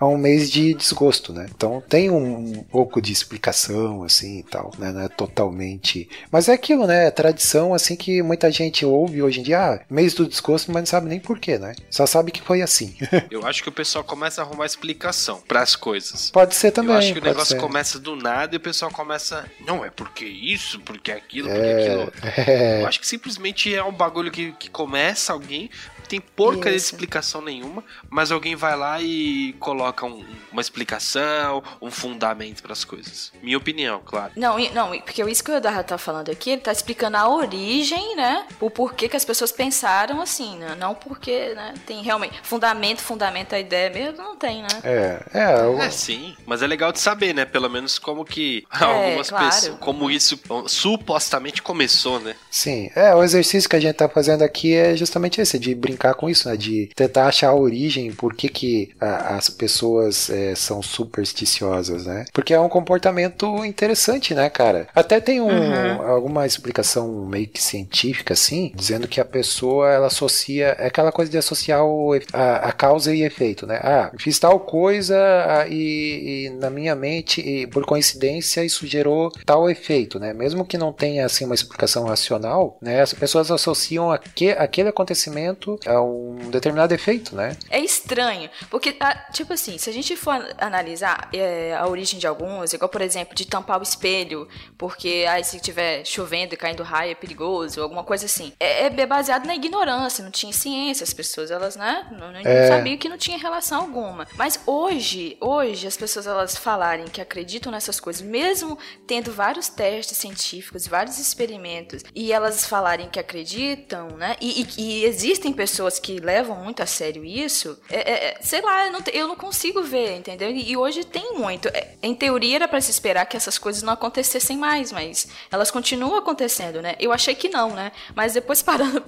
é 0.00 0.04
um 0.04 0.16
mês 0.16 0.50
de 0.50 0.74
desgosto, 0.74 1.32
né? 1.32 1.46
Então 1.54 1.82
tem 1.88 2.10
um, 2.10 2.64
pouco 2.70 3.00
de 3.00 3.12
explicação 3.12 4.02
assim 4.02 4.38
e 4.38 4.42
tal, 4.42 4.72
né? 4.78 4.92
Não 4.92 5.02
é 5.02 5.08
totalmente, 5.08 6.08
mas 6.30 6.48
é 6.48 6.52
aquilo, 6.52 6.86
né? 6.86 7.06
É 7.06 7.10
tradição 7.10 7.74
assim 7.74 7.96
que 7.96 8.22
muita 8.22 8.50
gente 8.50 8.84
ouve 8.84 9.22
hoje 9.22 9.40
em 9.40 9.42
dia, 9.42 9.60
ah, 9.60 9.80
mês 9.90 10.14
do 10.14 10.26
desgosto, 10.26 10.72
mas 10.72 10.82
não 10.82 10.86
sabe 10.86 11.08
nem 11.08 11.20
porquê, 11.20 11.58
né? 11.58 11.74
Só 11.90 12.06
sabe 12.06 12.30
que 12.30 12.42
foi 12.42 12.62
assim. 12.62 12.94
Eu 13.30 13.46
acho 13.46 13.62
que 13.62 13.68
o 13.68 13.72
pessoal 13.72 14.04
começa 14.04 14.40
a 14.40 14.44
arrumar 14.44 14.66
explicação 14.66 15.40
pras 15.46 15.76
coisas. 15.76 16.30
pode 16.30 16.54
ser 16.54 16.70
também. 16.70 16.92
eu 16.92 16.98
acho 16.98 17.12
que 17.12 17.18
o 17.18 17.24
negócio 17.24 17.56
ser. 17.56 17.60
começa 17.60 17.98
do 17.98 18.16
nada 18.16 18.54
e 18.54 18.58
o 18.58 18.60
pessoal 18.60 18.90
começa. 18.90 19.41
Não, 19.66 19.84
é 19.84 19.90
porque 19.90 20.24
isso, 20.24 20.80
porque 20.80 21.12
aquilo, 21.12 21.48
porque 21.48 21.66
É, 21.66 21.80
aquilo. 21.80 22.12
é. 22.50 22.82
Eu 22.82 22.86
acho 22.86 23.00
que 23.00 23.06
simplesmente 23.06 23.74
é 23.74 23.82
um 23.82 23.92
bagulho 23.92 24.30
que, 24.30 24.52
que 24.52 24.70
começa 24.70 25.32
alguém, 25.32 25.70
tem 26.12 26.20
porca 26.20 26.68
de 26.70 26.76
explicação 26.76 27.40
nenhuma, 27.40 27.82
mas 28.10 28.30
alguém 28.30 28.54
vai 28.54 28.76
lá 28.76 29.00
e 29.00 29.54
coloca 29.58 30.04
um- 30.04 30.22
uma 30.52 30.60
explicação, 30.60 31.62
um 31.80 31.90
fundamento 31.90 32.62
pras 32.62 32.84
coisas. 32.84 33.32
Minha 33.42 33.56
opinião, 33.56 34.02
claro. 34.04 34.32
Não, 34.36 34.58
não, 34.74 34.90
porque 35.00 35.22
isso 35.30 35.42
que 35.42 35.50
o 35.50 35.54
Eduardo 35.56 35.84
tá 35.84 35.96
falando 35.96 36.30
aqui, 36.30 36.50
ele 36.50 36.60
tá 36.60 36.70
explicando 36.70 37.16
a 37.16 37.26
origem, 37.28 38.14
né? 38.14 38.46
O 38.60 38.68
porquê 38.70 39.08
que 39.08 39.16
as 39.16 39.24
pessoas 39.24 39.50
pensaram 39.52 40.20
assim, 40.20 40.56
né? 40.58 40.76
Não 40.78 40.94
porque, 40.94 41.54
né? 41.54 41.72
Tem 41.86 42.02
realmente 42.02 42.38
fundamento, 42.42 43.00
fundamento 43.00 43.54
a 43.54 43.58
ideia 43.58 43.88
mesmo, 43.88 44.18
não 44.18 44.36
tem, 44.36 44.60
né? 44.62 44.68
É, 44.84 45.22
é, 45.32 45.64
o- 45.64 45.78
É, 45.80 45.88
sim, 45.90 46.36
mas 46.44 46.60
é 46.62 46.66
legal 46.66 46.92
de 46.92 46.98
saber, 47.00 47.32
né? 47.34 47.44
Pelo 47.46 47.70
menos 47.70 47.98
como 47.98 48.24
que 48.24 48.66
É, 48.70 48.84
algumas 48.84 49.30
claro. 49.30 49.44
pessoas. 49.54 49.78
Como 49.80 50.10
isso 50.10 50.38
supostamente 50.66 51.62
começou, 51.62 52.18
né? 52.20 52.34
Sim, 52.50 52.90
é, 52.94 53.14
o 53.14 53.22
exercício 53.22 53.68
que 53.70 53.76
a 53.76 53.80
gente 53.80 53.94
tá 53.96 54.08
fazendo 54.08 54.42
aqui 54.42 54.74
é 54.74 54.96
justamente 54.96 55.40
esse, 55.40 55.58
de 55.58 55.74
brincar 55.74 56.01
com 56.14 56.28
isso, 56.28 56.48
né? 56.48 56.56
De 56.56 56.90
tentar 56.94 57.26
achar 57.26 57.48
a 57.48 57.54
origem, 57.54 58.12
por 58.12 58.34
que, 58.34 58.48
que 58.48 58.90
a- 59.00 59.36
as 59.36 59.48
pessoas 59.48 60.28
é, 60.30 60.54
são 60.54 60.82
supersticiosas, 60.82 62.06
né? 62.06 62.24
Porque 62.32 62.52
é 62.54 62.60
um 62.60 62.68
comportamento 62.68 63.64
interessante, 63.64 64.34
né, 64.34 64.48
cara? 64.50 64.88
Até 64.94 65.20
tem 65.20 65.40
um, 65.40 66.02
alguma 66.02 66.46
explicação 66.46 67.26
meio 67.26 67.46
que 67.48 67.62
científica, 67.62 68.34
assim, 68.34 68.72
dizendo 68.74 69.08
que 69.08 69.20
a 69.20 69.24
pessoa, 69.24 69.90
ela 69.90 70.06
associa, 70.06 70.76
é 70.78 70.86
aquela 70.86 71.12
coisa 71.12 71.30
de 71.30 71.38
associar 71.38 71.84
o, 71.84 72.12
a, 72.32 72.68
a 72.68 72.72
causa 72.72 73.14
e 73.14 73.22
efeito, 73.22 73.66
né? 73.66 73.78
Ah, 73.82 74.10
fiz 74.18 74.38
tal 74.38 74.58
coisa 74.60 75.16
ah, 75.16 75.66
e, 75.68 76.46
e 76.46 76.50
na 76.50 76.70
minha 76.70 76.94
mente, 76.94 77.40
e 77.40 77.66
por 77.66 77.84
coincidência, 77.84 78.64
isso 78.64 78.86
gerou 78.86 79.30
tal 79.46 79.68
efeito, 79.70 80.18
né? 80.18 80.32
Mesmo 80.32 80.64
que 80.64 80.78
não 80.78 80.92
tenha, 80.92 81.24
assim, 81.26 81.44
uma 81.44 81.54
explicação 81.54 82.04
racional, 82.04 82.76
né? 82.80 83.00
As 83.00 83.12
pessoas 83.14 83.50
associam 83.50 84.10
aque, 84.10 84.50
aquele 84.50 84.88
acontecimento 84.88 85.78
a 85.86 86.00
um 86.00 86.50
determinado 86.50 86.92
efeito, 86.94 87.34
né? 87.34 87.56
É 87.70 87.80
estranho, 87.80 88.48
porque, 88.70 88.96
ah, 89.00 89.14
tipo 89.32 89.52
assim, 89.52 89.78
se 89.78 89.88
a 89.90 89.92
gente 89.92 90.16
for 90.16 90.34
an- 90.34 90.48
analisar 90.58 91.28
é, 91.32 91.74
a 91.74 91.86
origem 91.86 92.18
de 92.18 92.26
alguns, 92.26 92.72
igual, 92.72 92.88
por 92.88 93.00
exemplo, 93.00 93.34
de 93.34 93.46
tampar 93.46 93.78
o 93.80 93.82
espelho, 93.82 94.48
porque 94.78 95.24
aí 95.28 95.42
se 95.44 95.60
tiver 95.60 96.04
chovendo 96.04 96.54
e 96.54 96.56
caindo 96.56 96.82
raio 96.82 97.12
é 97.12 97.14
perigoso, 97.14 97.82
alguma 97.82 98.04
coisa 98.04 98.26
assim, 98.26 98.52
é, 98.60 98.86
é 98.86 99.06
baseado 99.06 99.46
na 99.46 99.54
ignorância, 99.54 100.22
não 100.24 100.30
tinha 100.30 100.52
ciência, 100.52 101.04
as 101.04 101.12
pessoas, 101.12 101.50
elas, 101.50 101.76
né, 101.76 102.06
não, 102.12 102.32
não 102.32 102.40
É. 102.40 102.66
sabiam 102.68 102.96
que 102.96 103.08
não 103.08 103.18
tinha 103.18 103.36
relação 103.38 103.80
alguma. 103.80 104.26
Mas 104.36 104.60
hoje, 104.66 105.36
hoje, 105.40 105.86
as 105.86 105.96
pessoas, 105.96 106.26
elas 106.26 106.56
falarem 106.56 107.06
que 107.06 107.20
acreditam 107.20 107.72
nessas 107.72 107.98
coisas, 107.98 108.22
mesmo 108.22 108.78
tendo 109.06 109.32
vários 109.32 109.68
testes 109.68 110.16
científicos, 110.18 110.86
vários 110.86 111.18
experimentos, 111.18 112.02
e 112.14 112.32
elas 112.32 112.64
falarem 112.66 113.08
que 113.08 113.18
acreditam, 113.18 114.08
né, 114.16 114.36
e, 114.40 114.62
e- 114.62 114.82
e 115.02 115.04
existem 115.04 115.52
pessoas 115.52 115.71
que 115.98 116.18
levam 116.18 116.56
muito 116.56 116.82
a 116.82 116.86
sério 116.86 117.24
isso, 117.24 117.78
é, 117.90 117.96
é- 118.10 118.24
é, 118.28 118.38
sei 118.42 118.60
lá, 118.60 118.86
eu 118.86 118.92
não, 118.92 119.00
eu 119.12 119.28
não 119.28 119.36
consigo 119.36 119.82
ver, 119.82 120.16
entendeu? 120.16 120.50
E, 120.50 120.76
hoje 120.76 121.04
tem 121.04 121.34
muito. 121.34 121.68
É, 121.68 121.94
em 122.02 122.14
teoria 122.14 122.56
era 122.56 122.68
pra 122.68 122.80
se 122.80 122.90
esperar 122.90 123.26
que 123.26 123.36
essas 123.36 123.58
coisas 123.58 123.82
não 123.82 123.92
acontecessem 123.92 124.56
mais, 124.56 124.92
mas 124.92 125.28
elas 125.50 125.70
continuam 125.70 126.16
acontecendo, 126.16 126.80
né? 126.82 126.94
Eu 127.00 127.12
achei 127.12 127.34
que 127.34 127.48
não, 127.48 127.70
né? 127.70 127.92
Mas 128.14 128.32
depois 128.34 128.60
parando 128.62 129.00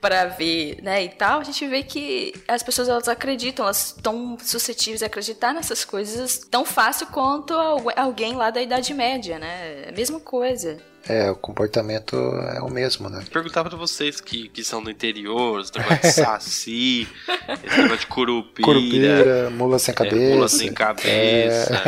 pra 0.00 0.26
ver, 0.26 0.80
né, 0.82 1.04
e 1.04 1.08
tal, 1.08 1.40
a 1.40 1.44
gente 1.44 1.66
vê 1.66 1.82
que 1.82 2.32
as 2.48 2.62
pessoas 2.62 2.88
elas 2.88 3.08
acreditam, 3.08 3.64
elas 3.64 3.94
estão 3.96 4.36
suscetíveis 4.40 5.02
a 5.02 5.06
acreditar 5.06 5.52
nessas 5.52 5.84
coisas 5.84 6.38
tão 6.50 6.64
fácil 6.64 7.06
quanto 7.08 7.54
algu- 7.54 7.92
alguém 7.96 8.34
lá 8.34 8.50
da 8.50 8.60
Idade 8.62 8.92
Média, 8.94 9.38
né? 9.38 9.84
É 9.88 9.92
mesma 9.92 10.18
coisa. 10.20 10.78
É, 11.08 11.30
o 11.30 11.36
comportamento 11.36 12.16
é 12.54 12.60
o 12.60 12.70
mesmo, 12.70 13.08
né? 13.08 13.24
Perguntar 13.32 13.64
pra 13.64 13.76
vocês 13.76 14.20
que, 14.20 14.48
que 14.48 14.62
são 14.62 14.82
do 14.82 14.90
interior, 14.90 15.60
esse 15.60 15.76
negócio 15.76 16.00
de 16.00 16.12
saci, 16.12 17.08
esse 17.64 17.76
negócio 17.76 17.98
de 18.00 18.06
curupira, 18.06 18.66
Curupira, 18.66 19.50
mula 19.50 19.78
sem 19.78 19.92
é, 19.92 19.94
cabeça. 19.94 20.34
mula 20.34 20.48
sem 20.48 20.72
cabeça. 20.72 21.82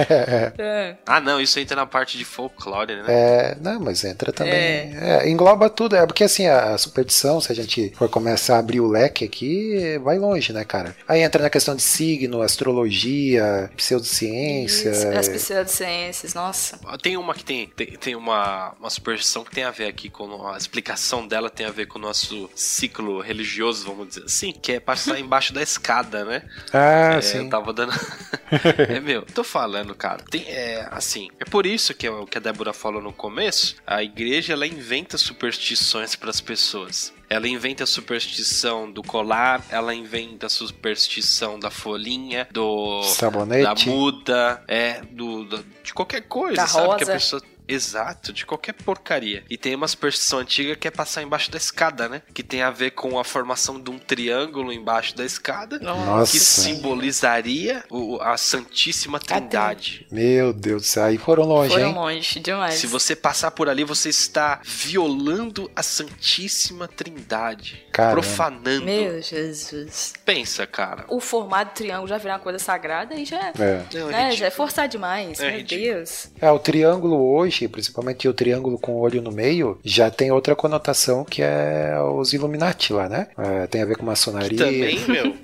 É. 0.58 0.96
Ah, 1.06 1.20
não, 1.20 1.40
isso 1.40 1.58
entra 1.58 1.76
na 1.76 1.86
parte 1.86 2.18
de 2.18 2.24
folclore, 2.24 2.96
né? 2.96 3.04
É, 3.08 3.56
não, 3.60 3.80
mas 3.80 4.04
entra 4.04 4.32
também. 4.32 4.52
É, 4.54 5.28
engloba 5.28 5.68
tudo. 5.70 5.96
É 5.96 6.06
porque 6.06 6.24
assim, 6.24 6.46
a 6.46 6.76
superstição, 6.78 7.40
se 7.40 7.52
a 7.52 7.54
gente 7.54 7.92
for 7.96 8.08
começar 8.08 8.56
a 8.56 8.58
abrir 8.58 8.80
o 8.80 8.88
leque 8.88 9.24
aqui, 9.24 9.98
vai 10.02 10.18
longe, 10.18 10.52
né, 10.52 10.64
cara? 10.64 10.96
Aí 11.06 11.20
entra 11.22 11.42
na 11.42 11.50
questão 11.50 11.74
de 11.74 11.82
signo, 11.82 12.42
astrologia, 12.42 13.70
pseudociência. 13.76 14.90
Isso, 14.90 15.08
as 15.08 15.28
pseudociências, 15.28 16.34
nossa. 16.34 16.78
Tem 17.02 17.16
uma 17.16 17.34
que 17.34 17.44
tem, 17.44 17.66
tem, 17.68 17.86
tem 17.86 18.16
uma, 18.16 18.74
uma 18.78 18.90
superstição 19.04 19.44
que 19.44 19.50
tem 19.50 19.64
a 19.64 19.70
ver 19.70 19.86
aqui 19.86 20.08
com 20.08 20.48
a 20.48 20.56
explicação 20.56 21.26
dela 21.28 21.50
tem 21.50 21.66
a 21.66 21.70
ver 21.70 21.86
com 21.86 21.98
o 21.98 22.02
nosso 22.02 22.48
ciclo 22.54 23.20
religioso, 23.20 23.84
vamos 23.84 24.08
dizer 24.08 24.24
assim, 24.24 24.50
que 24.50 24.72
é 24.72 24.80
passar 24.80 25.18
embaixo 25.20 25.52
da 25.52 25.62
escada, 25.62 26.24
né? 26.24 26.42
Ah, 26.72 27.16
É, 27.16 27.20
sim. 27.20 27.38
Eu 27.44 27.50
tava 27.50 27.72
dando. 27.74 27.92
é, 28.88 29.00
meu, 29.00 29.20
tô 29.22 29.44
falando, 29.44 29.94
cara. 29.94 30.22
Tem, 30.30 30.42
é, 30.48 30.88
assim, 30.90 31.28
é 31.38 31.44
por 31.44 31.66
isso 31.66 31.92
que 31.92 32.06
é 32.06 32.10
o 32.10 32.26
que 32.26 32.38
a 32.38 32.40
Débora 32.40 32.72
falou 32.72 33.02
no 33.02 33.12
começo. 33.12 33.76
A 33.86 34.02
igreja, 34.02 34.54
ela 34.54 34.66
inventa 34.66 35.18
superstições 35.18 36.16
pras 36.16 36.40
pessoas. 36.40 37.12
Ela 37.28 37.48
inventa 37.48 37.84
a 37.84 37.86
superstição 37.86 38.90
do 38.90 39.02
colar, 39.02 39.62
ela 39.70 39.94
inventa 39.94 40.46
a 40.46 40.48
superstição 40.50 41.58
da 41.58 41.70
folhinha, 41.70 42.46
do. 42.50 43.02
Sabonete. 43.02 43.64
Da 43.64 43.90
muda, 43.90 44.62
é, 44.68 45.00
do, 45.10 45.44
do- 45.44 45.64
de 45.82 45.92
qualquer 45.92 46.22
coisa, 46.22 46.56
Da 46.56 46.66
sabe? 46.66 46.84
Que 46.84 46.90
a 47.04 47.06
rosa. 47.06 47.12
pessoa. 47.12 47.42
Exato 47.66 48.32
de 48.32 48.44
qualquer 48.46 48.72
porcaria. 48.74 49.42
E 49.48 49.56
tem 49.56 49.74
uma 49.74 49.88
superstição 49.88 50.38
antiga 50.38 50.76
que 50.76 50.86
é 50.88 50.90
passar 50.90 51.22
embaixo 51.22 51.50
da 51.50 51.56
escada, 51.58 52.08
né? 52.08 52.22
Que 52.32 52.42
tem 52.42 52.62
a 52.62 52.70
ver 52.70 52.92
com 52.92 53.18
a 53.18 53.24
formação 53.24 53.80
de 53.80 53.90
um 53.90 53.98
triângulo 53.98 54.72
embaixo 54.72 55.16
da 55.16 55.24
escada. 55.24 55.78
Nossa. 55.78 56.32
Que 56.32 56.38
simbolizaria 56.38 57.84
o- 57.90 58.20
a 58.20 58.36
Santíssima 58.36 59.18
Trindade. 59.20 60.06
Meu 60.10 60.52
Deus 60.52 60.82
do 60.82 60.86
céu, 60.88 61.04
aí 61.04 61.18
foram 61.18 61.44
longe, 61.44 61.70
Foram 61.72 61.88
hein? 61.88 61.94
longe 61.94 62.40
demais. 62.40 62.74
Se 62.74 62.86
você 62.86 63.14
passar 63.16 63.50
por 63.50 63.68
ali, 63.68 63.84
você 63.84 64.08
está 64.08 64.60
violando 64.64 65.70
a 65.74 65.82
Santíssima 65.82 66.88
Trindade. 66.88 67.84
Caramba. 67.92 68.14
Profanando. 68.20 68.84
Meu 68.84 69.20
Jesus. 69.22 70.12
Pensa, 70.24 70.66
cara. 70.66 71.04
O 71.08 71.20
formato 71.20 71.74
triângulo 71.74 72.08
já 72.08 72.18
virar 72.18 72.34
uma 72.34 72.40
coisa 72.40 72.58
sagrada 72.58 73.14
e 73.14 73.24
já 73.24 73.38
é. 73.38 73.52
É. 73.58 73.84
Não, 73.98 74.06
né, 74.08 74.32
já 74.32 74.46
é 74.46 74.50
forçar 74.50 74.88
demais. 74.88 75.38
É 75.40 75.48
Meu 75.48 75.58
ridículo. 75.58 75.86
Deus. 75.94 76.28
É, 76.40 76.50
o 76.50 76.58
triângulo 76.58 77.16
hoje, 77.34 77.53
principalmente 77.68 78.28
o 78.28 78.34
triângulo 78.34 78.78
com 78.78 78.92
o 78.92 79.00
olho 79.00 79.22
no 79.22 79.30
meio, 79.32 79.78
já 79.84 80.10
tem 80.10 80.30
outra 80.30 80.54
conotação 80.56 81.24
que 81.24 81.42
é 81.42 81.94
os 82.00 82.32
Illuminati 82.32 82.92
lá, 82.92 83.08
né? 83.08 83.28
É, 83.38 83.66
tem 83.66 83.82
a 83.82 83.84
ver 83.86 83.96
com 83.96 84.04
maçonaria. 84.04 84.58
Também, 84.58 84.98
meu. 85.08 85.34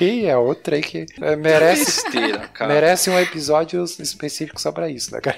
Ih, 0.00 0.26
é 0.26 0.36
outra 0.36 0.76
aí 0.76 0.82
que 0.82 1.06
é, 1.20 1.36
merece, 1.36 2.02
Besteira, 2.04 2.38
cara. 2.48 2.72
merece 2.72 3.10
um 3.10 3.18
episódio 3.18 3.82
específico 3.84 4.60
só 4.60 4.72
pra 4.72 4.88
isso, 4.88 5.12
né, 5.12 5.20
cara? 5.20 5.36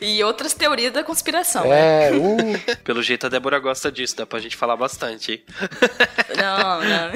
E 0.00 0.22
outras 0.24 0.52
teorias 0.54 0.92
da 0.92 1.02
conspiração. 1.04 1.64
né? 1.68 2.08
é, 2.08 2.12
uh, 2.12 2.76
Pelo 2.84 3.02
jeito 3.02 3.26
a 3.26 3.28
Débora 3.28 3.58
gosta 3.58 3.90
disso, 3.90 4.16
dá 4.16 4.26
pra 4.26 4.38
gente 4.38 4.56
falar 4.56 4.76
bastante, 4.76 5.32
hein? 5.32 5.42
Não, 6.36 6.80
não. 6.84 7.12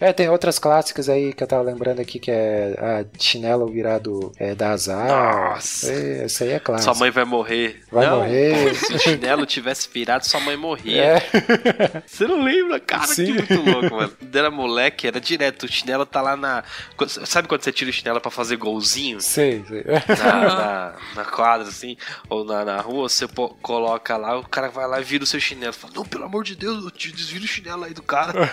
é, 0.00 0.12
tem 0.12 0.28
outras 0.28 0.58
clássicas 0.58 1.08
aí 1.08 1.32
que 1.32 1.42
eu 1.42 1.46
tava 1.48 1.62
lembrando 1.62 2.00
aqui, 2.00 2.18
que 2.20 2.30
é 2.30 2.74
a 2.78 3.04
chinelo 3.18 3.66
virado 3.66 4.30
é, 4.38 4.54
da 4.54 4.70
azar. 4.70 5.08
Nossa. 5.08 5.90
É, 5.92 6.26
Isso 6.26 6.44
aí 6.44 6.49
é 6.52 6.60
clássico. 6.60 6.92
Sua 6.92 6.98
mãe 6.98 7.10
vai 7.10 7.24
morrer. 7.24 7.80
Vai 7.90 8.06
não, 8.06 8.18
morrer. 8.18 8.74
se 8.74 8.94
o 8.94 8.98
chinelo 8.98 9.46
tivesse 9.46 9.88
virado, 9.92 10.26
sua 10.26 10.40
mãe 10.40 10.56
morria. 10.56 11.02
É. 11.02 11.22
Você 12.06 12.26
não 12.26 12.42
lembra? 12.42 12.80
Cara, 12.80 13.06
Sim. 13.06 13.26
que 13.26 13.32
muito 13.32 13.70
louco, 13.70 13.96
mano. 13.96 14.12
Quando 14.18 14.36
era 14.36 14.50
moleque, 14.50 15.06
era 15.06 15.20
direto. 15.20 15.64
O 15.64 15.68
chinelo 15.68 16.06
tá 16.06 16.20
lá 16.20 16.36
na. 16.36 16.64
Sabe 17.08 17.48
quando 17.48 17.62
você 17.62 17.72
tira 17.72 17.90
o 17.90 17.92
chinelo 17.92 18.20
pra 18.20 18.30
fazer 18.30 18.56
golzinho? 18.56 19.20
Sei, 19.20 19.64
sei. 19.68 19.84
Na, 19.84 20.40
na, 20.54 20.94
na 21.16 21.24
quadra, 21.24 21.68
assim, 21.68 21.96
ou 22.28 22.44
na, 22.44 22.64
na 22.64 22.80
rua, 22.80 23.08
você 23.08 23.26
coloca 23.62 24.16
lá, 24.16 24.38
o 24.38 24.48
cara 24.48 24.68
vai 24.68 24.86
lá 24.86 25.00
e 25.00 25.04
vira 25.04 25.24
o 25.24 25.26
seu 25.26 25.40
chinelo. 25.40 25.72
Fala, 25.72 25.92
não, 25.94 26.04
pelo 26.04 26.24
amor 26.24 26.44
de 26.44 26.54
Deus, 26.54 26.84
eu 26.84 26.90
te 26.90 27.12
desviro 27.12 27.44
o 27.44 27.48
chinelo 27.48 27.84
aí 27.84 27.94
do 27.94 28.02
cara. 28.02 28.32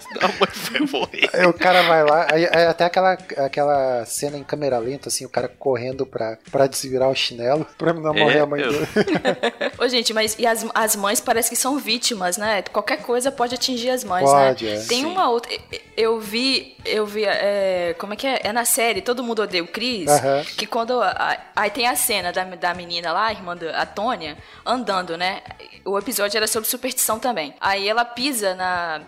Senão 0.00 0.28
a 0.28 0.38
mãe 0.38 0.48
vai 0.70 0.80
morrer. 0.80 1.30
Aí 1.32 1.46
o 1.46 1.52
cara 1.52 1.82
vai 1.82 2.04
lá, 2.04 2.26
aí, 2.30 2.46
aí 2.46 2.66
até 2.66 2.84
aquela, 2.84 3.12
aquela 3.12 4.04
cena 4.06 4.36
em 4.36 4.44
câmera 4.44 4.78
lenta, 4.78 5.08
assim, 5.08 5.24
o 5.24 5.28
cara 5.28 5.48
correndo 5.48 6.06
pra, 6.06 6.38
pra 6.50 6.66
desvirar 6.66 7.01
o 7.08 7.14
chinelo, 7.14 7.66
pra 7.76 7.92
não 7.92 8.14
morrer 8.14 8.38
É, 8.38 8.40
a 8.40 8.46
mãe 8.46 8.60
eu- 8.60 8.72
dele. 8.72 8.86
Ô, 9.78 9.88
gente, 9.88 10.12
mas 10.12 10.36
e 10.38 10.46
as, 10.46 10.64
as 10.74 10.96
mães 10.96 11.20
parece 11.20 11.48
que 11.50 11.56
são 11.56 11.78
vítimas, 11.78 12.36
né? 12.36 12.62
Qualquer 12.72 12.98
coisa 13.02 13.30
pode 13.32 13.54
atingir 13.54 13.90
as 13.90 14.04
mães, 14.04 14.24
Pode, 14.28 14.64
né? 14.64 14.72
é. 14.76 14.78
Tem 14.86 15.00
Sim. 15.00 15.04
uma 15.06 15.28
outra. 15.30 15.52
Eu 15.96 16.20
vi, 16.20 16.76
eu 16.84 17.04
vi, 17.06 17.24
é, 17.24 17.94
como 17.98 18.14
é 18.14 18.16
que 18.16 18.26
é? 18.26 18.40
É 18.44 18.52
na 18.52 18.64
série 18.64 19.02
Todo 19.02 19.22
Mundo 19.22 19.42
Odeia 19.42 19.62
o 19.62 19.66
Chris, 19.68 20.08
Aham. 20.10 20.42
que 20.56 20.66
quando. 20.66 21.00
aí 21.54 21.70
tem 21.70 21.86
a 21.86 21.94
cena 21.96 22.32
da, 22.32 22.44
da 22.44 22.74
menina 22.74 23.12
lá, 23.12 23.26
a 23.26 23.32
irmã 23.32 23.56
da 23.56 23.78
a 23.82 23.86
Tônia, 23.86 24.36
andando, 24.64 25.16
né? 25.16 25.42
O 25.84 25.98
episódio 25.98 26.36
era 26.36 26.46
sobre 26.46 26.68
superstição 26.68 27.18
também. 27.18 27.54
Aí 27.60 27.88
ela 27.88 28.04
pisa 28.04 28.54
na. 28.54 29.00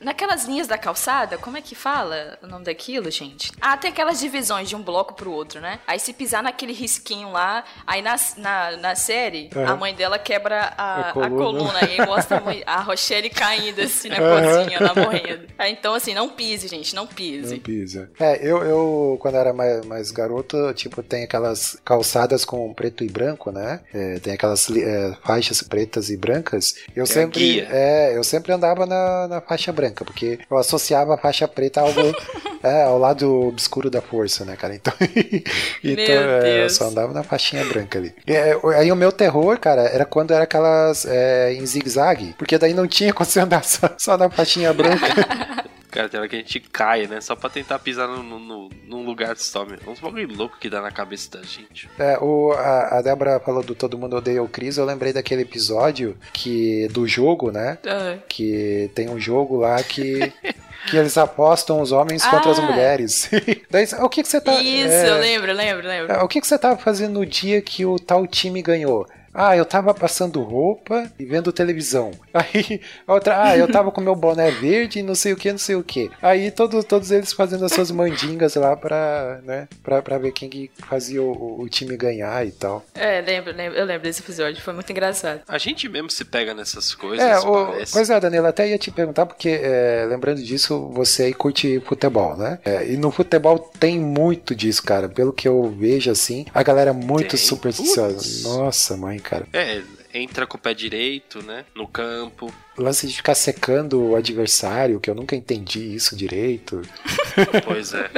Naquelas 0.00 0.44
linhas 0.46 0.66
da 0.66 0.78
calçada, 0.78 1.36
como 1.36 1.56
é 1.56 1.60
que 1.62 1.74
fala 1.74 2.38
o 2.42 2.46
nome 2.46 2.64
daquilo, 2.64 3.10
gente? 3.10 3.52
Ah, 3.60 3.76
tem 3.76 3.90
aquelas 3.90 4.18
divisões 4.18 4.68
de 4.68 4.74
um 4.74 4.82
bloco 4.82 5.14
pro 5.14 5.30
outro, 5.30 5.60
né? 5.60 5.78
Aí 5.86 5.98
se 6.00 6.12
pisar 6.12 6.42
naquele 6.42 6.72
risquinho 6.72 7.30
lá, 7.30 7.64
aí 7.86 8.00
na, 8.00 8.16
na, 8.38 8.76
na 8.78 8.94
série, 8.94 9.50
Aham. 9.54 9.72
a 9.72 9.76
mãe 9.76 9.94
dela 9.94 10.18
quebra 10.18 10.72
a, 10.78 10.84
A 11.02 11.08
a 11.10 11.12
coluna. 11.12 11.36
coluna. 11.36 11.78
aí 11.80 12.00
mostra 12.06 12.38
a, 12.38 12.40
mãe- 12.40 12.62
a 12.66 12.80
Rochelle 12.80 13.28
caindo 13.30 13.80
assim 13.82 14.08
na 14.08 14.16
Aham. 14.18 14.56
cozinha, 14.58 14.78
ela 14.78 14.94
morrendo. 14.94 15.46
Aí, 15.58 15.72
então, 15.72 15.92
assim, 15.92 16.14
não 16.14 16.30
pise, 16.30 16.66
gente, 16.68 16.94
não 16.94 17.06
pise. 17.06 17.54
Não 17.56 17.60
pisa. 17.60 18.10
É, 18.18 18.36
eu, 18.46 18.62
eu 18.64 19.18
quando 19.20 19.34
era 19.36 19.52
mais, 19.52 19.84
mais 19.84 20.10
garoto, 20.10 20.72
tipo, 20.72 21.02
tem 21.02 21.24
aquelas 21.24 21.76
calçadas 21.84 22.44
com 22.44 22.72
preto 22.72 23.04
e 23.04 23.08
branco, 23.08 23.50
né? 23.50 23.80
É, 23.92 24.18
tem 24.20 24.32
aquelas 24.32 24.70
é, 24.70 25.14
faixas 25.24 25.62
pretas 25.62 26.08
e 26.08 26.16
brancas. 26.16 26.74
Eu 26.96 27.06
sempre, 27.06 27.40
guia. 27.40 27.68
é, 27.70 28.16
eu 28.16 28.24
sempre 28.24 28.52
andava 28.52 28.86
na, 28.86 29.28
na 29.28 29.40
faixa 29.40 29.70
branca, 29.72 29.89
porque 29.92 30.38
eu 30.50 30.56
associava 30.56 31.14
a 31.14 31.18
faixa 31.18 31.46
preta 31.46 31.80
a 31.80 31.84
algo 31.84 32.00
é, 32.62 32.82
ao 32.82 32.98
lado 32.98 33.48
obscuro 33.48 33.90
da 33.90 34.00
força, 34.00 34.44
né, 34.44 34.56
cara? 34.56 34.74
Então, 34.74 34.92
então 35.82 36.14
é, 36.14 36.64
eu 36.64 36.70
só 36.70 36.88
andava 36.88 37.12
na 37.12 37.22
faixinha 37.22 37.64
branca 37.64 37.98
ali. 37.98 38.12
E, 38.26 38.32
é, 38.32 38.56
aí 38.76 38.90
o 38.92 38.96
meu 38.96 39.12
terror, 39.12 39.58
cara, 39.58 39.82
era 39.82 40.04
quando 40.04 40.32
era 40.32 40.44
aquelas 40.44 41.04
é, 41.06 41.52
em 41.54 41.64
zigue-zague, 41.64 42.34
porque 42.38 42.58
daí 42.58 42.74
não 42.74 42.86
tinha 42.86 43.12
como 43.14 43.26
você 43.26 43.40
andar 43.40 43.64
só, 43.64 43.90
só 43.96 44.16
na 44.16 44.30
faixinha 44.30 44.72
branca. 44.72 45.68
Cara, 45.90 46.08
tem 46.08 46.20
hora 46.20 46.28
que 46.28 46.36
a 46.36 46.38
gente 46.38 46.60
cai, 46.60 47.06
né? 47.06 47.20
Só 47.20 47.34
pra 47.34 47.50
tentar 47.50 47.78
pisar 47.80 48.06
no, 48.08 48.22
no, 48.22 48.38
no- 48.38 48.70
num 48.86 49.04
lugar 49.04 49.36
só, 49.36 49.64
meu. 49.64 49.78
Uns 49.86 49.98
bagulho 50.00 50.28
louco 50.34 50.56
que 50.58 50.70
dá 50.70 50.80
na 50.80 50.90
cabeça 50.90 51.30
da 51.38 51.42
gente. 51.42 51.88
É, 51.98 52.16
o, 52.18 52.52
a, 52.52 52.98
a 52.98 53.02
Débora 53.02 53.40
falou 53.40 53.62
do 53.62 53.74
Todo 53.74 53.98
Mundo 53.98 54.16
Odeia 54.16 54.42
o 54.42 54.48
Chris, 54.48 54.76
eu 54.76 54.84
lembrei 54.84 55.12
daquele 55.12 55.42
episódio 55.42 56.16
que 56.32 56.86
do 56.88 57.06
jogo, 57.06 57.50
né? 57.50 57.78
Ah, 57.86 58.18
Que 58.28 58.90
tem 58.94 59.08
um 59.08 59.18
jogo 59.18 59.56
lá 59.58 59.82
que, 59.82 60.32
que 60.90 60.96
eles 60.96 61.16
apostam 61.18 61.80
os 61.80 61.92
homens 61.92 62.24
contra 62.24 62.50
as 62.50 62.58
Ah. 62.58 62.62
mulheres. 62.62 63.30
Daí, 63.70 63.86
o 64.00 64.08
que, 64.08 64.22
que 64.22 64.28
você 64.28 64.40
tá. 64.40 64.54
Isso, 64.60 64.88
é, 64.92 65.08
eu 65.10 65.18
lembro, 65.18 65.52
lembro, 65.52 65.86
lembro. 65.86 66.12
é, 66.12 66.22
O 66.22 66.28
que, 66.28 66.40
que 66.40 66.46
você 66.46 66.58
tava 66.58 66.76
fazendo 66.78 67.14
no 67.20 67.26
dia 67.26 67.60
que 67.60 67.84
o 67.84 67.98
tal 67.98 68.26
time 68.26 68.62
ganhou? 68.62 69.06
Ah, 69.32 69.56
eu 69.56 69.64
tava 69.64 69.94
passando 69.94 70.42
roupa 70.42 71.10
e 71.18 71.24
vendo 71.24 71.52
televisão. 71.52 72.10
Aí, 72.34 72.80
a 73.06 73.14
outra, 73.14 73.42
ah, 73.44 73.56
eu 73.56 73.70
tava 73.70 73.90
com 73.90 74.00
meu 74.00 74.14
boné 74.16 74.50
verde 74.50 74.98
e 74.98 75.02
não 75.02 75.14
sei 75.14 75.32
o 75.32 75.36
que, 75.36 75.50
não 75.50 75.58
sei 75.58 75.76
o 75.76 75.82
que. 75.84 76.10
Aí 76.20 76.50
todos, 76.50 76.84
todos 76.84 77.10
eles 77.10 77.32
fazendo 77.32 77.64
as 77.64 77.72
suas 77.72 77.90
mandingas 77.90 78.54
lá 78.56 78.76
pra, 78.76 79.40
né, 79.44 79.68
pra, 79.82 80.02
pra 80.02 80.18
ver 80.18 80.32
quem 80.32 80.48
que 80.48 80.70
fazia 80.88 81.22
o, 81.22 81.60
o 81.60 81.68
time 81.68 81.96
ganhar 81.96 82.44
e 82.46 82.50
tal. 82.50 82.84
É, 82.94 83.20
lembro, 83.20 83.52
lembro, 83.54 83.78
eu 83.78 83.84
lembro 83.84 84.02
desse 84.02 84.20
episódio, 84.22 84.60
foi 84.62 84.74
muito 84.74 84.90
engraçado. 84.90 85.40
A 85.46 85.58
gente 85.58 85.88
mesmo 85.88 86.10
se 86.10 86.24
pega 86.24 86.52
nessas 86.54 86.94
coisas, 86.94 87.24
É, 87.24 87.38
o, 87.38 87.66
parece. 87.66 87.92
pois 87.92 88.10
é, 88.10 88.18
Danilo, 88.20 88.46
até 88.46 88.68
ia 88.68 88.78
te 88.78 88.90
perguntar, 88.90 89.26
porque 89.26 89.60
é, 89.62 90.06
lembrando 90.08 90.42
disso, 90.42 90.88
você 90.92 91.24
aí 91.24 91.34
curte 91.34 91.80
futebol, 91.80 92.36
né? 92.36 92.58
É, 92.64 92.86
e 92.86 92.96
no 92.96 93.10
futebol 93.10 93.58
tem 93.78 93.98
muito 93.98 94.54
disso, 94.54 94.82
cara. 94.82 95.08
Pelo 95.08 95.32
que 95.32 95.46
eu 95.46 95.70
vejo 95.78 96.10
assim, 96.10 96.46
a 96.52 96.62
galera 96.62 96.90
é 96.90 96.92
muito 96.92 97.36
Tem. 97.36 97.38
supersticiosa. 97.38 98.48
Nossa, 98.48 98.96
mãe, 98.96 99.19
cara. 99.20 99.46
É, 99.52 99.82
entra 100.12 100.46
com 100.46 100.56
o 100.56 100.60
pé 100.60 100.74
direito, 100.74 101.42
né? 101.42 101.64
No 101.74 101.86
campo. 101.86 102.52
Lance 102.82 103.06
de 103.06 103.14
ficar 103.14 103.34
secando 103.34 104.00
o 104.00 104.16
adversário, 104.16 105.00
que 105.00 105.10
eu 105.10 105.14
nunca 105.14 105.36
entendi 105.36 105.94
isso 105.94 106.16
direito. 106.16 106.82
Pois 107.64 107.94
é. 107.94 108.10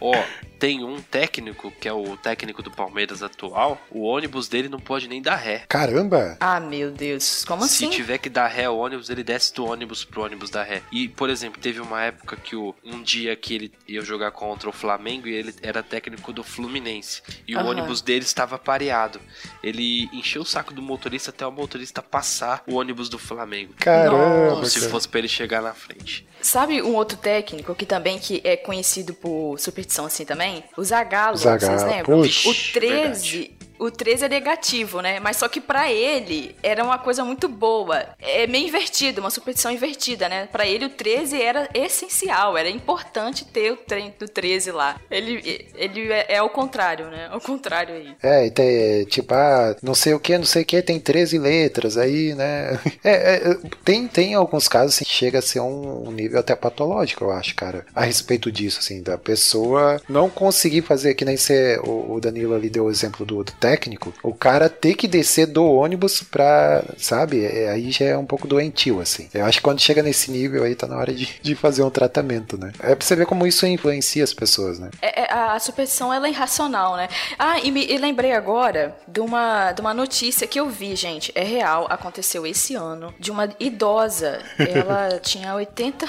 Ó, 0.00 0.14
tem 0.58 0.82
um 0.82 1.00
técnico, 1.00 1.70
que 1.70 1.86
é 1.86 1.92
o 1.92 2.16
técnico 2.16 2.62
do 2.62 2.70
Palmeiras 2.70 3.22
atual, 3.22 3.80
o 3.90 4.02
ônibus 4.02 4.48
dele 4.48 4.68
não 4.68 4.80
pode 4.80 5.06
nem 5.06 5.20
dar 5.20 5.36
ré. 5.36 5.64
Caramba! 5.68 6.36
Ah, 6.40 6.58
meu 6.58 6.90
Deus, 6.90 7.44
como 7.44 7.62
Se 7.66 7.84
assim? 7.84 7.90
tiver 7.90 8.18
que 8.18 8.28
dar 8.30 8.48
ré 8.48 8.64
ao 8.64 8.78
ônibus, 8.78 9.10
ele 9.10 9.22
desce 9.22 9.54
do 9.54 9.66
ônibus 9.66 10.04
pro 10.04 10.22
ônibus 10.22 10.50
dar 10.50 10.64
ré. 10.64 10.82
E, 10.90 11.08
por 11.08 11.28
exemplo, 11.28 11.60
teve 11.60 11.80
uma 11.80 12.02
época 12.02 12.36
que 12.36 12.56
o, 12.56 12.74
um 12.84 13.02
dia 13.02 13.36
que 13.36 13.54
ele 13.54 13.72
ia 13.86 14.00
jogar 14.00 14.30
contra 14.30 14.68
o 14.68 14.72
Flamengo 14.72 15.28
e 15.28 15.34
ele 15.34 15.54
era 15.62 15.82
técnico 15.82 16.32
do 16.32 16.42
Fluminense. 16.42 17.22
E 17.46 17.54
o 17.54 17.64
ônibus 17.64 18.00
dele 18.00 18.24
estava 18.24 18.58
pareado. 18.58 19.20
Ele 19.62 20.08
encheu 20.12 20.42
o 20.42 20.46
saco 20.46 20.72
do 20.72 20.82
motorista 20.82 21.30
até 21.30 21.46
o 21.46 21.52
motorista 21.52 22.02
passar 22.02 22.62
o 22.66 22.76
ônibus 22.76 23.08
do 23.08 23.18
Flamengo. 23.18 23.55
Caramba! 23.78 24.54
Como 24.54 24.66
se 24.66 24.80
cara. 24.80 24.90
fosse 24.90 25.08
pra 25.08 25.18
ele 25.18 25.28
chegar 25.28 25.62
na 25.62 25.72
frente. 25.72 26.26
Sabe 26.40 26.80
um 26.82 26.94
outro 26.94 27.16
técnico 27.16 27.74
que 27.74 27.86
também 27.86 28.18
que 28.18 28.40
é 28.44 28.56
conhecido 28.56 29.14
por 29.14 29.58
superstição 29.58 30.04
assim 30.04 30.24
também? 30.24 30.62
O 30.76 30.84
Zagallo, 30.84 31.36
Zagallo, 31.36 31.78
vocês 31.78 31.90
lembram? 31.90 32.20
puxa, 32.20 32.48
o 32.48 32.54
13, 32.72 33.55
o 33.78 33.90
13 33.90 34.24
é 34.24 34.28
negativo, 34.28 35.00
né? 35.00 35.20
Mas 35.20 35.36
só 35.36 35.48
que 35.48 35.60
pra 35.60 35.92
ele 35.92 36.54
era 36.62 36.82
uma 36.82 36.98
coisa 36.98 37.24
muito 37.24 37.48
boa. 37.48 38.04
É 38.18 38.46
meio 38.46 38.66
invertido, 38.66 39.20
uma 39.20 39.30
superstição 39.30 39.70
invertida, 39.70 40.28
né? 40.28 40.48
Pra 40.50 40.66
ele 40.66 40.86
o 40.86 40.90
13 40.90 41.40
era 41.40 41.68
essencial, 41.74 42.56
era 42.56 42.68
importante 42.68 43.44
ter 43.44 43.72
o 43.72 43.76
trem 43.76 44.14
do 44.18 44.28
13 44.28 44.72
lá. 44.72 45.00
Ele 45.10 45.66
ele 45.74 46.12
é, 46.12 46.34
é 46.34 46.38
ao 46.38 46.50
contrário, 46.50 47.06
né? 47.06 47.28
Ao 47.30 47.40
contrário 47.40 47.94
aí. 47.94 48.16
É, 48.22 48.46
e 48.46 48.50
tem, 48.50 49.04
tipo, 49.04 49.34
ah, 49.34 49.76
não 49.82 49.94
sei 49.94 50.14
o 50.14 50.20
que, 50.20 50.36
não 50.36 50.44
sei 50.44 50.62
o 50.62 50.66
que, 50.66 50.82
tem 50.82 50.98
13 50.98 51.38
letras 51.38 51.96
aí, 51.96 52.34
né? 52.34 52.78
É, 53.04 53.36
é, 53.36 53.54
tem, 53.84 54.08
tem 54.08 54.34
alguns 54.34 54.66
casos 54.66 54.96
assim, 54.96 55.04
que 55.04 55.10
chega 55.10 55.38
a 55.38 55.42
ser 55.42 55.60
um 55.60 56.10
nível 56.10 56.40
até 56.40 56.56
patológico, 56.56 57.24
eu 57.24 57.30
acho, 57.30 57.54
cara, 57.54 57.86
a 57.94 58.04
respeito 58.04 58.50
disso, 58.50 58.80
assim, 58.80 59.00
da 59.00 59.16
pessoa 59.16 60.00
não 60.08 60.28
conseguir 60.28 60.82
fazer, 60.82 61.14
que 61.14 61.24
nem 61.24 61.36
ser 61.36 61.78
o, 61.80 62.14
o 62.14 62.20
Danilo 62.20 62.54
ali 62.54 62.68
deu 62.68 62.86
o 62.86 62.90
exemplo 62.90 63.24
do, 63.24 63.44
do 63.44 63.52
técnico, 63.66 64.14
o 64.22 64.32
cara 64.32 64.68
ter 64.68 64.94
que 64.94 65.08
descer 65.08 65.46
do 65.46 65.64
ônibus 65.64 66.22
pra, 66.22 66.84
sabe? 66.96 67.44
É, 67.44 67.70
aí 67.70 67.90
já 67.90 68.04
é 68.04 68.16
um 68.16 68.24
pouco 68.24 68.46
doentio, 68.46 69.00
assim. 69.00 69.28
Eu 69.34 69.44
acho 69.44 69.58
que 69.58 69.64
quando 69.64 69.80
chega 69.80 70.04
nesse 70.04 70.30
nível 70.30 70.62
aí 70.62 70.76
tá 70.76 70.86
na 70.86 70.96
hora 70.96 71.12
de, 71.12 71.40
de 71.42 71.54
fazer 71.56 71.82
um 71.82 71.90
tratamento, 71.90 72.56
né? 72.56 72.70
É 72.78 72.94
pra 72.94 73.04
você 73.04 73.16
ver 73.16 73.26
como 73.26 73.44
isso 73.44 73.66
influencia 73.66 74.22
as 74.22 74.32
pessoas, 74.32 74.78
né? 74.78 74.90
É, 75.02 75.22
é, 75.22 75.32
a 75.32 75.58
superstição 75.58 76.14
ela 76.14 76.28
é 76.28 76.30
irracional, 76.30 76.96
né? 76.96 77.08
Ah, 77.36 77.58
e, 77.58 77.72
me, 77.72 77.84
e 77.84 77.98
lembrei 77.98 78.32
agora 78.32 78.96
de 79.08 79.18
uma, 79.18 79.72
de 79.72 79.80
uma 79.80 79.92
notícia 79.92 80.46
que 80.46 80.60
eu 80.60 80.70
vi, 80.70 80.94
gente. 80.94 81.32
É 81.34 81.42
real, 81.42 81.88
aconteceu 81.90 82.46
esse 82.46 82.76
ano, 82.76 83.12
de 83.18 83.32
uma 83.32 83.48
idosa. 83.58 84.38
Ela 84.58 85.18
tinha 85.20 85.52
80. 85.56 86.06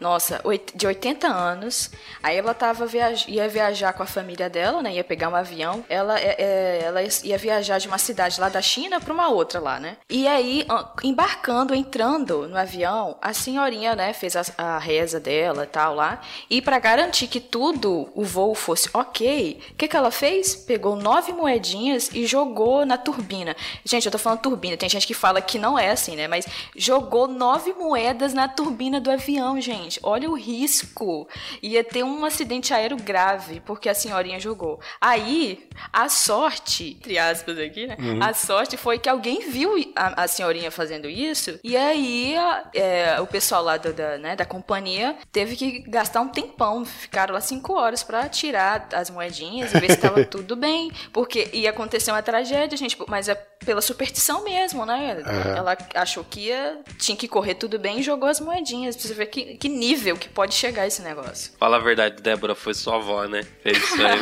Nossa, 0.00 0.42
de 0.74 0.86
80 0.86 1.26
anos. 1.26 1.90
Aí 2.22 2.36
ela 2.36 2.52
tava 2.52 2.86
viaj 2.86 3.26
ia 3.28 3.48
viajar 3.48 3.92
com 3.92 4.02
a 4.02 4.06
família 4.06 4.50
dela, 4.50 4.82
né? 4.82 4.92
Ia 4.94 5.04
pegar 5.04 5.28
um 5.28 5.36
avião. 5.36 5.84
Ela, 5.88 6.18
é, 6.18 6.36
é, 6.38 6.82
ela 6.84 6.95
ia 7.24 7.38
viajar 7.38 7.78
de 7.78 7.88
uma 7.88 7.98
cidade 7.98 8.40
lá 8.40 8.48
da 8.48 8.62
China 8.62 9.00
pra 9.00 9.12
uma 9.12 9.28
outra 9.28 9.60
lá, 9.60 9.78
né? 9.80 9.96
E 10.08 10.26
aí, 10.26 10.66
embarcando, 11.02 11.74
entrando 11.74 12.48
no 12.48 12.56
avião, 12.56 13.16
a 13.20 13.32
senhorinha, 13.32 13.94
né, 13.94 14.12
fez 14.12 14.36
a, 14.36 14.42
a 14.56 14.78
reza 14.78 15.18
dela 15.18 15.64
e 15.64 15.66
tal 15.66 15.94
lá. 15.94 16.20
E 16.48 16.60
pra 16.60 16.78
garantir 16.78 17.26
que 17.26 17.40
tudo, 17.40 18.08
o 18.14 18.24
voo 18.24 18.54
fosse 18.54 18.88
ok, 18.92 19.60
o 19.72 19.74
que, 19.74 19.88
que 19.88 19.96
ela 19.96 20.10
fez? 20.10 20.54
Pegou 20.54 20.96
nove 20.96 21.32
moedinhas 21.32 22.10
e 22.12 22.26
jogou 22.26 22.84
na 22.84 22.98
turbina. 22.98 23.56
Gente, 23.84 24.06
eu 24.06 24.12
tô 24.12 24.18
falando 24.18 24.40
turbina, 24.40 24.76
tem 24.76 24.88
gente 24.88 25.06
que 25.06 25.14
fala 25.14 25.40
que 25.40 25.58
não 25.58 25.78
é 25.78 25.90
assim, 25.90 26.16
né? 26.16 26.28
Mas 26.28 26.46
jogou 26.74 27.26
nove 27.26 27.72
moedas 27.72 28.32
na 28.32 28.48
turbina 28.48 29.00
do 29.00 29.10
avião, 29.10 29.60
gente. 29.60 29.98
Olha 30.02 30.30
o 30.30 30.34
risco. 30.34 31.28
Ia 31.62 31.82
ter 31.82 32.02
um 32.02 32.24
acidente 32.24 32.72
aéreo 32.72 32.96
grave, 32.96 33.60
porque 33.60 33.88
a 33.88 33.94
senhorinha 33.94 34.38
jogou. 34.40 34.80
Aí, 35.00 35.68
a 35.92 36.08
sorte, 36.08 36.85
entre 36.92 37.18
aspas 37.18 37.58
aqui, 37.58 37.86
né? 37.86 37.96
A 38.20 38.32
sorte 38.34 38.76
foi 38.76 38.98
que 38.98 39.08
alguém 39.08 39.48
viu 39.50 39.74
a, 39.94 40.24
a 40.24 40.28
senhorinha 40.28 40.70
fazendo 40.70 41.08
isso, 41.08 41.58
e 41.64 41.76
aí 41.76 42.36
a- 42.36 42.64
é, 42.74 43.20
o 43.20 43.26
pessoal 43.26 43.62
lá 43.62 43.76
do- 43.76 43.92
da, 43.92 44.18
né, 44.18 44.36
da 44.36 44.44
companhia 44.44 45.16
teve 45.32 45.56
que 45.56 45.80
gastar 45.88 46.20
um 46.20 46.28
tempão. 46.28 46.84
Ficaram 46.84 47.34
lá 47.34 47.40
cinco 47.40 47.74
horas 47.74 48.02
pra 48.02 48.28
tirar 48.28 48.88
as 48.92 49.10
moedinhas 49.10 49.72
e 49.74 49.80
ver 49.80 49.90
se 49.92 49.96
tava 49.98 50.24
tudo 50.26 50.56
bem. 50.56 50.90
Porque 51.12 51.48
ia 51.52 51.70
acontecer 51.70 52.10
uma 52.10 52.22
tragédia, 52.22 52.76
gente, 52.76 52.96
mas 53.08 53.28
é 53.28 53.34
pela 53.34 53.80
superstição 53.80 54.44
mesmo, 54.44 54.84
né? 54.84 55.22
Ela 55.56 55.76
achou 55.94 56.22
que 56.24 56.40
ia, 56.48 56.78
tinha 56.98 57.16
que 57.16 57.26
correr 57.26 57.54
tudo 57.54 57.78
bem 57.78 57.98
e 58.00 58.02
jogou 58.02 58.28
as 58.28 58.38
moedinhas. 58.40 58.96
Pra 58.96 59.06
você 59.08 59.14
ver 59.14 59.26
que, 59.26 59.56
que 59.56 59.68
nível 59.68 60.16
que 60.16 60.28
pode 60.28 60.54
chegar 60.54 60.86
esse 60.86 61.02
negócio. 61.02 61.52
Fala 61.58 61.76
a 61.76 61.80
verdade, 61.80 62.22
Débora, 62.22 62.54
foi 62.54 62.74
sua 62.74 62.96
avó, 62.96 63.24
né? 63.24 63.42
Fez 63.62 63.78
isso 63.78 63.94
aí. 63.96 64.18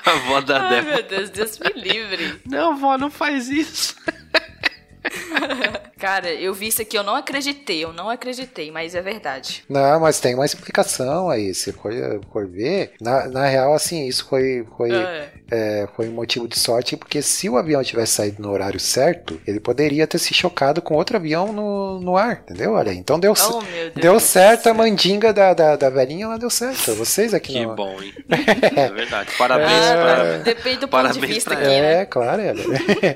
a 0.06 0.12
avó 0.12 0.42
da 0.42 0.62
Ai, 0.62 0.70
Débora. 0.76 0.96
meu 0.96 1.04
Deus, 1.04 1.30
Deus 1.30 1.60
me 1.60 1.82
livre. 1.82 2.42
Não, 2.46 2.78
vó, 2.78 2.98
não 2.98 3.10
faz 3.12 3.50
isso. 3.50 3.96
Cara, 6.04 6.34
eu 6.34 6.54
vi 6.54 6.68
isso 6.68 6.82
aqui, 6.82 6.97
eu 6.97 7.04
não 7.04 7.16
acreditei, 7.16 7.82
eu 7.82 7.93
não 7.93 8.10
acreditei, 8.10 8.70
mas 8.70 8.93
é 8.93 9.01
verdade. 9.01 9.64
Não, 9.70 10.01
mas 10.01 10.20
tem 10.20 10.36
uma 10.36 10.45
explicação 10.45 11.30
aí. 11.30 11.54
Se 11.54 11.72
for, 11.72 11.93
for 12.30 12.45
ver, 12.45 12.91
na, 12.99 13.30
na 13.30 13.47
real, 13.47 13.74
assim, 13.74 14.06
isso 14.06 14.28
foi, 14.28 14.66
foi, 14.76 14.91
É. 14.91 15.30
é, 15.49 15.88
foi 15.95 16.10
um 16.10 16.12
motivo 16.12 16.45
de 16.45 16.60
sorte, 16.60 16.97
porque 16.97 17.22
se 17.22 17.47
o 17.49 17.56
avião 17.56 17.82
tivesse 17.82 18.16
saído 18.16 18.41
no 18.41 18.51
horário 18.51 18.82
certo, 18.82 19.39
ele 19.47 19.62
poderia 19.62 20.06
ter 20.06 20.18
se 20.20 20.34
chocado 20.34 20.82
com 20.82 20.93
outro 20.93 21.16
avião 21.16 21.54
no, 21.54 22.01
no 22.01 22.18
ar, 22.18 22.41
entendeu? 22.43 22.74
Olha, 22.74 22.93
então 22.93 23.18
deu, 23.18 23.34
Oh, 23.39 23.62
deu 23.97 24.20
certo 24.20 24.68
a 24.68 24.74
mandinga 24.74 25.32
da, 25.32 25.54
da, 25.54 25.78
da 25.78 25.89
velhinha, 25.89 26.26
ela 26.26 26.38
deu 26.38 26.49
certo. 26.49 26.95
Vocês 26.95 27.34
aqui 27.34 27.54
Que 27.54 27.66
não. 27.66 27.76
bom, 27.76 28.01
hein? 28.01 28.14
É 28.76 28.89
verdade. 28.89 29.32
Parabéns 29.38 29.86
pra... 29.91 30.38
Depende 30.39 30.78
do 30.80 30.88
ponto 30.89 31.08
de 31.08 31.20
Parabéns 31.20 31.34
vista 31.34 31.54
aqui, 31.54 31.64
né? 31.64 32.01
É, 32.01 32.06
claro, 32.06 32.41
é. 32.41 32.54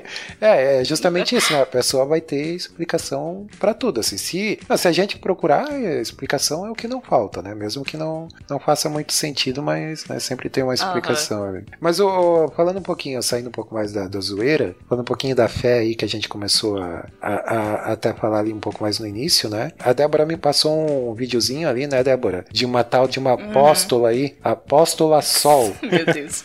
é, 0.40 0.80
é 0.80 0.84
justamente 0.84 1.36
isso, 1.36 1.52
né? 1.52 1.60
A 1.60 1.66
pessoa 1.66 2.06
vai 2.06 2.22
ter 2.22 2.56
explicação 2.78 3.46
pra 3.58 3.74
tudo, 3.74 4.00
assim. 4.00 4.16
Se, 4.16 4.58
não, 4.68 4.76
se 4.76 4.86
a 4.86 4.92
gente 4.92 5.18
procurar, 5.18 5.70
é, 5.72 6.00
explicação 6.00 6.64
é 6.66 6.70
o 6.70 6.74
que 6.74 6.86
não 6.86 7.00
falta, 7.00 7.42
né? 7.42 7.54
Mesmo 7.54 7.84
que 7.84 7.96
não, 7.96 8.28
não 8.48 8.58
faça 8.60 8.88
muito 8.88 9.12
sentido, 9.12 9.62
mas 9.62 10.04
né, 10.06 10.18
sempre 10.20 10.48
tem 10.48 10.62
uma 10.62 10.74
explicação. 10.74 11.52
né? 11.52 11.64
Mas 11.80 11.98
ô, 12.00 12.48
falando 12.56 12.78
um 12.78 12.82
pouquinho, 12.82 13.22
saindo 13.22 13.48
um 13.48 13.52
pouco 13.52 13.74
mais 13.74 13.92
da, 13.92 14.06
da 14.06 14.20
zoeira, 14.20 14.76
falando 14.88 15.02
um 15.02 15.06
pouquinho 15.06 15.34
da 15.34 15.48
fé 15.48 15.78
aí 15.80 15.94
que 15.94 16.04
a 16.04 16.08
gente 16.08 16.28
começou 16.28 16.78
a, 16.78 17.06
a, 17.20 17.34
a- 17.34 17.92
até 17.92 18.12
falar 18.12 18.40
ali 18.40 18.52
um 18.52 18.60
pouco 18.60 18.82
mais 18.82 18.98
no 18.98 19.06
início, 19.06 19.48
né? 19.48 19.72
A 19.78 19.92
Débora 19.92 20.24
me 20.24 20.36
passou 20.36 21.10
um 21.10 21.14
videozinho 21.14 21.68
ali, 21.68 21.86
né, 21.86 22.02
Débora? 22.04 22.44
De 22.50 22.64
uma 22.64 22.84
tal 22.84 23.08
de 23.08 23.18
uma 23.18 23.32
apóstola 23.34 24.10
aí, 24.10 24.36
apóstola 24.42 25.20
Sol. 25.22 25.74
Meu 25.82 26.04
Deus. 26.06 26.44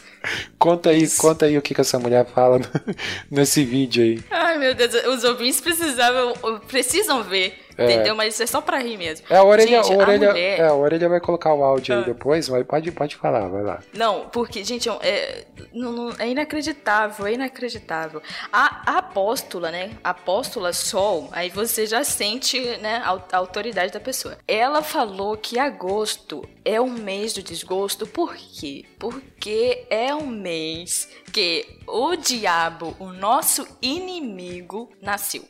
Conta 0.57 0.89
aí, 0.89 1.09
conta 1.09 1.45
aí 1.45 1.57
o 1.57 1.61
que, 1.61 1.73
que 1.73 1.81
essa 1.81 1.99
mulher 1.99 2.25
fala 2.25 2.59
nesse 3.29 3.63
vídeo 3.63 4.03
aí. 4.03 4.21
Ai, 4.31 4.57
meu 4.57 4.73
Deus, 4.73 4.93
os 5.07 5.23
ouvintes 5.23 5.59
precisavam, 5.59 6.33
precisam 6.67 7.23
ver. 7.23 7.62
Entendeu? 7.77 8.15
Mas 8.15 8.33
isso 8.35 8.43
é 8.43 8.47
só 8.47 8.61
pra 8.61 8.77
rir 8.79 8.97
mesmo. 8.97 9.25
É, 9.29 9.37
a 9.37 9.43
orelha, 9.43 9.83
Gente, 9.83 9.93
a 9.93 9.97
orelha, 9.97 10.29
mulher- 10.31 10.59
é, 10.59 10.67
a 10.67 10.73
orelha 10.73 11.09
vai 11.09 11.19
colocar 11.19 11.53
o 11.53 11.63
áudio 11.63 11.95
aí 11.95 12.01
Ah. 12.01 12.05
depois, 12.05 12.47
mas 12.49 12.65
pode, 12.65 12.91
pode 12.91 13.15
falar, 13.15 13.47
vai 13.47 13.63
lá. 13.63 13.79
Não, 13.93 14.29
porque, 14.29 14.63
gente, 14.63 14.87
é, 14.89 14.93
é, 15.01 15.45
não- 15.73 15.91
não- 15.91 16.15
é 16.19 16.27
inacreditável, 16.29 17.25
é 17.27 17.33
inacreditável. 17.33 18.21
A, 18.51 18.93
a 18.95 18.97
apóstola, 18.99 19.71
né? 19.71 19.91
A 20.03 20.11
apóstola 20.11 20.71
Sol, 20.73 21.29
aí 21.31 21.49
você 21.49 21.85
já 21.85 22.03
sente, 22.03 22.59
né, 22.77 23.01
a, 23.05 23.19
a 23.31 23.37
autoridade 23.37 23.91
da 23.91 23.99
pessoa. 23.99 24.37
Ela 24.47 24.81
falou 24.81 25.35
que 25.37 25.57
agosto 25.59 26.47
é 26.65 26.79
um 26.79 26.89
mês 26.91 27.33
do 27.33 27.41
desgosto, 27.43 28.05
por 28.07 28.35
quê? 28.35 28.85
Porque 28.99 29.85
é 29.89 30.13
um 30.13 30.27
mês 30.27 31.09
que 31.31 31.65
o 31.87 32.15
diabo, 32.15 32.95
o 32.99 33.07
nosso 33.07 33.67
inimigo, 33.81 34.89
nasceu. 35.01 35.43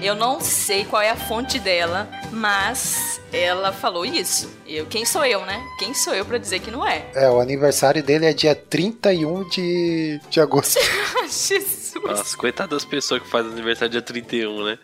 Eu 0.00 0.14
não 0.14 0.40
sei 0.40 0.84
qual 0.84 1.02
é 1.02 1.10
a 1.10 1.16
fonte 1.16 1.58
dela, 1.58 2.08
mas 2.30 3.20
ela 3.32 3.72
falou 3.72 4.06
isso. 4.06 4.48
Eu, 4.66 4.86
quem 4.86 5.04
sou 5.04 5.24
eu, 5.24 5.44
né? 5.44 5.60
Quem 5.78 5.92
sou 5.92 6.14
eu 6.14 6.24
pra 6.24 6.38
dizer 6.38 6.60
que 6.60 6.70
não 6.70 6.86
é? 6.86 7.04
É, 7.14 7.28
o 7.28 7.40
aniversário 7.40 8.02
dele 8.02 8.26
é 8.26 8.32
dia 8.32 8.54
31 8.54 9.48
de, 9.48 10.20
de 10.30 10.40
agosto. 10.40 10.78
Jesus! 11.26 11.94
Nossa, 12.04 12.36
coitada 12.36 12.76
das 12.76 12.84
pessoas 12.84 13.20
que 13.20 13.28
fazem 13.28 13.50
aniversário 13.50 13.90
dia 13.90 14.02
31, 14.02 14.64
né? 14.64 14.78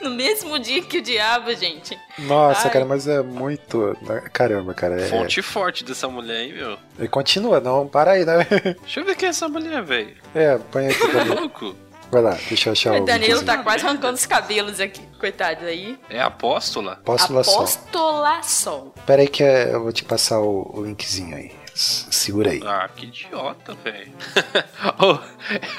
No 0.00 0.10
mesmo 0.10 0.58
dia 0.58 0.82
que 0.82 0.98
o 0.98 1.02
diabo, 1.02 1.54
gente. 1.54 1.96
Nossa, 2.18 2.66
Ai. 2.66 2.72
cara, 2.72 2.84
mas 2.84 3.06
é 3.06 3.22
muito. 3.22 3.96
Caramba, 4.32 4.74
cara. 4.74 5.00
É... 5.00 5.08
Fonte 5.08 5.40
forte 5.40 5.84
dessa 5.84 6.08
mulher, 6.08 6.42
hein, 6.42 6.52
meu? 6.52 6.78
E 6.98 7.06
continua, 7.06 7.60
não, 7.60 7.86
para 7.86 8.12
aí, 8.12 8.24
né? 8.24 8.44
Deixa 8.80 9.00
eu 9.00 9.04
ver 9.04 9.14
quem 9.14 9.28
é 9.28 9.30
essa 9.30 9.48
mulher, 9.48 9.82
velho. 9.82 10.16
É, 10.34 10.58
põe 10.70 10.88
aqui 10.88 11.06
mim. 11.06 11.40
Louco. 11.40 11.76
Vai 12.12 12.20
lá, 12.20 12.38
deixa 12.46 12.68
eu 12.68 12.72
achar 12.72 12.92
o. 12.92 13.02
O 13.02 13.06
Danilo 13.06 13.42
tá 13.42 13.62
quase 13.62 13.86
arrancando 13.86 14.12
os 14.12 14.26
cabelos 14.26 14.78
aqui. 14.78 15.00
Coitado 15.18 15.64
aí. 15.64 15.98
É 16.10 16.20
apóstola? 16.20 16.92
Apóstola 16.92 17.42
Sol. 17.42 17.54
Apóstola 17.54 18.42
Sol. 18.42 18.94
Pera 19.06 19.22
aí 19.22 19.28
que 19.28 19.42
eu 19.42 19.82
vou 19.82 19.92
te 19.92 20.04
passar 20.04 20.38
o, 20.38 20.70
o 20.74 20.84
linkzinho 20.84 21.34
aí. 21.34 21.50
Segura 21.74 22.50
aí. 22.50 22.60
Ah, 22.66 22.86
que 22.94 23.06
idiota, 23.06 23.74
velho. 23.82 24.12
oh, 25.00 25.18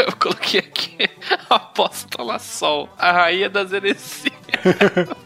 eu 0.02 0.16
coloquei 0.18 0.62
aqui 0.62 0.98
Apóstola 1.48 2.40
Sol, 2.40 2.90
a 2.98 3.12
rainha 3.12 3.48
das 3.48 3.72
heresias. 3.72 4.34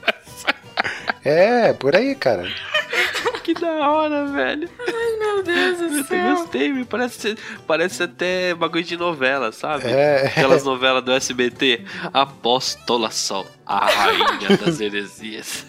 É, 1.26 1.74
por 1.74 1.94
aí, 1.94 2.16
cara. 2.16 2.48
Que 3.48 3.54
da 3.54 3.90
hora, 3.90 4.26
velho. 4.26 4.70
Meu 5.20 5.42
Deus 5.42 5.78
do 5.78 5.86
Eu 5.86 6.02
até 6.02 6.34
gostei, 6.34 6.74
me 6.74 6.84
parece, 6.84 7.38
parece 7.66 8.04
até 8.04 8.54
bagulho 8.54 8.84
de 8.84 8.98
novela, 8.98 9.54
sabe? 9.54 9.88
É. 9.88 10.26
Aquelas 10.28 10.66
novelas 10.66 11.02
do 11.02 11.14
SBT. 11.14 11.86
Apóstola 12.14 13.10
Sol, 13.10 13.48
a 13.66 13.86
rainha 13.86 14.58
das 14.58 14.82
heresias. 14.82 15.66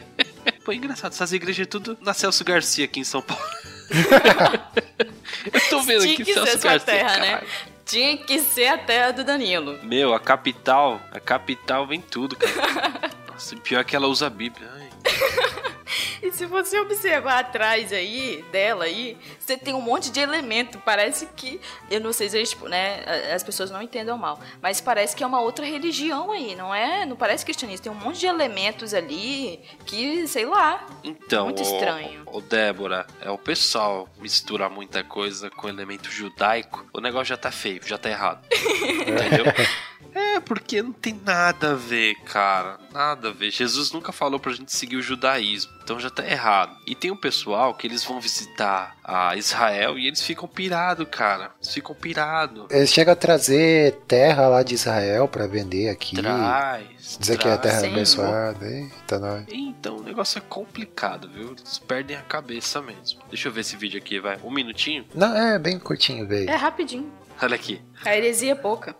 Pô, 0.64 0.72
engraçado, 0.72 1.12
essas 1.12 1.30
igrejas 1.34 1.66
é 1.66 1.68
tudo 1.68 1.98
na 2.00 2.14
Celso 2.14 2.42
Garcia 2.42 2.86
aqui 2.86 3.00
em 3.00 3.04
São 3.04 3.20
Paulo. 3.20 3.44
Eu 5.52 5.60
tô 5.68 5.82
vendo 5.82 6.04
aqui 6.04 6.24
que 6.24 6.32
Celso 6.32 6.52
ser 6.52 6.58
sua 6.58 6.70
Garcia. 6.70 6.94
terra, 6.94 7.16
né? 7.18 7.42
Tinha 7.84 8.16
que 8.16 8.40
ser 8.40 8.68
a 8.68 8.78
terra 8.78 9.10
do 9.10 9.24
Danilo. 9.24 9.78
Meu, 9.82 10.14
a 10.14 10.20
capital, 10.20 10.98
a 11.12 11.20
capital 11.20 11.86
vem 11.86 12.00
tudo, 12.00 12.34
cara. 12.34 13.10
Nossa, 13.30 13.54
pior 13.56 13.84
que 13.84 13.94
ela 13.94 14.06
usa 14.06 14.28
a 14.28 14.30
Bíblia. 14.30 14.70
Ai. 14.74 14.89
E 16.22 16.30
se 16.30 16.44
você 16.44 16.78
observar 16.78 17.40
atrás 17.40 17.92
aí, 17.92 18.44
dela 18.52 18.84
aí, 18.84 19.16
você 19.38 19.56
tem 19.56 19.72
um 19.74 19.80
monte 19.80 20.10
de 20.10 20.20
elemento. 20.20 20.78
Parece 20.84 21.26
que. 21.34 21.60
Eu 21.90 22.00
não 22.00 22.12
sei 22.12 22.28
se 22.28 22.38
é, 22.38 22.44
tipo, 22.44 22.68
né? 22.68 23.02
As 23.34 23.42
pessoas 23.42 23.70
não 23.70 23.80
entendam 23.80 24.18
mal. 24.18 24.38
Mas 24.60 24.80
parece 24.80 25.16
que 25.16 25.24
é 25.24 25.26
uma 25.26 25.40
outra 25.40 25.64
religião 25.64 26.30
aí, 26.30 26.54
não 26.54 26.74
é? 26.74 27.06
Não 27.06 27.16
parece 27.16 27.44
cristianismo. 27.44 27.84
Tem 27.84 27.92
um 27.92 27.94
monte 27.94 28.20
de 28.20 28.26
elementos 28.26 28.92
ali 28.92 29.60
que, 29.86 30.26
sei 30.28 30.44
lá. 30.44 30.86
Então, 31.02 31.46
Muito 31.46 31.62
estranho. 31.62 32.22
Ô, 32.26 32.40
Débora, 32.40 33.06
é 33.20 33.30
o 33.30 33.38
pessoal 33.38 34.06
mistura 34.18 34.68
muita 34.68 35.02
coisa 35.02 35.50
com 35.50 35.68
elemento 35.68 36.10
judaico, 36.10 36.86
o 36.92 37.00
negócio 37.00 37.26
já 37.26 37.36
tá 37.36 37.50
feio, 37.50 37.80
já 37.84 37.96
tá 37.96 38.10
errado. 38.10 38.46
Entendeu? 38.52 39.44
É, 40.14 40.40
porque 40.40 40.82
não 40.82 40.92
tem 40.92 41.20
nada 41.24 41.72
a 41.72 41.74
ver, 41.74 42.14
cara. 42.24 42.78
Nada 42.92 43.28
a 43.28 43.32
ver. 43.32 43.50
Jesus 43.50 43.92
nunca 43.92 44.12
falou 44.12 44.38
pra 44.40 44.52
gente 44.52 44.72
seguir 44.72 44.96
o 44.96 45.02
judaísmo. 45.02 45.70
Então 45.82 45.98
já 45.98 46.10
tá 46.10 46.24
errado. 46.26 46.76
E 46.86 46.94
tem 46.94 47.10
um 47.10 47.16
pessoal 47.16 47.74
que 47.74 47.86
eles 47.86 48.04
vão 48.04 48.20
visitar 48.20 48.96
a 49.04 49.36
Israel 49.36 49.98
e 49.98 50.06
eles 50.06 50.22
ficam 50.22 50.46
pirados, 50.48 51.06
cara. 51.10 51.50
Eles 51.60 51.74
ficam 51.74 51.94
pirados. 51.94 52.66
Eles 52.70 52.92
chegam 52.92 53.12
a 53.12 53.16
trazer 53.16 53.96
terra 54.06 54.46
lá 54.48 54.62
de 54.62 54.74
Israel 54.74 55.26
pra 55.26 55.46
vender 55.46 55.88
aqui. 55.88 56.16
Traz. 56.16 57.16
Dizer 57.18 57.38
que 57.38 57.48
é 57.48 57.52
a 57.52 57.58
traz. 57.58 57.76
terra 57.76 57.88
Sim. 57.88 57.92
abençoada. 57.94 58.66
Eita, 58.66 59.18
nós. 59.18 59.44
Então, 59.48 59.96
o 59.96 60.02
negócio 60.02 60.38
é 60.38 60.42
complicado, 60.42 61.28
viu? 61.28 61.50
Eles 61.58 61.78
perdem 61.78 62.16
a 62.16 62.22
cabeça 62.22 62.80
mesmo. 62.80 63.20
Deixa 63.28 63.48
eu 63.48 63.52
ver 63.52 63.62
esse 63.62 63.76
vídeo 63.76 63.98
aqui, 63.98 64.20
vai. 64.20 64.38
Um 64.44 64.50
minutinho? 64.50 65.04
Não, 65.14 65.36
é 65.36 65.58
bem 65.58 65.78
curtinho, 65.78 66.26
velho. 66.26 66.48
É 66.50 66.54
rapidinho. 66.56 67.10
Olha 67.42 67.54
aqui. 67.54 67.80
A 68.04 68.16
heresia 68.16 68.52
é 68.52 68.54
pouca. 68.54 68.94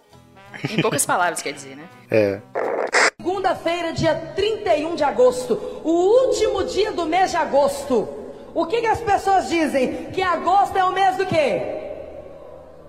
Em 0.70 0.80
poucas 0.82 1.04
palavras, 1.06 1.42
quer 1.42 1.52
dizer, 1.52 1.76
né? 1.76 1.88
É. 2.10 2.40
Segunda-feira, 3.20 3.92
dia 3.92 4.14
31 4.34 4.94
de 4.96 5.04
agosto, 5.04 5.54
o 5.84 5.90
último 5.90 6.64
dia 6.64 6.92
do 6.92 7.06
mês 7.06 7.30
de 7.30 7.36
agosto. 7.36 8.08
O 8.54 8.66
que, 8.66 8.80
que 8.80 8.86
as 8.86 9.00
pessoas 9.00 9.48
dizem? 9.48 10.06
Que 10.06 10.22
agosto 10.22 10.76
é 10.76 10.84
o 10.84 10.92
mês 10.92 11.16
do 11.16 11.26
quê? 11.26 11.62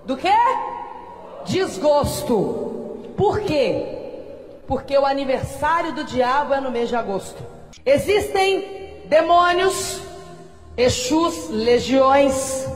Do 0.04 0.16
quê? 0.16 0.32
Desgosto. 1.44 3.12
Por 3.16 3.40
quê? 3.40 3.86
Porque 4.66 4.96
o 4.96 5.06
aniversário 5.06 5.92
do 5.92 6.04
diabo 6.04 6.54
é 6.54 6.60
no 6.60 6.70
mês 6.70 6.88
de 6.88 6.96
agosto. 6.96 7.42
Existem 7.84 9.02
demônios, 9.06 10.00
Exus, 10.76 11.50
legiões, 11.50 12.66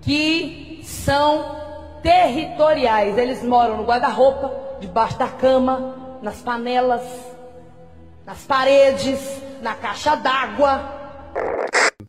que 0.00 0.80
são 0.84 1.63
territoriais. 2.04 3.16
Eles 3.16 3.42
moram 3.42 3.78
no 3.78 3.84
guarda-roupa, 3.84 4.78
debaixo 4.78 5.18
da 5.18 5.26
cama, 5.26 6.18
nas 6.22 6.40
panelas, 6.42 7.02
nas 8.24 8.44
paredes, 8.44 9.18
na 9.62 9.74
caixa 9.74 10.14
d'água. 10.14 10.82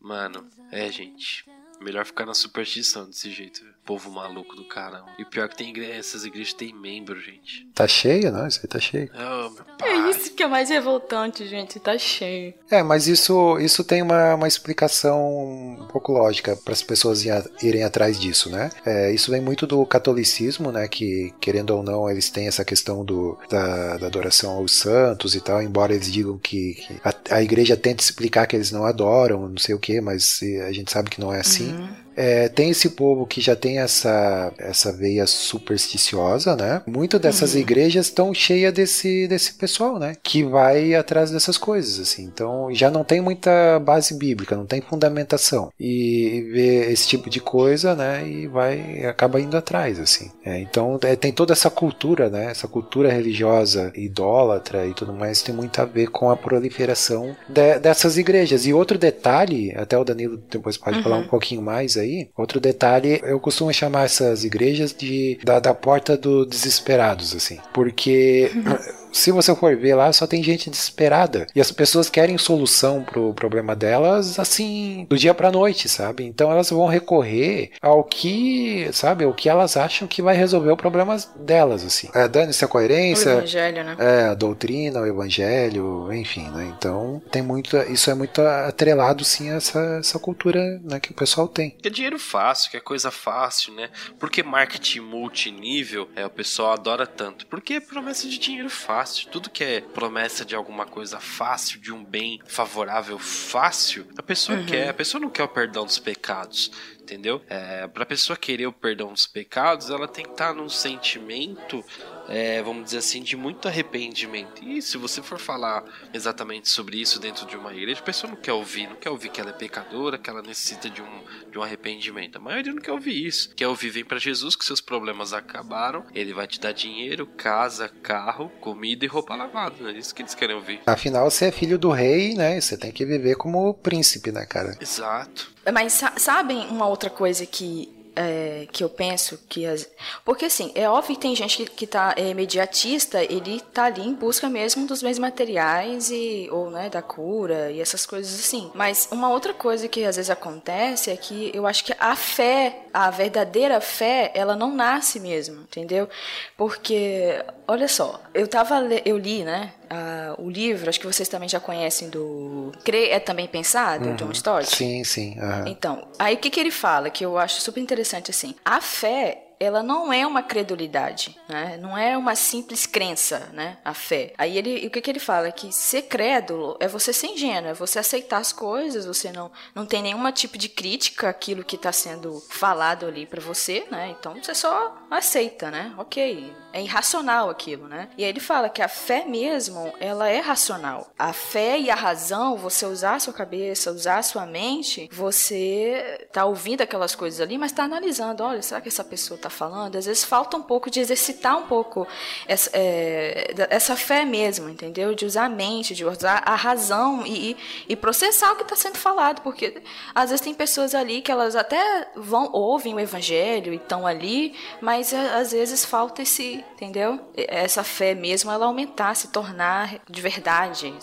Mano, 0.01 0.45
é, 0.71 0.91
gente. 0.91 1.49
Melhor 1.81 2.05
ficar 2.05 2.25
na 2.25 2.33
superstição 2.33 3.05
desse 3.05 3.31
jeito. 3.31 3.63
Povo 3.85 4.09
maluco 4.09 4.55
do 4.55 4.65
caramba. 4.67 5.05
E 5.19 5.21
o 5.21 5.27
pior 5.27 5.47
que 5.47 5.55
tem 5.55 5.69
igreja, 5.69 5.93
essas 5.93 6.25
igrejas 6.25 6.53
têm 6.53 6.73
membro, 6.73 7.19
gente. 7.19 7.69
Tá 7.75 7.87
cheio, 7.87 8.31
não? 8.31 8.47
Isso 8.47 8.59
aí 8.63 8.67
tá 8.67 8.79
cheio. 8.79 9.11
Oh, 9.13 9.49
meu 9.51 9.63
pai. 9.77 9.89
É 9.89 10.09
isso 10.09 10.33
que 10.33 10.41
é 10.41 10.47
mais 10.47 10.69
revoltante, 10.69 11.47
gente. 11.47 11.79
Tá 11.79 11.95
cheio. 11.97 12.53
É, 12.71 12.81
mas 12.81 13.07
isso, 13.07 13.59
isso 13.59 13.83
tem 13.83 14.01
uma, 14.01 14.33
uma 14.33 14.47
explicação 14.47 15.77
um 15.79 15.87
pouco 15.91 16.11
lógica 16.11 16.55
para 16.55 16.73
as 16.73 16.81
pessoas 16.81 17.23
irem 17.61 17.83
atrás 17.83 18.19
disso, 18.19 18.49
né? 18.49 18.71
É, 18.85 19.13
isso 19.13 19.29
vem 19.29 19.39
muito 19.41 19.67
do 19.67 19.85
catolicismo, 19.85 20.71
né? 20.71 20.87
Que, 20.87 21.31
querendo 21.39 21.71
ou 21.71 21.83
não, 21.83 22.09
eles 22.09 22.31
têm 22.31 22.47
essa 22.47 22.65
questão 22.65 23.05
do, 23.05 23.37
da, 23.49 23.97
da 23.97 24.07
adoração 24.07 24.53
aos 24.53 24.75
santos 24.75 25.35
e 25.35 25.41
tal, 25.41 25.61
embora 25.61 25.93
eles 25.93 26.11
digam 26.11 26.39
que, 26.39 26.73
que 26.73 26.99
a, 27.03 27.35
a 27.37 27.43
igreja 27.43 27.77
tenta 27.77 28.03
explicar 28.03 28.47
que 28.47 28.55
eles 28.55 28.71
não 28.71 28.83
adoram, 28.83 29.47
não 29.47 29.57
sei 29.57 29.75
o 29.75 29.79
que, 29.79 30.01
mas 30.01 30.39
a 30.67 30.71
gente 30.71 30.91
sabe 30.91 31.11
que 31.11 31.21
não 31.21 31.31
é 31.31 31.39
assim. 31.39 31.87
É, 32.15 32.49
tem 32.49 32.69
esse 32.69 32.91
povo 32.91 33.25
que 33.25 33.41
já 33.41 33.55
tem 33.55 33.79
essa, 33.79 34.53
essa 34.57 34.91
veia 34.91 35.25
supersticiosa, 35.27 36.55
né? 36.55 36.81
Muito 36.87 37.19
dessas 37.19 37.55
igrejas 37.55 38.07
estão 38.07 38.33
cheias 38.33 38.73
desse, 38.73 39.27
desse 39.27 39.53
pessoal, 39.53 39.99
né? 39.99 40.15
Que 40.23 40.43
vai 40.43 40.93
atrás 40.95 41.31
dessas 41.31 41.57
coisas, 41.57 41.99
assim. 41.99 42.23
Então 42.23 42.69
já 42.73 42.89
não 42.89 43.03
tem 43.03 43.21
muita 43.21 43.79
base 43.79 44.13
bíblica, 44.17 44.55
não 44.55 44.65
tem 44.65 44.81
fundamentação. 44.81 45.71
E, 45.79 46.47
vê 46.51 46.91
esse 46.91 47.07
tipo 47.07 47.29
de 47.29 47.39
coisa, 47.39 47.95
né? 47.95 48.27
E 48.27 48.47
vai 48.47 49.05
acaba 49.05 49.39
indo 49.39 49.57
atrás, 49.57 49.99
assim. 49.99 50.31
É, 50.43 50.59
então 50.59 50.99
é, 51.03 51.15
tem 51.15 51.31
toda 51.31 51.53
essa 51.53 51.69
cultura, 51.69 52.29
né? 52.29 52.45
Essa 52.51 52.67
cultura 52.67 53.11
religiosa, 53.11 53.91
idólatra 53.95 54.85
e 54.87 54.93
tudo 54.93 55.13
mais, 55.13 55.41
tem 55.41 55.53
muito 55.53 55.79
a 55.81 55.85
ver 55.85 56.07
com 56.07 56.29
a 56.29 56.37
proliferação 56.37 57.35
de- 57.49 57.79
dessas 57.79 58.17
igrejas. 58.17 58.65
E 58.65 58.73
outro 58.73 58.97
detalhe, 58.97 59.73
até 59.75 59.97
o 59.97 60.03
Danilo 60.03 60.37
depois 60.49 60.77
pode 60.77 61.01
falar 61.01 61.17
um 61.17 61.27
pouquinho 61.27 61.61
mais 61.61 61.97
aí. 61.97 62.04
Outro 62.37 62.59
detalhe, 62.59 63.19
eu 63.23 63.39
costumo 63.39 63.73
chamar 63.73 64.05
essas 64.05 64.43
igrejas 64.43 64.93
de 64.93 65.39
da, 65.43 65.59
da 65.59 65.73
porta 65.73 66.17
dos 66.17 66.47
desesperados, 66.47 67.35
assim, 67.35 67.59
porque 67.73 68.51
se 69.15 69.31
você 69.31 69.55
for 69.55 69.75
ver 69.75 69.95
lá, 69.95 70.11
só 70.11 70.27
tem 70.27 70.43
gente 70.43 70.69
desesperada. 70.69 71.47
E 71.55 71.61
as 71.61 71.71
pessoas 71.71 72.09
querem 72.09 72.37
solução 72.37 73.03
pro 73.03 73.33
problema 73.33 73.75
delas, 73.75 74.37
assim, 74.37 75.05
do 75.09 75.17
dia 75.17 75.33
pra 75.33 75.51
noite, 75.51 75.87
sabe? 75.87 76.23
Então 76.25 76.51
elas 76.51 76.69
vão 76.69 76.85
recorrer 76.85 77.71
ao 77.81 78.03
que, 78.03 78.89
sabe, 78.91 79.23
ao 79.23 79.33
que 79.33 79.47
elas 79.49 79.77
acham 79.77 80.07
que 80.07 80.21
vai 80.21 80.35
resolver 80.35 80.71
o 80.71 80.77
problema 80.77 81.15
delas, 81.37 81.83
assim. 81.85 82.09
É, 82.13 82.27
dane-se 82.27 82.63
a 82.63 82.67
O 82.67 82.69
coerência. 82.69 83.29
evangelho, 83.29 83.83
né? 83.83 83.95
É, 83.97 84.25
a 84.25 84.33
doutrina, 84.33 84.99
o 84.99 85.05
evangelho, 85.05 86.11
enfim, 86.13 86.49
né? 86.49 86.73
Então, 86.77 87.21
tem 87.31 87.41
muito, 87.41 87.77
isso 87.91 88.11
é 88.11 88.13
muito 88.13 88.41
atrelado, 88.41 89.23
sim, 89.23 89.49
a 89.49 89.55
essa, 89.55 89.79
essa 89.99 90.19
cultura 90.19 90.59
né, 90.83 90.99
que 90.99 91.11
o 91.11 91.15
pessoal 91.15 91.47
tem. 91.47 91.71
Que 91.71 91.87
é 91.87 91.91
dinheiro 91.91 92.19
fácil, 92.19 92.69
que 92.69 92.77
é 92.77 92.81
coisa 92.81 93.09
fácil, 93.09 93.73
né? 93.73 93.89
Por 94.19 94.29
que 94.29 94.43
marketing 94.43 94.99
multinível 94.99 96.09
é, 96.15 96.25
o 96.25 96.29
pessoal 96.29 96.73
adora 96.73 97.07
tanto? 97.07 97.47
Porque 97.47 97.75
é 97.75 97.79
promessa 97.79 98.27
de 98.27 98.37
dinheiro 98.37 98.69
fácil. 98.69 99.04
Tudo 99.31 99.49
que 99.49 99.63
é 99.63 99.81
promessa 99.81 100.43
de 100.43 100.55
alguma 100.55 100.85
coisa 100.85 101.19
fácil, 101.19 101.79
de 101.79 101.93
um 101.93 102.03
bem 102.03 102.39
favorável 102.45 103.19
fácil, 103.19 104.07
a 104.17 104.23
pessoa 104.23 104.63
quer. 104.63 104.89
A 104.89 104.93
pessoa 104.93 105.21
não 105.21 105.29
quer 105.29 105.43
o 105.43 105.47
perdão 105.47 105.85
dos 105.85 105.99
pecados. 105.99 106.71
Entendeu? 106.99 107.39
É, 107.47 107.87
pra 107.87 108.03
pessoa 108.03 108.35
querer 108.35 108.65
o 108.65 108.73
perdão 108.73 109.13
dos 109.13 109.27
pecados, 109.27 109.91
ela 109.91 110.07
tem 110.07 110.25
que 110.25 110.31
estar 110.31 110.55
num 110.55 110.67
sentimento, 110.67 111.85
é, 112.27 112.61
vamos 112.61 112.85
dizer 112.85 112.97
assim, 112.99 113.21
de 113.21 113.35
muito 113.35 113.67
arrependimento. 113.67 114.63
E 114.63 114.81
se 114.81 114.97
você 114.97 115.21
for 115.21 115.39
falar 115.39 115.83
exatamente 116.13 116.69
sobre 116.69 116.97
isso 116.99 117.19
dentro 117.19 117.45
de 117.45 117.55
uma 117.55 117.73
igreja, 117.73 117.99
a 117.99 118.03
pessoa 118.03 118.31
não 118.31 118.37
quer 118.39 118.53
ouvir, 118.53 118.87
não 118.87 118.95
quer 118.95 119.09
ouvir 119.09 119.29
que 119.29 119.39
ela 119.41 119.49
é 119.49 119.53
pecadora, 119.53 120.17
que 120.17 120.29
ela 120.29 120.41
necessita 120.41 120.89
de 120.89 121.01
um, 121.01 121.19
de 121.51 121.57
um 121.57 121.63
arrependimento. 121.63 122.37
A 122.37 122.41
maioria 122.41 122.73
não 122.73 122.81
quer 122.81 122.91
ouvir 122.91 123.25
isso. 123.25 123.49
Quer 123.55 123.67
ouvir, 123.67 123.89
vem 123.89 124.03
pra 124.05 124.17
Jesus, 124.19 124.55
que 124.55 124.65
seus 124.65 124.81
problemas 124.81 125.33
acabaram, 125.33 126.05
ele 126.13 126.33
vai 126.33 126.47
te 126.47 126.59
dar 126.59 126.71
dinheiro, 126.71 127.25
casa, 127.25 127.89
carro, 128.01 128.49
comida 128.61 129.05
e 129.05 129.07
roupa 129.07 129.35
lavada. 129.35 129.91
É 129.91 129.97
isso 129.97 130.13
que 130.13 130.21
eles 130.21 130.35
querem 130.35 130.55
ouvir. 130.55 130.81
Afinal, 130.85 131.29
você 131.29 131.45
é 131.45 131.51
filho 131.51 131.77
do 131.77 131.91
rei, 131.91 132.33
né? 132.33 132.59
Você 132.59 132.77
tem 132.77 132.91
que 132.91 133.05
viver 133.05 133.35
como 133.35 133.73
príncipe, 133.73 134.31
né, 134.31 134.45
cara? 134.45 134.77
Exato. 134.81 135.53
Mas 135.73 135.93
sa- 135.93 136.13
sabem 136.17 136.67
uma 136.67 136.87
outra 136.87 137.09
coisa 137.09 137.45
que, 137.45 137.94
é, 138.15 138.67
que 138.71 138.83
eu 138.83 138.89
penso 138.89 139.39
que 139.49 139.65
as... 139.65 139.89
porque 140.23 140.45
assim 140.45 140.71
é 140.75 140.89
óbvio 140.89 141.15
que 141.15 141.21
tem 141.21 141.35
gente 141.35 141.57
que, 141.57 141.65
que 141.65 141.87
tá 141.87 142.13
é, 142.17 142.29
imediatista 142.29 143.23
ele 143.23 143.59
tá 143.59 143.85
ali 143.85 144.01
em 144.01 144.13
busca 144.13 144.49
mesmo 144.49 144.87
dos 144.87 145.01
bens 145.01 145.19
materiais 145.19 146.09
e 146.09 146.47
ou 146.51 146.69
né 146.69 146.89
da 146.89 147.01
cura 147.01 147.71
e 147.71 147.81
essas 147.81 148.05
coisas 148.05 148.39
assim. 148.39 148.71
Mas 148.73 149.09
uma 149.11 149.29
outra 149.29 149.53
coisa 149.53 149.87
que 149.87 150.05
às 150.05 150.15
vezes 150.15 150.29
acontece 150.29 151.11
é 151.11 151.17
que 151.17 151.51
eu 151.53 151.67
acho 151.67 151.83
que 151.83 151.93
a 151.99 152.15
fé 152.15 152.85
a 152.93 153.09
verdadeira 153.09 153.81
fé 153.81 154.31
ela 154.33 154.55
não 154.55 154.73
nasce 154.73 155.19
mesmo 155.19 155.61
entendeu? 155.61 156.07
Porque 156.55 157.43
olha 157.67 157.87
só 157.87 158.21
eu 158.33 158.47
tava 158.47 158.75
eu 159.05 159.17
li 159.17 159.43
né 159.43 159.71
a- 159.89 160.35
o 160.37 160.49
livro 160.49 160.89
acho 160.89 160.99
que 160.99 161.07
vocês 161.07 161.27
também 161.29 161.47
já 161.49 161.59
conhecem 161.59 162.09
do 162.09 162.71
Crer 162.83 163.11
é 163.13 163.19
também 163.19 163.47
pensado 163.47 164.13
John 164.15 164.31
Stott 164.31 164.75
Sim, 164.75 165.03
sim. 165.03 165.37
aham. 165.39 165.65
então, 165.67 166.07
aí 166.19 166.35
o 166.35 166.37
que, 166.37 166.49
que 166.49 166.59
ele 166.59 166.71
fala, 166.71 167.09
que 167.09 167.25
eu 167.25 167.37
acho 167.37 167.61
super 167.61 167.79
interessante 167.81 168.29
assim, 168.31 168.55
a 168.63 168.79
fé 168.81 169.44
ela 169.59 169.81
não 169.81 170.11
é 170.11 170.25
uma 170.25 170.43
credulidade, 170.43 171.37
né? 171.47 171.77
Não 171.77 171.97
é 171.97 172.17
uma 172.17 172.35
simples 172.35 172.85
crença, 172.85 173.49
né? 173.53 173.77
A 173.83 173.93
fé. 173.93 174.33
Aí 174.37 174.57
ele, 174.57 174.87
o 174.87 174.89
que, 174.89 175.01
que 175.01 175.09
ele 175.09 175.19
fala? 175.19 175.51
Que 175.51 175.71
ser 175.71 176.03
crédulo 176.03 176.77
é 176.79 176.87
você 176.87 177.13
ser 177.13 177.27
ingênuo, 177.27 177.69
é 177.69 177.73
você 177.73 177.99
aceitar 177.99 178.37
as 178.37 178.51
coisas, 178.51 179.05
você 179.05 179.31
não, 179.31 179.51
não 179.73 179.85
tem 179.85 180.01
nenhum 180.01 180.31
tipo 180.31 180.57
de 180.57 180.67
crítica 180.67 181.29
àquilo 181.29 181.63
que 181.63 181.75
está 181.75 181.91
sendo 181.91 182.41
falado 182.49 183.05
ali 183.05 183.25
para 183.25 183.41
você, 183.41 183.85
né? 183.91 184.15
Então 184.19 184.35
você 184.35 184.53
só 184.53 184.95
aceita, 185.09 185.71
né? 185.71 185.93
Ok, 185.97 186.53
é 186.73 186.81
irracional 186.81 187.49
aquilo, 187.49 187.87
né? 187.87 188.09
E 188.17 188.23
aí 188.23 188.29
ele 188.29 188.39
fala 188.39 188.69
que 188.69 188.81
a 188.81 188.87
fé 188.87 189.23
mesmo, 189.25 189.93
ela 189.99 190.27
é 190.27 190.39
racional. 190.39 191.09
A 191.17 191.31
fé 191.31 191.79
e 191.79 191.89
a 191.89 191.95
razão, 191.95 192.57
você 192.57 192.85
usar 192.85 193.15
a 193.15 193.19
sua 193.19 193.33
cabeça, 193.33 193.91
usar 193.91 194.17
a 194.17 194.23
sua 194.23 194.45
mente, 194.45 195.09
você 195.11 196.27
tá 196.33 196.45
ouvindo 196.45 196.81
aquelas 196.81 197.15
coisas 197.15 197.39
ali, 197.39 197.57
mas 197.57 197.71
tá 197.71 197.83
analisando, 197.83 198.43
olha, 198.43 198.61
será 198.61 198.81
que 198.81 198.89
essa 198.89 199.03
pessoa 199.03 199.37
tá 199.45 199.49
falando? 199.49 199.95
Às 199.95 200.05
vezes 200.05 200.23
falta 200.23 200.57
um 200.57 200.61
pouco 200.61 200.89
de 200.89 200.99
exercitar 200.99 201.57
um 201.57 201.67
pouco 201.67 202.07
essa, 202.47 202.69
é, 202.73 203.53
essa 203.69 203.95
fé 203.95 204.25
mesmo, 204.25 204.69
entendeu? 204.69 205.13
De 205.13 205.25
usar 205.25 205.45
a 205.45 205.49
mente, 205.49 205.93
de 205.93 206.03
usar 206.03 206.41
a 206.45 206.55
razão 206.55 207.25
e, 207.25 207.55
e- 207.87 207.95
processar 207.95 208.51
o 208.51 208.55
que 208.55 208.63
está 208.63 208.75
sendo 208.75 208.97
falado, 208.97 209.41
porque 209.41 209.81
às 210.13 210.29
vezes 210.29 210.43
tem 210.43 210.53
pessoas 210.53 210.93
ali 210.93 211.21
que 211.21 211.31
elas 211.31 211.55
até 211.55 212.09
vão 212.15 212.49
ouvem 212.51 212.93
o 212.93 212.99
evangelho 212.99 213.73
e 213.73 213.77
estão 213.77 214.05
ali, 214.05 214.53
mas 214.81 215.13
é, 215.13 215.35
às 215.35 215.51
vezes 215.51 215.85
falta 215.85 216.21
esse, 216.21 216.63
entendeu? 216.73 217.19
Essa 217.35 217.83
fé 217.83 218.13
mesmo, 218.13 218.51
ela 218.51 218.65
aumentar, 218.65 219.15
se 219.15 219.29
tornar 219.29 219.99
de 220.09 220.21
verdade. 220.21 220.93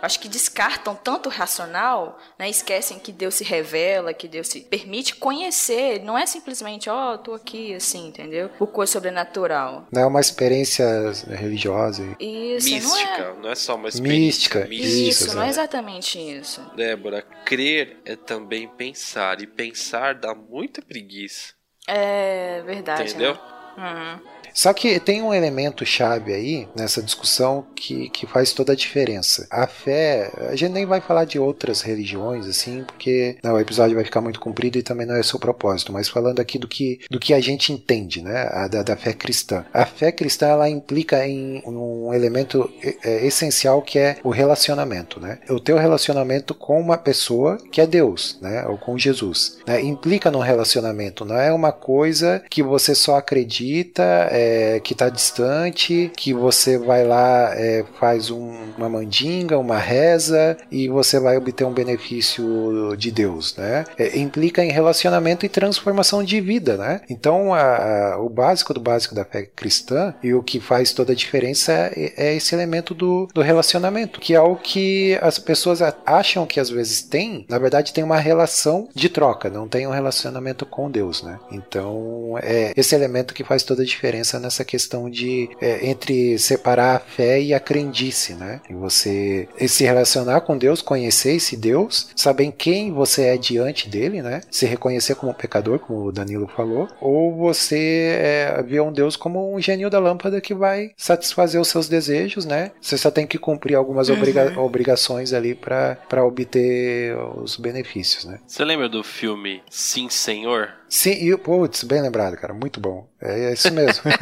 Acho 0.00 0.20
que 0.20 0.28
descartam 0.28 0.94
tanto 0.94 1.28
o 1.28 1.32
racional, 1.32 2.18
né? 2.38 2.48
Esquecem 2.48 2.98
que 2.98 3.12
Deus 3.12 3.34
se 3.34 3.44
revela, 3.44 4.12
que 4.12 4.28
Deus 4.28 4.48
se 4.48 4.60
permite 4.60 5.16
conhecer. 5.16 6.02
Não 6.02 6.16
é 6.16 6.26
simplesmente, 6.26 6.88
ó, 6.88 7.14
oh, 7.14 7.18
tô 7.18 7.34
aqui 7.34 7.72
assim, 7.82 8.08
entendeu? 8.08 8.48
Por 8.50 8.68
coisa 8.68 8.92
sobrenatural. 8.92 9.86
Não 9.92 10.02
é 10.02 10.06
uma 10.06 10.20
experiência 10.20 10.86
religiosa. 11.28 12.16
Isso, 12.18 12.70
Mística, 12.70 13.18
não 13.18 13.26
é. 13.26 13.42
não 13.42 13.50
é 13.50 13.54
só 13.54 13.74
uma 13.74 13.88
experiência. 13.88 14.64
Mística, 14.64 14.68
Isso, 14.70 15.24
Isso, 15.24 15.36
não 15.36 15.42
é 15.42 15.48
exatamente 15.48 16.18
isso. 16.18 16.60
Débora, 16.74 17.22
crer 17.44 17.98
é 18.04 18.16
também 18.16 18.68
pensar. 18.68 19.40
E 19.40 19.46
pensar 19.46 20.14
dá 20.14 20.34
muita 20.34 20.80
preguiça. 20.80 21.54
É 21.86 22.62
verdade. 22.64 23.10
Entendeu? 23.10 23.34
Né? 23.34 23.40
Uhum. 23.78 24.41
Só 24.54 24.72
que 24.72 25.00
tem 25.00 25.22
um 25.22 25.32
elemento 25.32 25.84
chave 25.84 26.32
aí 26.32 26.68
nessa 26.76 27.02
discussão 27.02 27.66
que, 27.74 28.08
que 28.10 28.26
faz 28.26 28.52
toda 28.52 28.72
a 28.72 28.76
diferença. 28.76 29.46
A 29.50 29.66
fé, 29.66 30.30
a 30.48 30.56
gente 30.56 30.72
nem 30.72 30.86
vai 30.86 31.00
falar 31.00 31.24
de 31.24 31.38
outras 31.38 31.80
religiões, 31.80 32.46
assim, 32.46 32.84
porque 32.84 33.36
não, 33.42 33.54
o 33.54 33.60
episódio 33.60 33.96
vai 33.96 34.04
ficar 34.04 34.20
muito 34.20 34.40
comprido 34.40 34.78
e 34.78 34.82
também 34.82 35.06
não 35.06 35.16
é 35.16 35.20
o 35.32 35.38
propósito, 35.38 35.92
mas 35.92 36.08
falando 36.08 36.40
aqui 36.40 36.58
do 36.58 36.68
que, 36.68 37.00
do 37.10 37.18
que 37.18 37.32
a 37.32 37.40
gente 37.40 37.72
entende, 37.72 38.22
né, 38.22 38.48
a, 38.50 38.68
da, 38.68 38.82
da 38.82 38.96
fé 38.96 39.12
cristã. 39.12 39.64
A 39.72 39.86
fé 39.86 40.12
cristã, 40.12 40.48
ela 40.48 40.68
implica 40.68 41.26
em 41.26 41.62
um 41.64 42.12
elemento 42.12 42.70
é, 43.02 43.24
essencial 43.26 43.80
que 43.80 43.98
é 43.98 44.18
o 44.22 44.30
relacionamento, 44.30 45.20
né? 45.20 45.38
O 45.48 45.60
teu 45.60 45.78
relacionamento 45.78 46.54
com 46.54 46.80
uma 46.80 46.98
pessoa 46.98 47.56
que 47.70 47.80
é 47.80 47.86
Deus, 47.86 48.38
né, 48.40 48.66
ou 48.66 48.76
com 48.76 48.98
Jesus. 48.98 49.58
Né? 49.66 49.80
Implica 49.80 50.30
num 50.30 50.40
relacionamento, 50.40 51.24
não 51.24 51.36
é 51.36 51.52
uma 51.52 51.72
coisa 51.72 52.42
que 52.50 52.62
você 52.62 52.94
só 52.94 53.16
acredita, 53.16 54.02
é, 54.30 54.41
que 54.80 54.92
está 54.92 55.08
distante, 55.08 56.10
que 56.16 56.32
você 56.32 56.78
vai 56.78 57.04
lá, 57.04 57.52
é, 57.54 57.84
faz 57.98 58.30
um, 58.30 58.52
uma 58.76 58.88
mandinga, 58.88 59.58
uma 59.58 59.78
reza 59.78 60.56
e 60.70 60.88
você 60.88 61.18
vai 61.18 61.36
obter 61.36 61.64
um 61.64 61.72
benefício 61.72 62.94
de 62.96 63.10
Deus, 63.10 63.56
né? 63.56 63.84
É, 63.98 64.18
implica 64.18 64.64
em 64.64 64.70
relacionamento 64.70 65.44
e 65.44 65.48
transformação 65.48 66.22
de 66.22 66.40
vida, 66.40 66.76
né? 66.76 67.00
Então, 67.08 67.54
a, 67.54 68.12
a, 68.14 68.18
o 68.18 68.28
básico 68.28 68.74
do 68.74 68.80
básico 68.80 69.14
da 69.14 69.24
fé 69.24 69.42
cristã 69.42 70.14
e 70.22 70.34
o 70.34 70.42
que 70.42 70.60
faz 70.60 70.92
toda 70.92 71.12
a 71.12 71.16
diferença 71.16 71.72
é, 71.72 72.12
é 72.16 72.34
esse 72.34 72.54
elemento 72.54 72.94
do, 72.94 73.28
do 73.34 73.42
relacionamento, 73.42 74.20
que 74.20 74.34
é 74.34 74.40
o 74.40 74.56
que 74.56 75.18
as 75.20 75.38
pessoas 75.38 75.80
acham 76.06 76.46
que 76.46 76.60
às 76.60 76.70
vezes 76.70 77.02
tem, 77.02 77.46
na 77.48 77.58
verdade 77.58 77.92
tem 77.92 78.04
uma 78.04 78.18
relação 78.18 78.88
de 78.94 79.08
troca, 79.08 79.50
não 79.50 79.68
tem 79.68 79.86
um 79.86 79.90
relacionamento 79.90 80.64
com 80.66 80.90
Deus, 80.90 81.22
né? 81.22 81.38
Então, 81.50 82.36
é 82.42 82.72
esse 82.76 82.94
elemento 82.94 83.34
que 83.34 83.44
faz 83.44 83.62
toda 83.62 83.82
a 83.82 83.86
diferença 83.86 84.31
nessa 84.38 84.64
questão 84.64 85.08
de 85.10 85.48
é, 85.60 85.86
entre 85.88 86.38
separar 86.38 86.96
a 86.96 87.00
fé 87.00 87.40
e 87.40 87.54
a 87.54 87.60
crendice, 87.60 88.34
né? 88.34 88.60
E 88.68 88.74
você 88.74 89.48
se 89.66 89.84
relacionar 89.84 90.42
com 90.42 90.56
Deus, 90.56 90.82
conhecer 90.82 91.34
esse 91.34 91.56
Deus, 91.56 92.10
saber 92.14 92.52
quem 92.52 92.92
você 92.92 93.26
é 93.26 93.36
diante 93.36 93.88
dele, 93.88 94.22
né? 94.22 94.40
Se 94.50 94.66
reconhecer 94.66 95.14
como 95.14 95.34
pecador, 95.34 95.78
como 95.78 96.06
o 96.06 96.12
Danilo 96.12 96.48
falou, 96.48 96.88
ou 97.00 97.34
você 97.36 98.16
é, 98.20 98.62
ver 98.62 98.80
um 98.80 98.92
Deus 98.92 99.16
como 99.16 99.54
um 99.54 99.60
gênio 99.60 99.90
da 99.90 99.98
lâmpada 99.98 100.40
que 100.40 100.54
vai 100.54 100.92
satisfazer 100.96 101.60
os 101.60 101.68
seus 101.68 101.88
desejos, 101.88 102.44
né? 102.44 102.72
Você 102.80 102.96
só 102.98 103.10
tem 103.10 103.26
que 103.26 103.38
cumprir 103.38 103.74
algumas 103.74 104.08
obriga 104.08 104.58
obrigações 104.60 105.32
ali 105.32 105.54
para 105.54 106.24
obter 106.24 107.16
os 107.36 107.56
benefícios, 107.56 108.24
né? 108.24 108.38
Você 108.46 108.64
lembra 108.64 108.88
do 108.88 109.02
filme 109.02 109.62
Sim 109.70 110.08
Senhor? 110.08 110.81
Sim, 110.92 111.12
e 111.12 111.34
putz, 111.38 111.84
bem 111.84 112.02
lembrado, 112.02 112.36
cara, 112.36 112.52
muito 112.52 112.78
bom. 112.78 113.08
É, 113.18 113.46
é 113.46 113.52
isso 113.54 113.72
mesmo. 113.72 114.02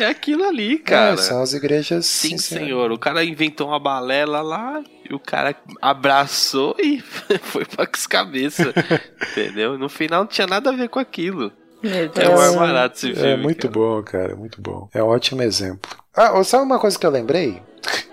É 0.00 0.06
aquilo 0.06 0.42
ali, 0.42 0.76
cara. 0.76 1.14
É, 1.14 1.16
são 1.18 1.40
as 1.40 1.52
igrejas. 1.52 2.04
Sim, 2.04 2.36
senhor. 2.36 2.90
O 2.90 2.98
cara 2.98 3.24
inventou 3.24 3.68
uma 3.68 3.78
balela 3.78 4.42
lá 4.42 4.82
e 5.08 5.14
o 5.14 5.20
cara 5.20 5.54
abraçou 5.80 6.74
e 6.80 7.00
foi 7.42 7.64
pra 7.64 7.86
cabeça. 7.86 8.74
entendeu? 9.30 9.78
No 9.78 9.88
final 9.88 10.22
não 10.22 10.26
tinha 10.26 10.48
nada 10.48 10.70
a 10.70 10.72
ver 10.72 10.88
com 10.88 10.98
aquilo. 10.98 11.52
É 11.80 12.08
Deus. 12.08 12.40
mais 12.40 12.56
barato 12.56 12.96
esse 12.96 13.14
filme. 13.14 13.28
É 13.28 13.36
muito 13.36 13.68
cara. 13.68 13.72
bom, 13.72 14.02
cara, 14.02 14.34
muito 14.34 14.60
bom. 14.60 14.88
É 14.92 15.00
um 15.00 15.06
ótimo 15.06 15.42
exemplo. 15.42 15.90
Ah, 16.16 16.42
sabe 16.42 16.64
uma 16.64 16.78
coisa 16.78 16.98
que 16.98 17.04
eu 17.04 17.10
lembrei? 17.10 17.62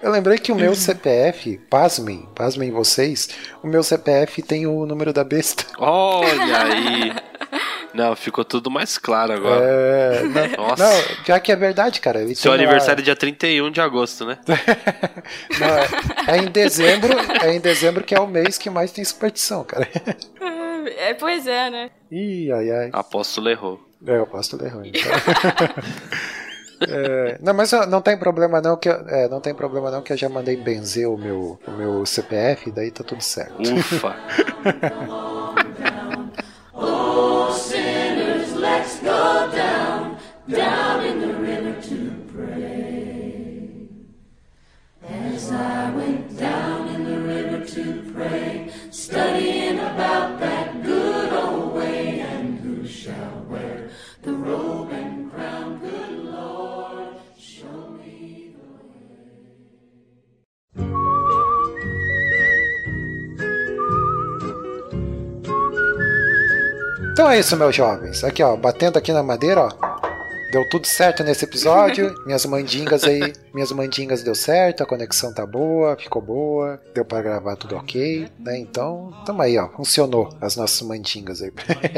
Eu 0.01 0.11
lembrei 0.11 0.37
que 0.37 0.51
o 0.51 0.55
meu 0.55 0.75
CPF, 0.75 1.57
pasmem, 1.69 2.27
pasmem 2.35 2.69
vocês, 2.69 3.29
o 3.63 3.67
meu 3.67 3.81
CPF 3.81 4.41
tem 4.41 4.67
o 4.67 4.85
número 4.85 5.13
da 5.13 5.23
besta. 5.23 5.63
Olha 5.77 6.63
aí. 6.63 7.13
Não, 7.93 8.15
ficou 8.15 8.43
tudo 8.43 8.71
mais 8.71 8.97
claro 8.97 9.33
agora. 9.33 9.63
É, 9.63 10.23
não, 10.23 10.67
Nossa. 10.67 10.83
não, 10.83 11.01
já 11.27 11.39
que 11.39 11.51
é 11.51 11.55
verdade, 11.55 12.01
cara. 12.01 12.23
Ele 12.23 12.33
Seu 12.33 12.51
aniversário 12.51 13.01
é 13.01 13.03
dia 13.03 13.15
31 13.15 13.69
de 13.69 13.79
agosto, 13.79 14.25
né? 14.25 14.39
Não, 15.59 15.67
é, 15.67 16.35
é 16.35 16.37
em 16.39 16.49
dezembro, 16.49 17.13
é 17.43 17.53
em 17.53 17.59
dezembro 17.59 18.03
que 18.03 18.15
é 18.15 18.19
o 18.19 18.25
mês 18.25 18.57
que 18.57 18.67
mais 18.67 18.91
tem 18.91 19.05
superstição, 19.05 19.63
cara. 19.63 19.87
É, 20.97 21.13
pois 21.13 21.45
é, 21.45 21.69
né? 21.69 21.91
Ih, 22.11 22.51
ai, 22.51 22.71
ai. 22.71 22.89
Apóstolo 22.91 23.47
errou. 23.47 23.79
É, 24.07 24.17
eu 24.17 24.25
posso 24.25 24.49
tudo 24.51 24.65
errado. 24.65 24.87
Então. 24.87 25.11
É, 26.87 27.37
não, 27.41 27.53
mas 27.53 27.71
não 27.89 28.01
tem 28.01 28.17
problema 28.17 28.61
não 28.61 28.77
que 28.77 28.89
eu, 28.89 28.93
é, 29.07 29.27
não 29.27 29.39
tem 29.39 29.53
problema 29.53 29.91
não 29.91 30.01
que 30.01 30.13
eu 30.13 30.17
já 30.17 30.29
mandei 30.29 30.55
benzer 30.55 31.09
o 31.09 31.17
meu, 31.17 31.59
o 31.67 31.71
meu 31.71 32.05
CPF, 32.05 32.71
daí 32.71 32.91
tá 32.91 33.03
tudo 33.03 33.21
certo. 33.21 33.61
Ufa. 33.61 34.15
Então 67.13 67.29
é 67.29 67.37
isso, 67.37 67.55
meus 67.55 67.75
jovens. 67.75 68.23
Aqui, 68.23 68.41
ó, 68.41 68.57
batendo 68.57 68.97
aqui 68.97 69.13
na 69.13 69.21
madeira, 69.21 69.61
ó. 69.61 69.69
Deu 70.51 70.67
tudo 70.67 70.87
certo 70.87 71.23
nesse 71.23 71.45
episódio. 71.45 72.11
Minhas 72.25 72.43
mandingas 72.43 73.03
aí, 73.03 73.31
minhas 73.53 73.71
mandingas 73.71 74.23
deu 74.23 74.35
certo, 74.35 74.83
a 74.83 74.85
conexão 74.85 75.33
tá 75.33 75.45
boa, 75.45 75.95
ficou 75.95 76.21
boa, 76.21 76.81
deu 76.93 77.05
pra 77.05 77.21
gravar 77.21 77.55
tudo 77.55 77.75
ok, 77.75 78.27
né? 78.39 78.57
Então, 78.57 79.13
tamo 79.25 79.41
aí, 79.41 79.57
ó, 79.57 79.69
funcionou 79.69 80.35
as 80.41 80.55
nossas 80.55 80.81
mandingas 80.81 81.41
aí 81.41 81.51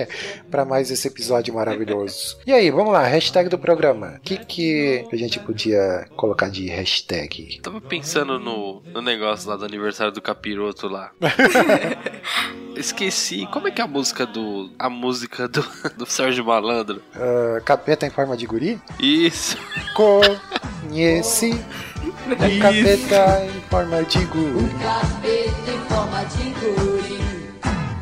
pra 0.52 0.66
mais 0.66 0.92
esse 0.92 1.08
episódio 1.08 1.54
maravilhoso. 1.54 2.38
E 2.46 2.52
aí, 2.52 2.70
vamos 2.70 2.92
lá, 2.92 3.04
hashtag 3.04 3.50
do 3.50 3.58
programa. 3.58 4.16
O 4.18 4.22
que 4.22 4.38
que 4.38 5.08
a 5.12 5.16
gente 5.16 5.40
podia 5.40 6.08
colocar 6.16 6.50
de 6.50 6.68
hashtag? 6.68 7.60
Tava 7.62 7.80
pensando 7.80 8.40
no, 8.40 8.82
no 8.94 9.02
negócio 9.02 9.50
lá 9.50 9.56
do 9.56 9.66
aniversário 9.66 10.12
do 10.12 10.22
capiroto 10.22 10.88
lá. 10.88 11.12
Esqueci. 12.76 13.48
Como 13.52 13.68
é 13.68 13.72
que 13.72 13.80
é 13.82 13.84
a 13.86 13.88
música 13.88 14.26
do. 14.26 14.70
A 14.78 14.90
música 14.90 15.48
do, 15.48 15.66
do 15.98 16.06
Sérgio 16.06 16.44
Malandro? 16.44 17.02
Ah, 17.16 17.62
capeta 17.64 18.06
em 18.06 18.10
forma 18.10 18.36
de 18.36 18.46
guri? 18.46 18.80
Isso. 19.00 19.58
Conheci 19.96 21.45
o 21.54 22.60
capeta 22.62 23.46
em 23.46 23.62
forma 23.70 24.04
de 24.04 24.26
guri. 24.26 24.70
Capeta 24.82 25.72
em 25.72 25.80
forma 25.94 26.26
de 26.26 26.50
guri. 26.60 27.20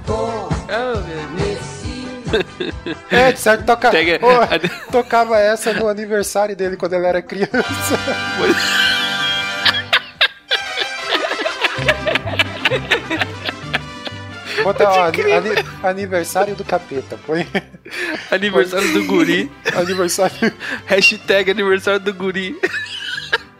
Oh, 0.07 0.49
meu 1.07 1.27
Deus. 1.37 1.73
É, 3.11 3.31
de 3.31 3.39
certo, 3.39 3.63
toca... 3.63 3.91
Pega- 3.91 4.17
Pô, 4.17 4.27
tocava 4.91 5.37
essa 5.39 5.71
no 5.71 5.87
aniversário 5.87 6.55
dele 6.55 6.75
quando 6.75 6.93
ele 6.93 7.05
era 7.05 7.21
criança. 7.21 7.51
Bota, 14.63 14.87
ó, 14.87 15.03
ani- 15.05 15.31
ani- 15.31 15.65
aniversário 15.83 16.55
do 16.55 16.63
capeta, 16.63 17.17
põe 17.25 17.45
Aniversário 18.31 18.91
do 18.93 19.03
guri. 19.05 19.51
aniversário. 19.75 20.53
Hashtag 20.85 21.51
aniversário 21.51 21.99
do 21.99 22.13
guri. 22.13 22.55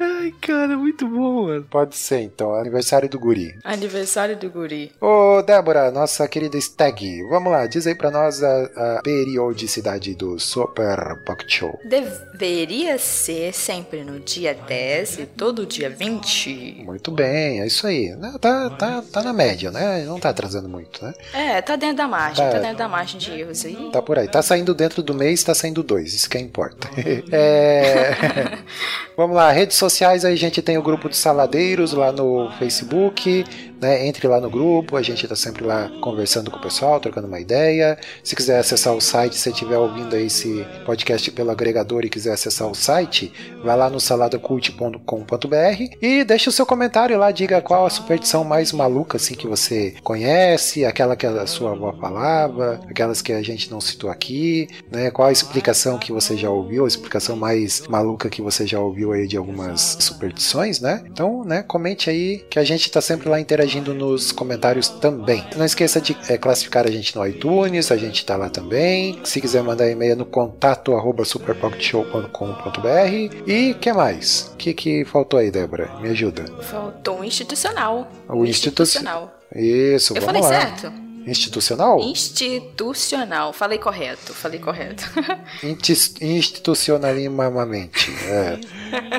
Ai, 0.00 0.34
cara, 0.40 0.76
muito 0.76 1.06
bom, 1.06 1.44
mano. 1.46 1.66
Pode 1.70 1.96
ser, 1.96 2.20
então, 2.20 2.54
aniversário 2.54 3.08
do 3.08 3.18
guri. 3.18 3.54
Aniversário 3.64 4.36
do 4.36 4.50
guri. 4.50 4.92
Ô, 5.00 5.42
Débora, 5.42 5.90
nossa 5.90 6.26
querida 6.28 6.58
Stag, 6.58 7.22
vamos 7.28 7.52
lá, 7.52 7.66
diz 7.66 7.86
aí 7.86 7.94
pra 7.94 8.10
nós 8.10 8.42
a, 8.42 8.96
a 8.98 9.00
periodicidade 9.02 10.14
do 10.14 10.38
Super 10.38 11.22
Pocket 11.24 11.50
Show. 11.50 11.78
Deveria 11.84 12.98
ser 12.98 13.52
sempre 13.54 14.02
no 14.04 14.20
dia 14.20 14.54
10 14.54 15.18
e 15.18 15.26
todo 15.26 15.66
dia 15.66 15.90
20. 15.90 16.82
Muito 16.84 17.10
bem, 17.10 17.60
é 17.60 17.66
isso 17.66 17.86
aí. 17.86 18.10
Né, 18.16 18.34
Tá, 18.40 18.70
tá, 18.70 19.02
tá 19.12 19.22
na 19.22 19.32
média, 19.32 19.70
né? 19.70 20.04
Não 20.04 20.18
tá 20.18 20.30
atrasando 20.30 20.68
muito, 20.68 21.04
né? 21.04 21.12
É, 21.32 21.60
tá 21.60 21.76
dentro 21.76 21.96
da 21.96 22.08
margem, 22.08 22.44
Tá. 22.44 22.52
tá, 22.52 22.58
dentro 22.58 22.78
da 22.78 22.88
margem 22.88 23.18
de 23.18 23.30
erros 23.32 23.64
aí. 23.64 23.90
Tá 23.92 24.00
por 24.00 24.18
aí. 24.18 24.28
Tá 24.28 24.40
saindo 24.42 24.74
dentro 24.74 25.02
do 25.02 25.12
mês, 25.14 25.42
tá 25.42 25.54
saindo 25.54 25.82
dois. 25.82 26.14
Isso 26.14 26.28
que 26.30 26.38
importa. 26.38 26.88
é... 27.30 28.58
Vamos 29.20 29.36
lá, 29.36 29.52
redes 29.52 29.76
sociais 29.76 30.24
a 30.24 30.34
gente 30.34 30.62
tem 30.62 30.78
o 30.78 30.82
grupo 30.82 31.06
dos 31.06 31.18
saladeiros 31.18 31.92
lá 31.92 32.10
no 32.10 32.50
Facebook, 32.58 33.44
né? 33.80 34.06
Entre 34.06 34.26
lá 34.28 34.40
no 34.40 34.48
grupo, 34.50 34.96
a 34.96 35.02
gente 35.02 35.26
tá 35.26 35.34
sempre 35.34 35.64
lá 35.64 35.90
conversando 36.00 36.50
com 36.50 36.58
o 36.58 36.60
pessoal, 36.60 37.00
trocando 37.00 37.26
uma 37.26 37.38
ideia. 37.40 37.98
Se 38.22 38.36
quiser 38.36 38.58
acessar 38.58 38.94
o 38.94 39.00
site, 39.00 39.36
se 39.36 39.50
estiver 39.50 39.78
ouvindo 39.78 40.16
esse 40.16 40.66
podcast 40.84 41.30
pelo 41.32 41.50
agregador 41.50 42.04
e 42.04 42.10
quiser 42.10 42.32
acessar 42.32 42.68
o 42.68 42.74
site, 42.74 43.32
vai 43.64 43.76
lá 43.76 43.88
no 43.88 44.00
saladacult.com.br 44.00 45.96
e 46.00 46.24
deixa 46.24 46.50
o 46.50 46.52
seu 46.52 46.66
comentário 46.66 47.18
lá, 47.18 47.30
diga 47.30 47.60
qual 47.60 47.86
a 47.86 47.90
superstição 47.90 48.44
mais 48.44 48.72
maluca 48.72 49.16
assim 49.16 49.34
que 49.34 49.46
você 49.46 49.94
conhece, 50.02 50.84
aquela 50.84 51.16
que 51.16 51.26
a 51.26 51.46
sua 51.46 51.72
avó 51.72 51.92
falava, 51.92 52.80
aquelas 52.88 53.22
que 53.22 53.32
a 53.32 53.42
gente 53.42 53.70
não 53.70 53.80
citou 53.80 54.10
aqui, 54.10 54.68
né? 54.90 55.10
Qual 55.10 55.28
a 55.28 55.32
explicação 55.32 55.98
que 55.98 56.12
você 56.12 56.36
já 56.36 56.50
ouviu, 56.50 56.84
a 56.84 56.88
explicação 56.88 57.36
mais 57.36 57.86
maluca 57.86 58.30
que 58.30 58.42
você 58.42 58.66
já 58.66 58.80
ouviu 58.80 59.09
aí 59.12 59.26
de 59.26 59.36
algumas 59.36 59.96
superstições, 60.00 60.80
né? 60.80 61.02
Então, 61.06 61.44
né, 61.44 61.62
comente 61.62 62.10
aí 62.10 62.38
que 62.50 62.58
a 62.58 62.64
gente 62.64 62.90
tá 62.90 63.00
sempre 63.00 63.28
lá 63.28 63.40
interagindo 63.40 63.94
nos 63.94 64.32
comentários 64.32 64.88
também. 64.88 65.44
Não 65.56 65.64
esqueça 65.64 66.00
de 66.00 66.16
é, 66.28 66.36
classificar 66.36 66.86
a 66.86 66.90
gente 66.90 67.14
no 67.16 67.26
iTunes, 67.26 67.90
a 67.92 67.96
gente 67.96 68.24
tá 68.24 68.36
lá 68.36 68.48
também. 68.48 69.20
Se 69.24 69.40
quiser 69.40 69.62
mandar 69.62 69.88
e-mail 69.90 70.16
no 70.16 70.26
contato 70.26 70.94
arroba 70.94 71.24
superpocketshow.com.br 71.24 73.36
e 73.46 73.74
que 73.74 73.92
mais? 73.92 74.50
O 74.52 74.56
que, 74.56 74.74
que 74.74 75.04
faltou 75.04 75.38
aí, 75.38 75.50
Débora? 75.50 75.90
Me 76.00 76.10
ajuda. 76.10 76.44
Faltou 76.62 77.24
institucional. 77.24 78.10
O 78.28 78.44
institucional. 78.44 79.34
Isso, 79.54 80.16
Eu 80.16 80.22
vamos 80.22 80.40
falei 80.40 80.42
lá. 80.42 80.48
certo? 80.76 81.09
Institucional? 81.26 82.00
Institucional. 82.00 83.52
Falei 83.52 83.78
correto, 83.78 84.32
falei 84.34 84.58
correto. 84.58 85.04
Intis- 85.62 86.14
Institucionalimamente. 86.20 88.10
É. 88.26 88.58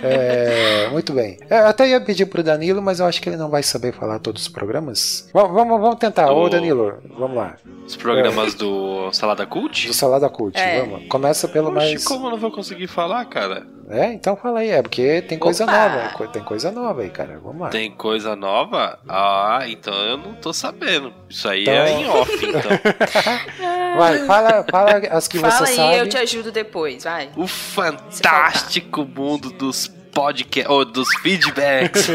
É, 0.03 0.89
muito 0.89 1.13
bem. 1.13 1.37
É, 1.49 1.59
Eu 1.59 1.67
até 1.67 1.87
ia 1.89 2.01
pedir 2.01 2.25
pro 2.25 2.43
Danilo, 2.43 2.81
mas 2.81 2.99
eu 2.99 3.05
acho 3.05 3.21
que 3.21 3.29
ele 3.29 3.37
não 3.37 3.49
vai 3.49 3.63
saber 3.63 3.93
falar 3.93 4.19
todos 4.19 4.43
os 4.43 4.47
programas. 4.47 5.29
Vamos, 5.33 5.53
vamos, 5.53 5.79
vamos 5.79 5.99
tentar. 5.99 6.31
Ô, 6.31 6.45
O- 6.45 6.49
Danilo, 6.49 6.95
vamos 7.17 7.37
lá. 7.37 7.55
Os 7.85 7.95
programas 7.95 8.53
do 8.53 9.11
Salada 9.11 9.45
Cult? 9.45 9.87
Do 9.87 9.93
Salada 9.93 10.29
Cult, 10.29 10.57
É. 10.57 10.81
vamos. 10.81 11.07
Começa 11.07 11.47
pelo 11.47 11.67
Oxi, 11.67 11.75
mais. 11.75 12.05
como 12.05 12.27
eu 12.27 12.31
não 12.31 12.37
vou 12.37 12.51
conseguir 12.51 12.87
falar, 12.87 13.23
cara? 13.25 13.65
É, 13.91 14.13
então 14.13 14.35
fala 14.35 14.59
aí. 14.59 14.69
É 14.69 14.81
porque 14.81 15.21
tem 15.23 15.37
coisa 15.37 15.63
Opa! 15.63 15.71
nova. 15.89 16.27
Tem 16.29 16.43
coisa 16.43 16.71
nova 16.71 17.01
aí, 17.01 17.09
cara. 17.09 17.39
Vamos 17.43 17.61
lá. 17.61 17.69
Tem 17.69 17.91
coisa 17.91 18.35
nova? 18.35 18.99
Ah, 19.07 19.59
então 19.67 19.93
eu 19.93 20.17
não 20.17 20.33
tô 20.35 20.53
sabendo. 20.53 21.13
Isso 21.29 21.47
aí 21.47 21.63
Então- 21.63 21.73
é 21.73 21.91
em 21.91 22.07
off, 22.09 22.45
então. 22.45 22.71
Vai, 23.97 24.19
fala, 24.25 24.65
fala 24.71 24.91
as 25.11 25.27
que 25.27 25.37
Fala 25.37 25.51
você 25.53 25.63
aí, 25.71 25.75
sabe. 25.75 25.97
eu 25.97 26.07
te 26.09 26.17
ajudo 26.17 26.51
depois, 26.51 27.03
vai. 27.03 27.29
O 27.35 27.45
fantástico 27.45 29.03
mundo 29.05 29.49
dos 29.51 29.91
podcasts, 30.11 30.71
ou 30.71 30.85
dos 30.85 31.07
feedbacks, 31.21 32.07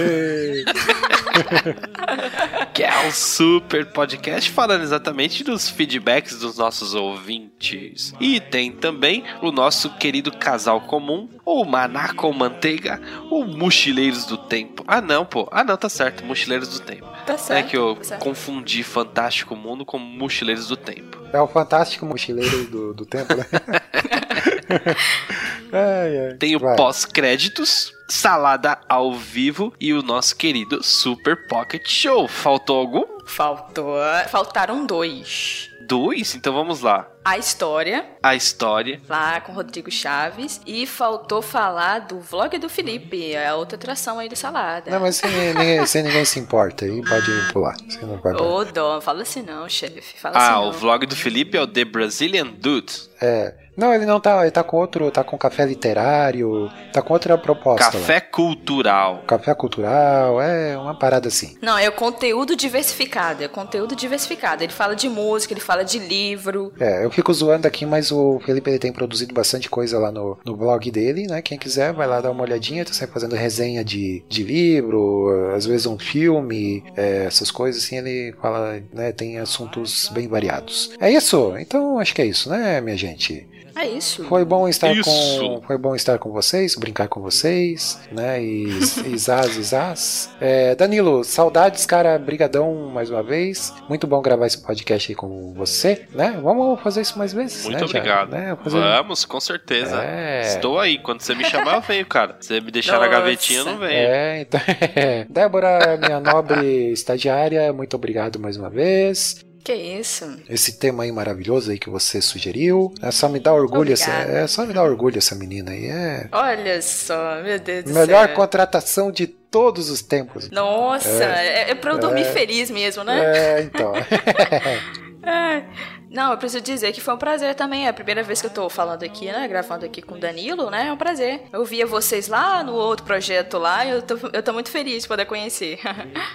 que 2.72 2.82
é 2.82 3.06
o 3.08 3.12
super 3.12 3.86
podcast 3.86 4.50
falando 4.50 4.82
exatamente 4.82 5.42
dos 5.44 5.68
feedbacks 5.68 6.38
dos 6.38 6.58
nossos 6.58 6.94
ouvintes. 6.94 8.12
E 8.20 8.40
tem 8.40 8.72
também 8.72 9.24
o 9.42 9.50
nosso 9.50 9.90
querido 9.96 10.30
casal 10.32 10.80
comum, 10.82 11.28
o 11.44 11.64
Maná 11.64 12.12
com 12.14 12.32
Manteiga, 12.32 13.00
o 13.30 13.44
Mochileiros 13.44 14.24
do 14.26 14.36
Tempo. 14.36 14.84
Ah 14.86 15.00
não, 15.00 15.24
pô. 15.24 15.48
Ah 15.50 15.64
não, 15.64 15.76
tá 15.76 15.88
certo, 15.88 16.24
Mochileiros 16.24 16.68
do 16.68 16.80
Tempo. 16.80 17.06
Tá 17.26 17.34
É 17.34 17.38
certo. 17.38 17.68
que 17.70 17.76
eu 17.76 17.96
tá 17.96 18.16
confundi 18.18 18.82
Fantástico 18.82 19.56
Mundo 19.56 19.84
com 19.84 19.98
Mochileiros 19.98 20.68
do 20.68 20.76
Tempo. 20.76 21.16
É 21.32 21.40
o 21.40 21.48
fantástico 21.48 22.06
mochileiro 22.06 22.64
do, 22.68 22.94
do 22.94 23.04
tempo, 23.04 23.34
né? 23.34 23.44
ai, 25.72 26.18
ai. 26.28 26.34
Tem 26.38 26.56
o 26.56 26.60
pós-créditos, 26.76 27.92
salada 28.08 28.78
ao 28.88 29.12
vivo 29.14 29.72
e 29.80 29.92
o 29.92 30.02
nosso 30.02 30.36
querido 30.36 30.82
Super 30.82 31.46
Pocket 31.48 31.88
Show. 31.88 32.28
Faltou 32.28 32.78
algum? 32.78 33.04
Faltou. 33.26 33.94
Faltaram 34.28 34.86
dois. 34.86 35.70
Dois? 35.88 36.34
Então 36.34 36.52
vamos 36.52 36.80
lá. 36.80 37.08
A 37.24 37.38
história, 37.38 38.04
A 38.20 38.34
história. 38.34 39.00
lá 39.08 39.40
com 39.40 39.52
o 39.52 39.54
Rodrigo 39.54 39.88
Chaves. 39.90 40.60
E 40.66 40.84
faltou 40.84 41.40
falar 41.40 42.00
do 42.00 42.18
vlog 42.20 42.58
do 42.58 42.68
Felipe, 42.68 43.36
a 43.36 43.54
outra 43.54 43.76
atração 43.76 44.18
aí 44.18 44.28
do 44.28 44.34
Salada. 44.34 44.90
Não, 44.90 44.98
mas 45.00 45.16
se 45.16 45.26
ninguém, 45.28 45.86
se 45.86 46.02
ninguém 46.02 46.24
se 46.24 46.40
importa 46.40 46.84
aí, 46.84 47.02
pode 47.04 47.30
pular. 47.52 47.76
Você 47.88 48.04
não 48.04 48.16
vai 48.18 48.34
Ô, 48.34 48.64
dó, 48.64 49.00
fala 49.00 49.22
assim 49.22 49.42
não, 49.42 49.68
chefe. 49.68 50.18
Fala 50.20 50.36
Ah, 50.36 50.50
assim 50.54 50.60
o 50.62 50.64
não. 50.66 50.72
vlog 50.72 51.06
do 51.06 51.14
Felipe 51.16 51.56
é 51.56 51.60
o 51.62 51.66
The 51.68 51.84
Brazilian 51.84 52.46
Dude. 52.46 52.92
É. 53.20 53.54
Não, 53.76 53.92
ele 53.92 54.06
não 54.06 54.20
tá. 54.20 54.42
Ele 54.42 54.50
tá 54.50 54.62
com 54.62 54.76
outro. 54.76 55.10
Tá 55.10 55.22
com 55.22 55.36
café 55.36 55.64
literário. 55.64 56.70
Tá 56.92 57.02
com 57.02 57.12
outra 57.12 57.36
proposta. 57.36 57.86
lá. 57.86 57.92
Café 57.92 58.20
cultural. 58.20 59.22
Café 59.26 59.54
cultural, 59.54 60.40
é 60.40 60.76
uma 60.76 60.94
parada 60.94 61.28
assim. 61.28 61.56
Não, 61.60 61.76
é 61.76 61.88
o 61.88 61.92
conteúdo 61.92 62.56
diversificado, 62.56 63.42
é 63.42 63.48
conteúdo 63.48 63.94
diversificado. 63.94 64.62
Ele 64.62 64.72
fala 64.72 64.94
de 64.94 65.08
música, 65.08 65.52
ele 65.52 65.60
fala 65.60 65.84
de 65.84 65.98
livro. 65.98 66.72
É, 66.78 67.04
eu 67.04 67.10
fico 67.10 67.32
zoando 67.32 67.66
aqui, 67.66 67.84
mas 67.84 68.10
o 68.10 68.40
Felipe 68.44 68.70
ele 68.70 68.78
tem 68.78 68.92
produzido 68.92 69.34
bastante 69.34 69.68
coisa 69.68 69.98
lá 69.98 70.10
no, 70.10 70.38
no 70.44 70.56
blog 70.56 70.90
dele, 70.90 71.26
né? 71.26 71.42
Quem 71.42 71.58
quiser 71.58 71.92
vai 71.92 72.06
lá 72.06 72.20
dar 72.20 72.30
uma 72.30 72.42
olhadinha, 72.42 72.84
tá 72.84 72.92
sempre 72.92 73.14
fazendo 73.14 73.34
resenha 73.34 73.84
de, 73.84 74.24
de 74.28 74.42
livro, 74.42 75.52
às 75.54 75.66
vezes 75.66 75.86
um 75.86 75.98
filme, 75.98 76.84
é, 76.96 77.24
essas 77.26 77.50
coisas 77.50 77.84
assim, 77.84 77.98
ele 77.98 78.34
fala, 78.40 78.82
né? 78.92 79.12
Tem 79.12 79.38
assuntos 79.38 80.10
bem 80.12 80.28
variados. 80.28 80.92
É 81.00 81.10
isso? 81.10 81.54
Então 81.58 81.98
acho 81.98 82.14
que 82.14 82.22
é 82.22 82.26
isso, 82.26 82.48
né, 82.50 82.80
minha 82.80 82.96
gente? 82.96 83.46
É 83.76 83.86
isso. 83.86 84.24
Foi 84.24 84.44
bom 84.44 84.66
estar 84.68 84.90
Isso. 84.92 85.04
com 85.40 85.62
foi 85.66 85.76
bom 85.76 85.94
estar 85.94 86.18
com 86.18 86.30
vocês, 86.32 86.74
brincar 86.76 87.08
com 87.08 87.20
vocês, 87.20 88.00
né? 88.10 88.42
E 88.42 88.70
zaz, 89.18 89.54
e 89.58 89.62
zaz. 89.62 90.30
É, 90.40 90.74
Danilo, 90.74 91.22
saudades, 91.22 91.84
cara, 91.84 92.18
brigadão 92.18 92.88
mais 92.92 93.10
uma 93.10 93.22
vez. 93.22 93.74
Muito 93.88 94.06
bom 94.06 94.22
gravar 94.22 94.46
esse 94.46 94.62
podcast 94.62 95.12
aí 95.12 95.16
com 95.16 95.52
você, 95.54 96.06
né? 96.14 96.40
Vamos 96.42 96.80
fazer 96.80 97.02
isso 97.02 97.18
mais 97.18 97.32
vezes, 97.34 97.64
Muito 97.64 97.74
né? 97.74 97.86
Já, 97.86 97.98
obrigado. 97.98 98.30
né? 98.30 98.56
Fazer- 98.64 98.78
Vamos, 98.80 99.24
com 99.26 99.40
certeza. 99.40 100.02
É. 100.02 100.40
Estou 100.42 100.78
aí. 100.80 100.98
Quando 100.98 101.20
você 101.20 101.34
me 101.34 101.44
chamar, 101.44 101.74
eu 101.74 101.80
venho, 101.82 102.06
cara. 102.06 102.36
Se 102.40 102.48
você 102.48 102.60
me 102.62 102.70
deixar 102.70 102.92
na 102.92 103.06
Nossa. 103.06 103.10
gavetinha, 103.10 103.58
eu 103.60 103.64
não 103.66 103.78
venho. 103.78 103.92
É, 103.92 104.40
então, 104.40 104.60
Débora, 105.28 105.98
minha 105.98 106.18
nobre 106.20 106.92
estagiária, 106.92 107.72
muito 107.72 107.94
obrigado 107.94 108.38
mais 108.40 108.56
uma 108.56 108.70
vez. 108.70 109.44
Que 109.66 109.74
isso? 109.74 110.38
Esse 110.48 110.78
tema 110.78 111.02
aí 111.02 111.10
maravilhoso 111.10 111.72
aí 111.72 111.76
que 111.76 111.90
você 111.90 112.22
sugeriu. 112.22 112.94
É 113.02 113.10
só 113.10 113.28
me 113.28 113.40
dar 113.40 113.52
orgulho, 113.52 113.92
essa, 113.92 114.12
é 114.12 114.46
só 114.46 114.64
me 114.64 114.72
dar 114.72 114.84
orgulho 114.84 115.18
essa 115.18 115.34
menina 115.34 115.72
aí. 115.72 115.86
É 115.86 116.28
Olha 116.30 116.80
só, 116.80 117.42
meu 117.42 117.58
Deus 117.58 117.82
do 117.82 117.90
melhor 117.92 118.28
céu. 118.28 118.36
contratação 118.36 119.10
de 119.10 119.26
todos 119.26 119.90
os 119.90 120.02
tempos. 120.02 120.48
Nossa, 120.50 121.24
é, 121.24 121.70
é 121.70 121.74
pra 121.74 121.90
eu 121.90 121.98
dormir 121.98 122.26
feliz 122.26 122.70
mesmo, 122.70 123.02
né? 123.02 123.20
É, 123.24 123.62
então. 123.62 123.92
É. 125.26 125.64
Não, 126.10 126.30
eu 126.30 126.38
preciso 126.38 126.62
dizer 126.62 126.92
que 126.92 127.00
foi 127.00 127.14
um 127.14 127.18
prazer 127.18 127.54
também. 127.54 127.86
É 127.86 127.88
a 127.88 127.92
primeira 127.92 128.22
vez 128.22 128.40
que 128.40 128.46
eu 128.46 128.50
tô 128.52 128.68
falando 128.70 129.02
aqui, 129.02 129.26
né? 129.26 129.46
Gravando 129.48 129.84
aqui 129.84 130.00
com 130.00 130.14
o 130.14 130.18
Danilo, 130.18 130.70
né? 130.70 130.86
É 130.86 130.92
um 130.92 130.96
prazer. 130.96 131.42
Eu 131.52 131.64
via 131.64 131.84
vocês 131.86 132.28
lá 132.28 132.62
no 132.62 132.74
outro 132.74 133.04
projeto 133.04 133.58
lá 133.58 133.84
e 133.84 133.90
eu 133.90 134.02
tô, 134.02 134.16
eu 134.32 134.42
tô 134.42 134.52
muito 134.52 134.70
feliz 134.70 135.02
de 135.02 135.08
poder 135.08 135.24
conhecer. 135.26 135.78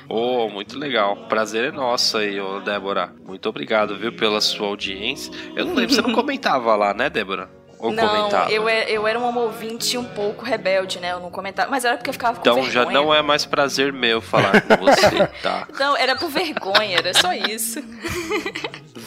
Oh, 0.09 0.49
muito 0.49 0.77
legal. 0.77 1.15
Prazer 1.29 1.69
é 1.69 1.71
nosso 1.71 2.17
aí, 2.17 2.39
ô 2.39 2.59
Débora. 2.59 3.13
Muito 3.25 3.47
obrigado, 3.47 3.97
viu, 3.97 4.11
pela 4.11 4.41
sua 4.41 4.67
audiência. 4.67 5.31
Eu 5.55 5.65
não 5.65 5.73
lembro, 5.73 5.95
você 5.95 6.01
não 6.01 6.11
comentava 6.13 6.75
lá, 6.75 6.93
né, 6.93 7.09
Débora? 7.09 7.49
Ou 7.79 7.91
não, 7.91 8.07
comentava? 8.07 8.51
eu, 8.51 8.67
é- 8.69 8.91
eu 8.91 9.07
era 9.07 9.17
uma 9.17 9.39
ouvinte 9.41 9.97
um 9.97 10.03
pouco 10.03 10.43
rebelde, 10.45 10.99
né? 10.99 11.13
Eu 11.13 11.19
não 11.21 11.31
comentava. 11.31 11.71
Mas 11.71 11.85
era 11.85 11.95
porque 11.97 12.09
eu 12.09 12.13
ficava 12.13 12.35
com 12.35 12.41
Então 12.41 12.55
vergonha. 12.61 12.71
já 12.85 12.91
não 12.91 13.13
é 13.13 13.21
mais 13.21 13.45
prazer 13.45 13.91
meu 13.93 14.21
falar 14.21 14.61
com 14.61 14.75
você, 14.77 15.27
tá? 15.41 15.67
Não, 15.79 15.95
era 15.97 16.15
por 16.15 16.29
vergonha, 16.29 16.97
era 16.97 17.13
só 17.13 17.33
isso. 17.33 17.81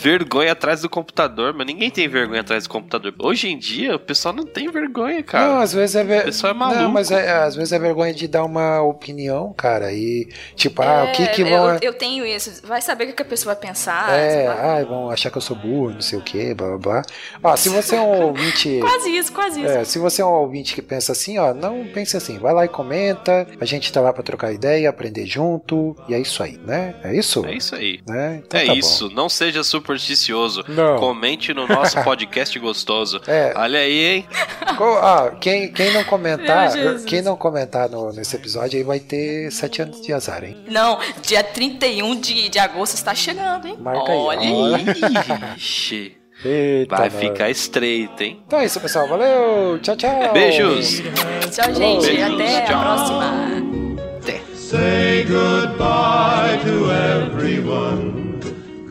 Vergonha 0.08 0.52
atrás 0.52 0.82
do 0.82 0.90
computador, 0.90 1.54
mas 1.56 1.66
ninguém 1.66 1.90
tem 1.90 2.06
vergonha 2.06 2.42
atrás 2.42 2.64
do 2.64 2.68
computador. 2.68 3.14
Hoje 3.18 3.48
em 3.48 3.56
dia, 3.56 3.96
o 3.96 3.98
pessoal 3.98 4.34
não 4.34 4.44
tem 4.44 4.70
vergonha, 4.70 5.22
cara. 5.22 5.48
Não, 5.54 5.60
às 5.60 5.72
vezes 5.72 5.96
é 5.96 6.04
ver... 6.04 6.20
O 6.20 6.24
pessoal 6.26 6.52
é 6.52 6.54
maluco. 6.54 6.82
Não, 6.82 6.90
mas 6.90 7.10
é- 7.10 7.30
às 7.32 7.56
vezes 7.56 7.72
é 7.72 7.78
vergonha 7.78 8.12
de 8.12 8.28
dar 8.28 8.44
uma 8.44 8.82
opinião, 8.82 9.54
cara. 9.56 9.90
E 9.94 10.28
tipo, 10.54 10.82
ah, 10.82 11.04
o 11.08 11.12
que 11.12 11.26
que 11.28 11.40
É, 11.42 11.44
vão. 11.48 11.70
eu, 11.76 11.78
eu 11.80 11.92
tenho 11.94 12.26
isso. 12.26 12.66
Vai 12.66 12.82
saber 12.82 13.04
o 13.04 13.06
que 13.06 13.12
que 13.14 13.22
a 13.22 13.24
pessoa 13.24 13.54
vai 13.54 13.62
pensar. 13.68 14.12
É, 14.12 14.46
ah, 14.46 14.84
vão 14.86 15.08
achar 15.10 15.30
que 15.30 15.38
eu 15.38 15.42
sou 15.42 15.56
burro, 15.56 15.92
não 15.94 16.02
sei 16.02 16.18
o 16.18 16.22
que, 16.22 16.52
blá 16.52 16.68
blá 16.76 16.78
blá. 16.78 17.02
Ó, 17.42 17.56
se 17.56 17.70
você 17.70 17.96
é 17.96 18.00
um 18.02 18.24
ouvinte. 18.24 18.80
Quase 18.84 19.08
isso, 19.16 19.32
quase 19.32 19.60
isso. 19.62 19.70
É, 19.72 19.84
se 19.84 19.98
você 19.98 20.20
é 20.20 20.24
um 20.26 20.28
ouvinte 20.32 20.74
que 20.74 20.82
pensa 20.82 21.12
assim, 21.12 21.38
ó, 21.38 21.54
não 21.54 21.82
pense 21.94 22.14
assim, 22.14 22.38
vai 22.38 22.52
lá 22.52 22.66
e 22.66 22.68
comenta, 22.68 23.46
a 23.58 23.64
gente 23.64 23.90
tá 23.90 24.02
lá 24.02 24.12
pra 24.12 24.22
trocar 24.22 24.52
ideia, 24.52 24.90
aprender 24.90 25.24
junto, 25.24 25.96
e 26.08 26.12
é 26.14 26.18
isso 26.20 26.42
aí, 26.42 26.58
né? 26.58 26.94
É 27.02 27.16
isso? 27.16 27.44
É 27.46 27.54
isso 27.54 27.74
aí. 27.74 28.00
Né? 28.06 28.42
Então 28.46 28.60
é 28.60 28.66
tá 28.66 28.72
bom. 28.72 28.78
isso, 28.78 29.08
não 29.10 29.28
seja 29.30 29.64
supersticioso. 29.98 30.64
Não. 30.68 30.96
Comente 30.98 31.52
no 31.54 31.66
nosso 31.66 32.00
podcast 32.04 32.58
gostoso. 32.58 33.20
É. 33.26 33.52
Olha 33.56 33.78
aí, 33.78 34.04
hein? 34.16 34.26
Co- 34.76 34.98
ah, 34.98 35.32
quem, 35.40 35.72
quem 35.72 35.92
não 35.92 36.04
comentar, 36.04 36.70
quem 37.06 37.22
não 37.22 37.36
comentar 37.36 37.88
no- 37.88 38.12
nesse 38.12 38.36
episódio 38.36 38.78
aí 38.78 38.84
vai 38.84 39.00
ter 39.00 39.50
sete 39.50 39.82
anos 39.82 40.00
de 40.00 40.12
azar, 40.12 40.44
hein? 40.44 40.56
Não, 40.68 40.98
dia 41.22 41.42
31 41.42 42.20
de, 42.20 42.48
de 42.48 42.58
agosto 42.58 42.94
está 42.94 43.14
chegando, 43.14 43.66
hein? 43.68 43.76
Marca 43.80 44.12
aí, 44.12 44.18
Olha 44.18 44.40
aí. 44.40 46.16
Eita, 46.44 46.96
Vai 46.96 47.08
ficar 47.10 47.48
estreito, 47.48 48.22
hein? 48.22 48.42
Então 48.46 48.58
é 48.58 48.66
isso, 48.66 48.78
pessoal. 48.80 49.08
Valeu. 49.08 49.78
Tchau, 49.80 49.96
tchau. 49.96 50.32
Beijos. 50.32 51.00
Tchau, 51.50 51.74
gente. 51.74 52.06
Beijos. 52.06 52.34
Até 52.34 52.60
Tchau. 52.62 52.76
a 52.76 52.80
próxima. 52.80 53.32
Até. 54.20 54.40
Say 54.54 55.24
goodbye 55.24 56.58
to 56.64 56.90
everyone. 56.90 58.33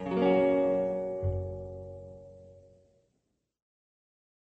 Thank 0.00 0.12
you. 0.12 0.49